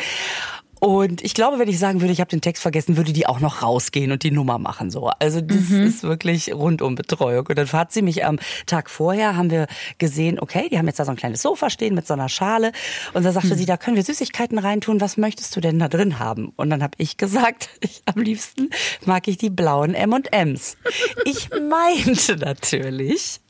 Und 0.81 1.23
ich 1.23 1.35
glaube, 1.35 1.59
wenn 1.59 1.69
ich 1.69 1.79
sagen 1.79 2.01
würde, 2.01 2.13
ich 2.13 2.21
habe 2.21 2.31
den 2.31 2.41
Text 2.41 2.63
vergessen, 2.63 2.97
würde 2.97 3.13
die 3.13 3.27
auch 3.27 3.41
noch 3.41 3.63
rausgehen 3.63 4.13
und 4.13 4.23
die 4.23 4.31
Nummer 4.31 4.59
machen 4.59 4.91
so. 4.91 5.11
Also 5.19 5.41
das 5.41 5.71
ist 5.71 6.03
wirklich 6.03 6.53
rundum 6.53 6.95
Betreuung. 6.95 7.47
Und 7.47 7.59
dann 7.59 7.71
hat 7.73 7.93
sie 7.93 8.03
mich 8.03 8.25
am 8.25 8.39
Tag 8.67 8.91
vorher, 8.91 9.37
haben 9.37 9.51
wir 9.51 9.67
gesehen, 9.99 10.39
okay, 10.39 10.69
die 10.71 10.79
haben 10.79 10.87
jetzt 10.87 10.99
da 10.99 11.05
so 11.05 11.11
ein 11.11 11.17
kleines 11.17 11.43
Sofa 11.43 11.71
stehen 11.71 11.95
mit 11.95 12.07
so 12.07 12.15
einer 12.15 12.29
Schale. 12.29 12.73
Und 13.13 13.25
da 13.25 13.33
sagte 13.33 13.55
sie, 13.55 13.67
da 13.67 13.77
können 13.77 13.97
wir 13.97 14.05
Süßigkeiten 14.05 14.59
reintun. 14.59 15.01
Was 15.01 15.17
möchtest 15.17 15.57
du 15.57 15.61
denn 15.61 15.79
da 15.79 15.89
drin 15.89 16.19
haben? 16.19 16.53
Und 16.57 16.71
dann 16.71 16.83
habe 16.83 16.95
ich 16.99 17.17
gesagt, 17.17 17.71
ich, 17.81 18.03
am 18.05 18.23
liebsten 18.23 18.71
mag 19.05 19.27
ich 19.29 19.39
die 19.39 19.51
blauen 19.51 19.95
M&M's. 19.95 20.77
Ich 21.25 21.51
meinte 21.51 22.37
natürlich 22.37 23.41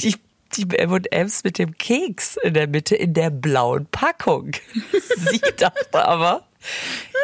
die 0.00 0.14
die 0.56 0.66
M&M's 0.76 1.44
mit 1.44 1.58
dem 1.58 1.76
Keks 1.76 2.36
in 2.42 2.54
der 2.54 2.68
Mitte 2.68 2.94
in 2.94 3.14
der 3.14 3.30
blauen 3.30 3.86
Packung. 3.90 4.52
Sie 5.30 5.40
dachte 5.56 6.06
aber, 6.06 6.46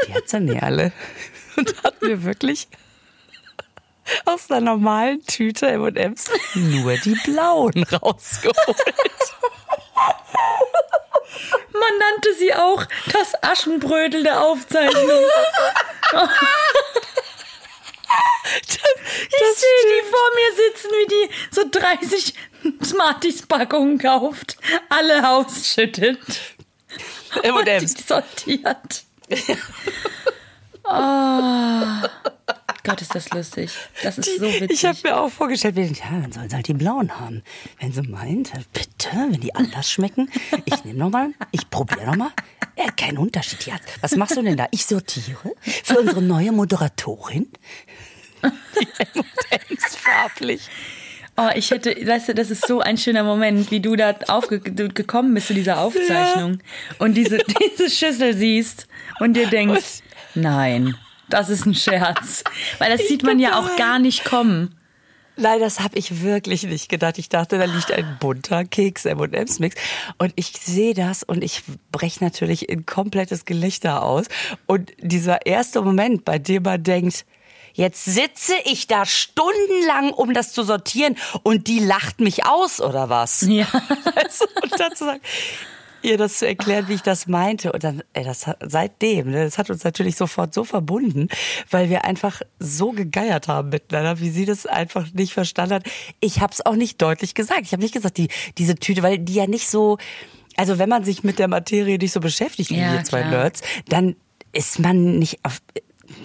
die 0.06 0.14
hat 0.14 0.32
nicht 0.40 0.62
alle. 0.62 0.92
Und 1.56 1.82
hat 1.82 2.00
mir 2.00 2.24
wirklich 2.24 2.68
aus 4.24 4.50
einer 4.50 4.60
normalen 4.60 5.24
Tüte 5.24 5.68
M&M's 5.68 6.30
nur 6.54 6.96
die 6.98 7.14
blauen 7.24 7.84
rausgeholt. 7.84 8.56
Man 11.72 11.98
nannte 11.98 12.34
sie 12.38 12.54
auch 12.54 12.84
das 13.12 13.32
Aschenbrödel 13.42 14.22
der 14.22 14.42
Aufzeichnung. 14.42 15.24
ich 18.54 18.78
sehe 19.56 19.82
die 19.88 20.02
vor 20.10 20.28
mir 20.34 20.52
sitzen, 20.56 20.90
wie 20.90 21.06
die 21.08 21.30
so 21.50 21.62
30 21.70 22.34
Smarties-Packungen 22.84 23.98
kauft, 23.98 24.56
alle 24.88 25.28
ausschüttet, 25.28 26.18
M&M's. 27.42 27.94
die 27.94 28.02
sortiert. 28.02 29.04
Oh. 30.84 32.08
Gott, 32.84 33.00
ist 33.00 33.14
das 33.14 33.30
lustig. 33.30 33.70
Das 34.02 34.18
ist 34.18 34.38
so 34.40 34.46
witzig. 34.46 34.70
Ich 34.72 34.84
habe 34.84 34.98
mir 35.04 35.16
auch 35.20 35.30
vorgestellt, 35.30 35.76
wir- 35.76 35.86
ja, 35.86 36.10
dann 36.10 36.32
sollen 36.32 36.50
sie 36.50 36.56
halt 36.56 36.66
die 36.66 36.74
blauen 36.74 37.18
haben. 37.20 37.42
Wenn 37.80 37.92
sie 37.92 38.02
meint, 38.02 38.50
bitte, 38.72 39.08
wenn 39.30 39.40
die 39.40 39.54
anders 39.54 39.90
schmecken. 39.90 40.28
Ich 40.64 40.84
nehme 40.84 40.98
nochmal, 40.98 41.30
ich 41.52 41.70
probiere 41.70 42.06
nochmal. 42.06 42.30
Ja, 42.76 42.90
kein 42.90 43.18
Unterschied 43.18 43.64
jetzt. 43.66 43.84
Was 44.00 44.16
machst 44.16 44.36
du 44.36 44.42
denn 44.42 44.56
da? 44.56 44.66
Ich 44.72 44.84
sortiere 44.86 45.52
für 45.62 46.00
unsere 46.00 46.22
neue 46.22 46.50
Moderatorin. 46.52 47.48
Die 48.42 48.88
M&M's 49.14 49.94
farblich. 49.96 50.68
Oh, 51.36 51.48
ich 51.54 51.70
hätte, 51.70 51.90
weißt 51.90 52.28
du, 52.28 52.34
das 52.34 52.50
ist 52.50 52.66
so 52.66 52.80
ein 52.80 52.98
schöner 52.98 53.24
Moment, 53.24 53.70
wie 53.70 53.80
du 53.80 53.96
da 53.96 54.14
aufge 54.28 54.60
du 54.60 54.88
gekommen 54.90 55.32
bist 55.32 55.46
zu 55.46 55.54
dieser 55.54 55.80
Aufzeichnung 55.80 56.58
und 56.98 57.14
diese, 57.14 57.38
diese 57.78 57.88
Schüssel 57.88 58.34
siehst 58.34 58.86
und 59.18 59.34
dir 59.34 59.46
denkst, 59.46 60.02
nein, 60.34 60.94
das 61.30 61.48
ist 61.48 61.64
ein 61.64 61.74
Scherz. 61.74 62.44
Weil 62.78 62.94
das 62.94 63.08
sieht 63.08 63.22
man 63.22 63.38
ja 63.38 63.58
auch 63.58 63.76
gar 63.76 63.98
nicht 63.98 64.24
kommen. 64.24 64.74
Nein, 65.38 65.60
das 65.60 65.80
habe 65.80 65.96
ich 65.96 66.22
wirklich 66.22 66.64
nicht 66.64 66.90
gedacht. 66.90 67.16
Ich 67.16 67.30
dachte, 67.30 67.56
da 67.56 67.64
liegt 67.64 67.90
ein 67.90 68.18
bunter 68.20 68.66
Keks 68.66 69.06
M&M's 69.06 69.58
Mix 69.60 69.76
und 70.18 70.34
ich 70.36 70.52
sehe 70.60 70.92
das 70.92 71.22
und 71.22 71.42
ich 71.42 71.62
breche 71.90 72.22
natürlich 72.22 72.68
in 72.68 72.84
komplettes 72.84 73.46
Gelächter 73.46 74.02
aus 74.02 74.26
und 74.66 74.92
dieser 75.00 75.46
erste 75.46 75.80
Moment, 75.80 76.26
bei 76.26 76.38
dem 76.38 76.64
man 76.64 76.82
denkt, 76.82 77.24
jetzt 77.74 78.04
sitze 78.04 78.54
ich 78.64 78.86
da 78.86 79.06
stundenlang, 79.06 80.10
um 80.12 80.34
das 80.34 80.52
zu 80.52 80.62
sortieren 80.62 81.16
und 81.42 81.66
die 81.66 81.78
lacht 81.78 82.20
mich 82.20 82.46
aus 82.46 82.80
oder 82.80 83.08
was? 83.08 83.42
Ja. 83.42 83.66
Also, 84.14 84.44
und 84.62 84.78
dann 84.78 84.94
zu 84.94 85.04
sagen, 85.04 85.20
ihr 86.02 86.18
das 86.18 86.38
zu 86.38 86.46
erklären, 86.46 86.88
wie 86.88 86.94
ich 86.94 87.02
das 87.02 87.26
meinte. 87.26 87.72
Und 87.72 87.84
dann, 87.84 88.02
ey, 88.12 88.24
das 88.24 88.46
hat, 88.46 88.58
seitdem, 88.64 89.30
ne, 89.30 89.44
das 89.44 89.58
hat 89.58 89.70
uns 89.70 89.84
natürlich 89.84 90.16
sofort 90.16 90.52
so 90.52 90.64
verbunden, 90.64 91.28
weil 91.70 91.88
wir 91.88 92.04
einfach 92.04 92.42
so 92.58 92.92
gegeiert 92.92 93.48
haben 93.48 93.70
miteinander, 93.70 94.20
wie 94.20 94.30
sie 94.30 94.44
das 94.44 94.66
einfach 94.66 95.12
nicht 95.12 95.32
verstanden 95.32 95.76
hat. 95.76 95.84
Ich 96.20 96.40
habe 96.40 96.52
es 96.52 96.64
auch 96.64 96.76
nicht 96.76 97.00
deutlich 97.00 97.34
gesagt. 97.34 97.62
Ich 97.62 97.72
habe 97.72 97.82
nicht 97.82 97.94
gesagt, 97.94 98.18
die, 98.18 98.28
diese 98.58 98.74
Tüte, 98.74 99.02
weil 99.02 99.18
die 99.18 99.34
ja 99.34 99.46
nicht 99.46 99.68
so, 99.68 99.98
also 100.56 100.78
wenn 100.78 100.88
man 100.88 101.04
sich 101.04 101.24
mit 101.24 101.38
der 101.38 101.48
Materie 101.48 101.98
nicht 101.98 102.12
so 102.12 102.20
beschäftigt 102.20 102.70
wie 102.70 102.78
Ja, 102.78 102.92
wir 102.92 103.04
zwei 103.04 103.20
klar. 103.20 103.30
Nerds, 103.30 103.62
dann 103.88 104.16
ist 104.52 104.78
man 104.78 105.18
nicht 105.18 105.44
auf, 105.44 105.60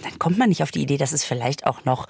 dann 0.03 0.19
kommt 0.19 0.38
man 0.38 0.49
nicht 0.49 0.63
auf 0.63 0.71
die 0.71 0.81
Idee, 0.81 0.97
dass 0.97 1.11
es 1.11 1.23
vielleicht 1.23 1.65
auch 1.65 1.85
noch 1.85 2.07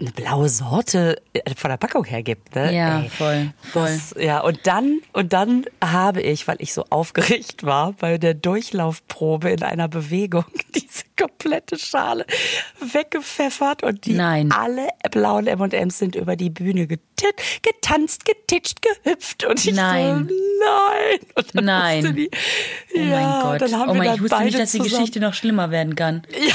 eine 0.00 0.10
blaue 0.12 0.48
Sorte 0.48 1.20
äh, 1.32 1.54
von 1.54 1.70
der 1.70 1.76
Packung 1.76 2.04
her 2.04 2.22
gibt. 2.22 2.54
Ne? 2.54 2.74
Ja, 2.74 3.02
Ey, 3.02 3.08
voll, 3.10 3.52
voll. 3.60 3.82
Das, 3.88 4.14
ja, 4.18 4.40
und 4.40 4.66
dann, 4.66 5.00
und 5.12 5.32
dann 5.32 5.66
habe 5.84 6.22
ich, 6.22 6.48
weil 6.48 6.56
ich 6.60 6.72
so 6.72 6.84
aufgeregt 6.90 7.64
war, 7.64 7.92
bei 7.92 8.18
der 8.18 8.34
Durchlaufprobe 8.34 9.50
in 9.50 9.62
einer 9.62 9.88
Bewegung 9.88 10.44
diese 10.74 11.04
komplette 11.20 11.78
Schale 11.78 12.24
weggepfeffert 12.80 13.82
und 13.82 14.04
die 14.06 14.14
Nein. 14.14 14.52
alle 14.52 14.88
blauen 15.10 15.46
M&M's 15.46 15.98
sind 15.98 16.14
über 16.16 16.36
die 16.36 16.50
Bühne 16.50 16.86
getit, 16.86 17.34
getanzt, 17.62 18.24
getitscht, 18.24 18.78
gehüpft 18.82 19.44
und 19.44 19.64
ich 19.64 19.74
Nein. 19.74 20.28
so, 20.28 20.34
nein. 20.64 21.18
Und 21.34 21.54
dann 21.54 21.64
Nein. 21.64 22.16
Die, 22.16 22.30
Oh 22.94 22.98
ja, 22.98 23.20
mein 23.20 23.58
Gott. 23.58 23.68
Oh 23.72 23.86
wir 23.86 23.94
mein, 23.94 24.14
ich 24.16 24.22
wusste 24.22 24.42
nicht, 24.44 24.58
dass 24.58 24.72
die 24.72 24.78
zusammen- 24.78 24.90
Geschichte 24.96 25.20
noch 25.20 25.34
schlimmer 25.34 25.70
werden 25.70 25.94
kann. 25.94 26.22
ja, 26.32 26.54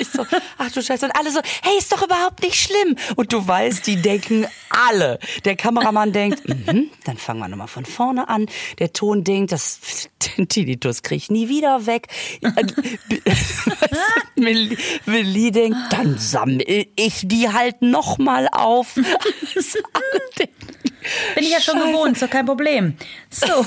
ich 0.00 0.08
so, 0.08 0.26
ach 0.58 0.70
du 0.72 0.82
Scheiße. 0.82 1.04
Und 1.06 1.12
alle 1.16 1.30
so, 1.30 1.40
hey, 1.62 1.78
ist 1.78 1.92
doch 1.92 2.02
überhaupt 2.02 2.42
nicht 2.42 2.56
schlimm. 2.60 2.96
Und 3.16 3.32
du 3.32 3.46
weißt, 3.46 3.86
die 3.86 4.00
denken 4.02 4.46
alle. 4.70 5.18
Der 5.44 5.54
Kameramann 5.56 6.12
denkt, 6.12 6.46
mhm, 6.48 6.90
dann 7.04 7.16
fangen 7.16 7.40
wir 7.40 7.48
nochmal 7.48 7.68
von 7.68 7.84
vorne 7.84 8.28
an. 8.28 8.46
Der 8.80 8.92
Ton 8.92 9.22
denkt, 9.24 9.52
das 9.52 9.80
den 10.36 10.48
Tinnitus 10.48 11.02
krieg 11.02 11.18
ich 11.18 11.30
nie 11.30 11.48
wieder 11.48 11.86
weg. 11.86 12.08
Millie 14.36 14.76
Millie 15.06 15.50
denkt, 15.52 15.76
dann 15.90 16.18
sammel 16.18 16.62
ich 16.96 17.20
die 17.24 17.48
halt 17.52 17.82
nochmal 17.82 18.48
auf. 18.52 18.94
Also 19.54 19.78
Bin 21.34 21.44
ich 21.44 21.50
ja 21.50 21.60
schon 21.60 21.74
Scheiße. 21.78 21.86
gewohnt, 21.92 22.12
ist 22.14 22.22
doch 22.22 22.30
kein 22.30 22.46
Problem. 22.46 22.96
So. 23.30 23.46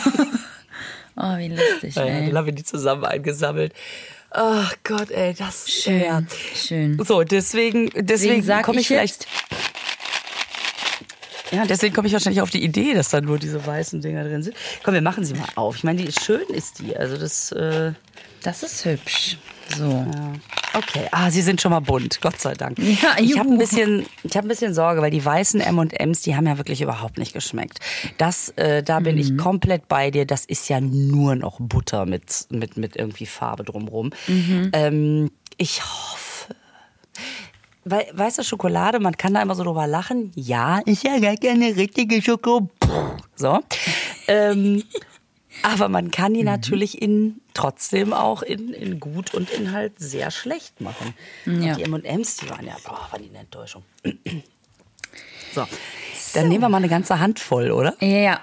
Oh, 1.18 1.38
wie 1.38 1.48
lustig, 1.48 1.96
Ja, 1.96 2.04
ey. 2.04 2.26
dann 2.28 2.38
haben 2.40 2.46
wir 2.48 2.52
die 2.54 2.66
zusammen 2.66 3.06
eingesammelt. 3.06 3.74
Ach 4.32 4.74
Gott, 4.84 5.12
ey, 5.12 5.34
das 5.34 5.70
Schön, 5.72 6.02
ja. 6.02 6.22
schön. 6.54 7.02
So, 7.06 7.24
deswegen, 7.24 7.90
deswegen 7.96 8.42
Deswegen 8.46 8.62
komme 8.64 8.80
ich 8.80 8.82
ich 8.82 8.88
vielleicht. 8.90 9.26
Ja, 11.52 11.66
deswegen 11.66 11.96
komme 11.96 12.08
ich 12.08 12.14
wahrscheinlich 12.14 12.42
auf 12.42 12.50
die 12.50 12.62
Idee, 12.64 12.94
dass 12.96 13.10
da 13.10 13.22
nur 13.22 13.40
diese 13.40 13.66
weißen 13.66 14.02
Dinger 14.02 14.26
drin 14.26 14.44
sind. 14.44 14.58
Komm, 14.84 14.94
wir 14.94 15.02
machen 15.02 15.24
sie 15.24 15.36
mal 15.36 15.48
auf. 15.56 15.78
Ich 15.78 15.86
meine, 15.86 16.04
die 16.04 16.12
schön 16.12 16.46
ist 16.50 16.80
die. 16.80 16.98
Also 16.98 17.18
das. 17.18 17.52
Äh, 17.54 17.94
das 18.44 18.64
ist 18.64 18.84
hübsch. 18.84 19.38
So. 19.78 19.84
ja. 19.90 20.34
Okay, 20.74 21.08
ah, 21.12 21.32
sie 21.32 21.42
sind 21.42 21.62
schon 21.62 21.72
mal 21.72 21.80
bunt, 21.80 22.20
Gott 22.22 22.38
sei 22.40 22.54
Dank. 22.54 22.78
Ja, 22.80 23.16
ich 23.18 23.40
habe 23.40 23.50
ein 23.50 23.58
bisschen, 23.58 24.06
ich 24.24 24.36
habe 24.36 24.46
ein 24.46 24.50
bisschen 24.50 24.74
Sorge, 24.74 25.02
weil 25.02 25.10
die 25.12 25.24
weißen 25.24 25.62
M&Ms, 25.62 26.22
die 26.24 26.36
haben 26.36 26.46
ja 26.48 26.58
wirklich 26.58 26.82
überhaupt 26.82 27.18
nicht 27.18 27.32
geschmeckt. 27.32 27.80
Das, 28.18 28.50
äh, 28.58 28.84
da 28.84 29.00
bin 29.00 29.16
Mhm. 29.16 29.22
ich 29.22 29.38
komplett 29.38 29.88
bei 29.88 30.12
dir. 30.12 30.26
Das 30.26 30.44
ist 30.44 30.68
ja 30.68 30.82
nur 30.82 31.36
noch 31.36 31.60
Butter 31.62 32.06
mit 32.06 32.48
mit 32.50 32.76
mit 32.76 32.98
irgendwie 32.98 33.26
Farbe 33.26 33.64
drumrum. 33.64 34.12
Mhm. 34.28 34.72
Ähm, 34.74 35.32
ich 35.58 35.82
hoffe. 35.82 36.54
Weil, 37.86 38.08
weißt 38.14 38.40
du, 38.40 38.44
Schokolade, 38.44 39.00
man 39.00 39.16
kann 39.16 39.36
da 39.36 39.42
immer 39.42 39.56
so 39.56 39.64
drüber 39.64 39.88
lachen. 39.88 40.32
Ja, 40.36 40.80
ist 40.80 41.04
ja 41.04 41.20
gar 41.20 41.38
keine 41.38 41.76
richtige 41.78 42.22
Schoko. 42.22 42.70
So. 43.36 43.60
Ähm, 44.28 44.84
aber 45.62 45.88
man 45.88 46.12
kann 46.12 46.32
Mhm. 46.34 46.36
die 46.38 46.44
natürlich 46.44 47.02
in, 47.02 47.40
trotzdem 47.56 48.14
auch 48.14 48.44
in, 48.44 48.74
in 48.74 49.00
gut 49.00 49.34
und 49.34 49.50
in 49.50 49.72
halt 49.72 49.98
sehr 49.98 50.30
schlecht 50.30 50.82
machen. 50.82 51.16
Ja. 51.46 51.54
Und 51.54 51.78
die 51.78 51.84
M&M's, 51.84 52.38
die 52.38 52.50
waren 52.50 52.68
ja, 52.68 52.76
boah, 52.84 53.08
waren 53.10 53.24
die 53.24 53.30
eine 53.30 53.40
Enttäuschung. 53.40 53.84
So. 55.54 55.66
Dann 56.34 56.50
nehmen 56.50 56.64
wir 56.64 56.70
mal 56.70 56.80
eine 56.80 56.90
ganze 56.90 57.20
Handvoll, 57.20 57.72
oder? 57.72 57.96
Ja, 58.02 58.08
ja. 58.08 58.42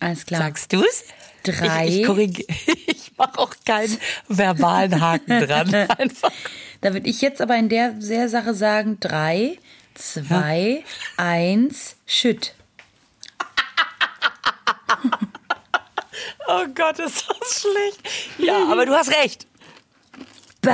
Alles 0.00 0.26
klar. 0.26 0.40
Sagst 0.40 0.72
du's? 0.72 1.04
Drei. 1.44 1.86
Ich, 1.86 2.08
ich, 2.08 2.48
ich 2.88 3.12
mache 3.16 3.38
auch 3.38 3.54
keinen 3.64 3.96
verbalen 4.26 5.00
Haken 5.00 5.46
dran. 5.46 5.72
Einfach. 5.98 6.32
Da 6.80 6.92
würde 6.92 7.08
ich 7.08 7.20
jetzt 7.20 7.40
aber 7.40 7.56
in 7.56 7.68
der, 7.68 7.92
der 7.92 8.28
Sache 8.28 8.52
sagen: 8.52 8.98
drei, 8.98 9.58
zwei, 9.94 10.82
eins, 11.16 11.94
schütt. 12.04 12.54
Oh 16.46 16.66
Gott, 16.74 16.98
ist 16.98 17.24
das 17.28 17.60
schlecht. 17.60 18.38
Ja, 18.38 18.66
aber 18.70 18.86
du 18.86 18.92
hast 18.92 19.10
recht. 19.10 19.46
Bäh. 20.60 20.70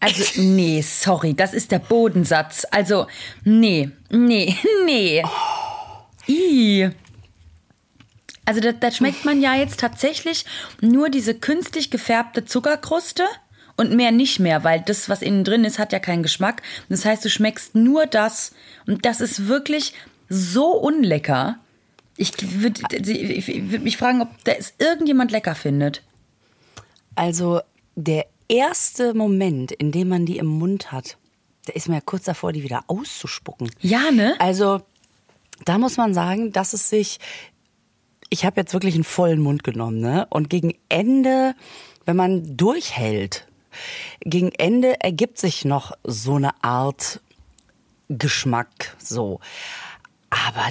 Also, 0.00 0.42
nee, 0.42 0.82
sorry, 0.82 1.34
das 1.34 1.54
ist 1.54 1.70
der 1.70 1.78
Bodensatz. 1.78 2.66
Also, 2.70 3.06
nee, 3.44 3.90
nee, 4.10 4.54
nee. 4.84 5.22
I. 6.28 6.90
Also, 8.44 8.60
da, 8.60 8.72
da 8.72 8.90
schmeckt 8.90 9.24
man 9.24 9.40
ja 9.40 9.54
jetzt 9.54 9.80
tatsächlich 9.80 10.44
nur 10.80 11.08
diese 11.08 11.34
künstlich 11.34 11.90
gefärbte 11.90 12.44
Zuckerkruste 12.44 13.24
und 13.76 13.94
mehr 13.94 14.12
nicht 14.12 14.40
mehr, 14.40 14.62
weil 14.62 14.82
das, 14.82 15.08
was 15.08 15.22
innen 15.22 15.44
drin 15.44 15.64
ist, 15.64 15.78
hat 15.78 15.92
ja 15.92 15.98
keinen 15.98 16.22
Geschmack. 16.22 16.62
Das 16.88 17.04
heißt, 17.04 17.24
du 17.24 17.30
schmeckst 17.30 17.74
nur 17.74 18.06
das 18.06 18.52
und 18.86 19.06
das 19.06 19.20
ist 19.20 19.48
wirklich 19.48 19.94
so 20.28 20.72
unlecker. 20.72 21.58
Ich 22.16 22.32
würde 22.60 22.80
würd 22.82 23.82
mich 23.82 23.96
fragen, 23.96 24.22
ob 24.22 24.28
das 24.44 24.74
irgendjemand 24.78 25.30
lecker 25.30 25.54
findet. 25.54 26.02
Also 27.16 27.60
der 27.96 28.26
erste 28.48 29.14
Moment, 29.14 29.72
in 29.72 29.92
dem 29.92 30.08
man 30.08 30.26
die 30.26 30.38
im 30.38 30.46
Mund 30.46 30.92
hat, 30.92 31.16
da 31.66 31.72
ist 31.72 31.88
man 31.88 31.96
ja 31.96 32.02
kurz 32.04 32.24
davor, 32.24 32.52
die 32.52 32.62
wieder 32.62 32.84
auszuspucken. 32.86 33.70
Ja, 33.80 34.10
ne? 34.10 34.34
Also 34.38 34.82
da 35.64 35.78
muss 35.78 35.96
man 35.96 36.14
sagen, 36.14 36.52
dass 36.52 36.72
es 36.72 36.90
sich, 36.90 37.18
ich 38.28 38.44
habe 38.44 38.60
jetzt 38.60 38.74
wirklich 38.74 38.94
einen 38.94 39.04
vollen 39.04 39.40
Mund 39.40 39.64
genommen, 39.64 40.00
ne? 40.00 40.26
Und 40.30 40.50
gegen 40.50 40.74
Ende, 40.88 41.54
wenn 42.04 42.16
man 42.16 42.56
durchhält, 42.56 43.46
gegen 44.20 44.52
Ende 44.52 45.00
ergibt 45.00 45.38
sich 45.38 45.64
noch 45.64 45.92
so 46.04 46.34
eine 46.34 46.62
Art 46.62 47.20
Geschmack, 48.08 48.96
so. 48.98 49.40
Aber, 50.30 50.70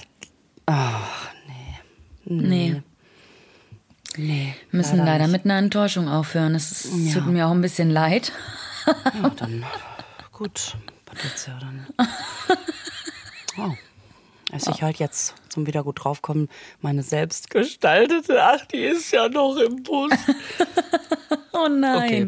Nee. 2.26 2.82
nee. 4.17 4.55
Müssen 4.71 4.97
leider, 4.97 5.28
nicht. 5.28 5.32
mit 5.32 5.45
einer 5.45 5.57
Enttäuschung 5.57 6.07
aufhören. 6.07 6.55
Es 6.55 6.71
es 6.71 7.13
tut 7.13 7.28
mir 7.28 7.47
auch 7.47 7.51
ein 7.51 7.61
bisschen 7.61 7.89
leid. 7.89 8.32
Ja, 8.86 9.30
dann 9.30 9.63
gut, 10.32 10.76
Patricia, 11.05 11.57
dann. 11.59 11.88
Oh. 13.55 13.71
Esse 14.51 14.71
ich 14.71 14.82
halt 14.82 14.97
jetzt 14.97 15.36
zum 15.49 15.67
wieder 15.67 15.84
gut 15.84 16.03
draufkommen 16.03 16.49
meine 16.82 17.03
selbst 17.03 17.51
gestaltete. 17.51 18.43
Ach, 18.43 18.65
die 18.65 18.80
ist 18.80 19.11
ja 19.11 19.30
noch 19.30 19.55
im 19.57 19.84
Bus. 19.84 20.11
Oh 21.55 21.67
nein. 21.67 22.03
Okay. 22.03 22.28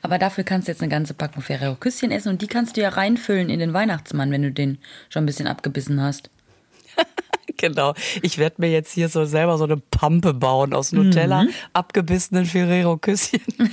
Aber 0.00 0.16
dafür 0.18 0.44
kannst 0.44 0.68
du 0.68 0.72
jetzt 0.72 0.80
eine 0.80 0.90
ganze 0.90 1.12
Packung 1.12 1.42
Ferrero 1.42 1.74
Küsschen 1.74 2.12
essen 2.12 2.28
und 2.28 2.40
die 2.40 2.46
kannst 2.46 2.76
du 2.76 2.80
ja 2.80 2.90
reinfüllen 2.90 3.50
in 3.50 3.58
den 3.58 3.74
Weihnachtsmann, 3.74 4.30
wenn 4.30 4.42
du 4.42 4.52
den 4.52 4.78
schon 5.08 5.24
ein 5.24 5.26
bisschen 5.26 5.48
abgebissen 5.48 6.00
hast. 6.00 6.30
genau. 7.56 7.94
Ich 8.22 8.38
werde 8.38 8.56
mir 8.58 8.70
jetzt 8.70 8.92
hier 8.92 9.08
so 9.08 9.24
selber 9.24 9.58
so 9.58 9.64
eine 9.64 9.76
Pampe 9.76 10.34
bauen 10.34 10.74
aus 10.74 10.92
Nutella, 10.92 11.46
abgebissenen 11.72 12.46
Ferrero-Küsschen. 12.46 13.40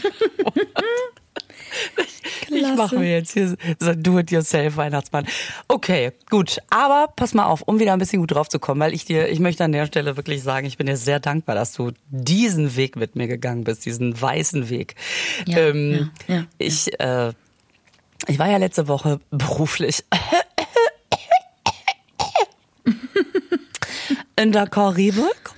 Ich 2.50 2.76
mache 2.76 2.98
mir 2.98 3.12
jetzt 3.12 3.34
hier 3.34 3.56
so 3.80 3.94
Do-it-yourself-Weihnachtsmann. 3.94 5.28
Okay, 5.68 6.12
gut. 6.30 6.58
Aber 6.70 7.12
pass 7.16 7.34
mal 7.34 7.46
auf, 7.46 7.62
um 7.62 7.80
wieder 7.80 7.94
ein 7.94 8.00
bisschen 8.00 8.20
gut 8.20 8.32
drauf 8.32 8.50
zu 8.50 8.58
kommen, 8.58 8.80
weil 8.80 8.94
ich 8.94 9.06
dir, 9.06 9.30
ich 9.30 9.40
möchte 9.40 9.64
an 9.64 9.72
der 9.72 9.86
Stelle 9.86 10.18
wirklich 10.18 10.44
sagen, 10.44 10.66
ich 10.66 10.78
bin 10.78 10.88
dir 10.88 10.98
sehr 10.98 11.20
dankbar, 11.20 11.56
dass 11.56 11.74
du 11.74 11.92
diesen 12.10 12.76
Weg 12.76 12.96
mit 12.96 13.16
mir 13.16 13.28
gegangen 13.28 13.64
bist, 13.64 13.86
diesen 13.86 14.20
weißen 14.20 14.70
Weg. 14.70 14.96
Ja, 15.46 15.58
ähm, 15.60 16.10
ja, 16.28 16.36
ja, 16.36 16.46
ich, 16.58 17.00
äh, 17.00 17.34
ich 18.28 18.40
war 18.40 18.50
ja 18.50 18.58
letzte 18.58 18.88
Woche 18.88 19.20
beruflich 19.30 20.04
in 24.38 24.52
der 24.52 24.68
Karibik. 24.68 25.52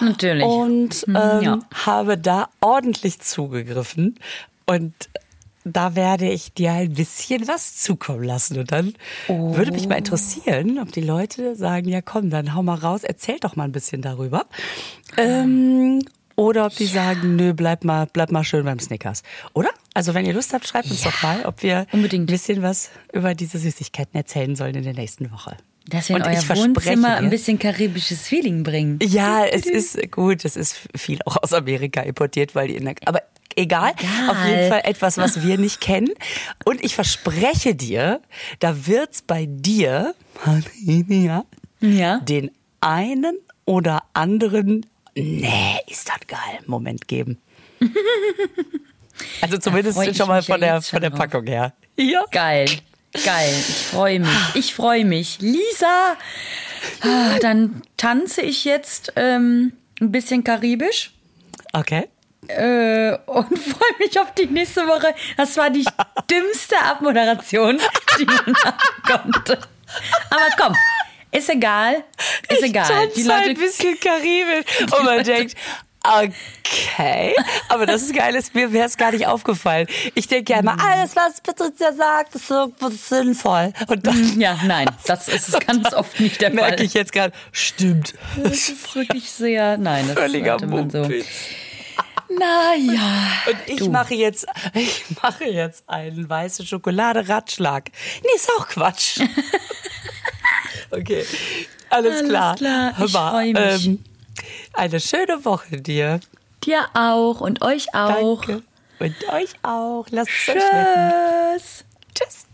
Natürlich. 0.00 0.44
und 0.44 1.04
ähm, 1.06 1.14
ja. 1.42 1.58
habe 1.72 2.18
da 2.18 2.48
ordentlich 2.60 3.20
zugegriffen 3.20 4.18
und 4.66 4.92
da 5.64 5.94
werde 5.94 6.28
ich 6.28 6.52
dir 6.52 6.72
ein 6.72 6.94
bisschen 6.94 7.46
was 7.46 7.76
zukommen 7.76 8.24
lassen. 8.24 8.58
Und 8.58 8.72
dann 8.72 8.94
würde 9.28 9.70
mich 9.70 9.86
mal 9.88 9.96
interessieren, 9.96 10.78
ob 10.80 10.90
die 10.90 11.02
Leute 11.02 11.54
sagen, 11.54 11.88
ja 11.88 12.02
komm, 12.02 12.30
dann 12.30 12.54
hau 12.54 12.64
mal 12.64 12.74
raus, 12.74 13.04
erzähl 13.04 13.38
doch 13.38 13.54
mal 13.54 13.64
ein 13.64 13.72
bisschen 13.72 14.02
darüber. 14.02 14.46
Ähm, 15.16 16.02
oder 16.34 16.66
ob 16.66 16.74
die 16.74 16.86
sagen, 16.86 17.36
nö, 17.36 17.52
bleib 17.54 17.84
mal, 17.84 18.06
bleib 18.12 18.32
mal 18.32 18.42
schön 18.42 18.64
beim 18.64 18.80
Snickers. 18.80 19.22
Oder? 19.52 19.70
Also 19.94 20.14
wenn 20.14 20.26
ihr 20.26 20.32
Lust 20.32 20.52
habt, 20.52 20.66
schreibt 20.66 20.90
uns 20.90 21.02
doch 21.02 21.22
mal, 21.22 21.44
ob 21.44 21.62
wir 21.62 21.86
Unbedingt. 21.92 22.24
ein 22.24 22.32
bisschen 22.32 22.62
was 22.62 22.90
über 23.12 23.34
diese 23.34 23.58
Süßigkeiten 23.58 24.16
erzählen 24.16 24.56
sollen 24.56 24.74
in 24.74 24.82
der 24.82 24.94
nächsten 24.94 25.30
Woche. 25.30 25.56
Dass 25.88 26.08
wir 26.08 26.16
in 26.16 26.22
Und 26.22 26.28
euer 26.28 26.56
Wohnzimmer 26.56 27.16
ein 27.16 27.30
bisschen 27.30 27.58
karibisches 27.58 28.22
Feeling 28.28 28.62
bringen. 28.62 28.98
Ja, 29.02 29.44
es 29.44 29.66
ist 29.66 30.10
gut. 30.12 30.44
Es 30.44 30.56
ist 30.56 30.76
viel 30.96 31.18
auch 31.26 31.36
aus 31.42 31.52
Amerika 31.52 32.00
importiert, 32.02 32.54
weil 32.54 32.68
die 32.68 32.76
in 32.76 32.84
der, 32.84 32.94
aber 33.04 33.22
egal, 33.56 33.92
Egal. 33.98 34.30
auf 34.30 34.46
jeden 34.46 34.68
Fall 34.68 34.80
etwas, 34.84 35.18
was 35.18 35.42
wir 35.42 35.58
nicht 35.58 35.80
kennen. 35.80 36.10
Und 36.64 36.82
ich 36.84 36.94
verspreche 36.94 37.74
dir, 37.74 38.20
da 38.60 38.86
wird's 38.86 39.22
bei 39.22 39.46
dir, 39.48 40.14
ja, 41.08 41.44
Ja. 41.80 42.18
den 42.20 42.50
einen 42.80 43.36
oder 43.64 44.02
anderen, 44.14 44.86
nee, 45.14 45.76
ist 45.88 46.08
das 46.08 46.26
geil, 46.28 46.60
Moment 46.66 47.08
geben. 47.08 47.38
Also 49.40 49.58
zumindest 49.58 50.16
schon 50.16 50.28
mal 50.28 50.42
von 50.42 50.60
der, 50.60 50.82
von 50.82 51.00
der. 51.00 51.10
Packung 51.10 51.46
her. 51.46 51.74
Ja. 51.96 52.24
Geil. 52.30 52.66
Geil. 53.12 53.54
Ich 53.68 53.86
freue 53.86 54.20
mich. 54.20 54.54
Ich 54.54 54.74
freue 54.74 55.04
mich. 55.04 55.38
Lisa, 55.40 56.16
ah, 57.02 57.38
dann 57.40 57.82
tanze 57.96 58.40
ich 58.40 58.64
jetzt 58.64 59.12
ähm, 59.16 59.72
ein 60.00 60.10
bisschen 60.10 60.44
karibisch. 60.44 61.12
Okay. 61.72 62.08
Äh, 62.48 63.16
und 63.26 63.58
freue 63.58 63.98
mich 63.98 64.18
auf 64.18 64.32
die 64.34 64.46
nächste 64.46 64.86
Woche. 64.86 65.14
Das 65.36 65.56
war 65.56 65.70
die 65.70 65.84
dümmste 66.30 66.78
Abmoderation, 66.78 67.78
die 68.18 68.24
man 68.24 68.56
haben 68.64 69.32
konnte. 69.32 69.58
Aber 70.30 70.46
komm, 70.58 70.76
ist 71.30 71.50
egal. 71.50 72.04
Ist 72.48 72.62
egal. 72.62 73.08
Ich 73.14 73.26
tanze 73.26 73.50
ein 73.50 73.54
bisschen 73.56 73.98
karibisch. 74.00 74.80
Und 74.98 75.04
man 75.04 75.22
denkt, 75.22 75.54
okay. 76.06 77.34
Aber 77.68 77.86
das 77.86 78.02
ist 78.02 78.14
geil, 78.14 78.34
ist, 78.34 78.54
mir 78.54 78.72
wäre 78.72 78.86
es 78.86 78.96
gar 78.96 79.12
nicht 79.12 79.26
aufgefallen. 79.26 79.86
Ich 80.14 80.26
denke 80.28 80.52
ja 80.52 80.60
immer, 80.60 80.76
alles, 80.84 81.14
was 81.16 81.40
Patricia 81.40 81.92
sagt, 81.92 82.34
ist 82.34 82.48
so 82.48 82.72
sinnvoll. 82.90 83.72
Und 83.88 84.06
dann 84.06 84.40
ja, 84.40 84.58
nein, 84.64 84.88
das 85.06 85.28
ist 85.28 85.66
ganz 85.66 85.92
oft 85.94 86.18
nicht 86.20 86.40
der 86.40 86.50
Fall. 86.52 86.60
merke 86.68 86.82
ich 86.84 86.94
jetzt 86.94 87.12
gerade, 87.12 87.32
stimmt. 87.52 88.14
Das 88.42 88.68
ist 88.68 88.94
wirklich 88.94 89.30
sehr, 89.30 89.76
nein, 89.78 90.06
das 90.08 90.16
Völliger 90.18 90.58
sollte 90.58 90.66
man 90.66 90.90
so. 90.90 91.08
Naja. 92.28 93.02
Und 93.46 93.56
ich 93.66 93.76
Du. 93.76 93.90
mache 93.90 94.14
jetzt, 94.14 94.46
ich 94.74 95.04
mache 95.22 95.44
jetzt 95.44 95.84
einen 95.88 96.28
weiße 96.28 96.64
Schokolade 96.66 97.28
Ratschlag. 97.28 97.90
Nee, 98.22 98.28
ist 98.34 98.48
auch 98.58 98.66
Quatsch. 98.68 99.20
okay, 100.90 101.24
alles, 101.90 102.16
Alles 102.20 102.28
klar. 102.28 102.56
klar, 102.56 102.92
Hör 102.98 103.06
ich 103.06 103.12
mal, 103.12 103.30
freu 103.30 103.52
mich. 103.52 103.86
Ähm, 103.86 104.04
eine 104.74 105.00
schöne 105.00 105.44
Woche 105.44 105.80
dir. 105.80 106.20
Dir 106.64 106.86
auch 106.94 107.40
und 107.40 107.62
euch 107.62 107.94
auch. 107.94 108.44
Danke. 108.44 108.62
Und 108.98 109.14
euch 109.32 109.54
auch. 109.62 110.06
Lasst 110.10 110.30
es 110.30 110.54
euch 110.54 110.62
schmecken. 110.62 111.12
Tschüss. 111.56 111.84
Tschüss. 112.14 112.46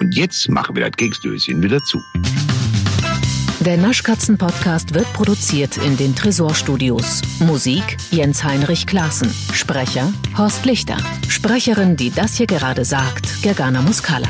Und 0.00 0.14
jetzt 0.14 0.48
machen 0.48 0.76
wir 0.76 0.86
das 0.86 0.96
Keksdöschen 0.96 1.62
wieder 1.62 1.78
zu. 1.80 2.00
Der 3.60 3.76
Naschkatzen-Podcast 3.76 4.94
wird 4.94 5.12
produziert 5.12 5.76
in 5.78 5.96
den 5.96 6.14
Tresorstudios. 6.14 7.22
Musik 7.40 7.96
Jens 8.10 8.44
Heinrich 8.44 8.86
Klaassen. 8.86 9.30
Sprecher 9.52 10.12
Horst 10.36 10.64
Lichter. 10.64 10.96
Sprecherin, 11.28 11.96
die 11.96 12.10
das 12.10 12.36
hier 12.36 12.46
gerade 12.46 12.84
sagt, 12.84 13.42
Gergana 13.42 13.82
Muscala. 13.82 14.28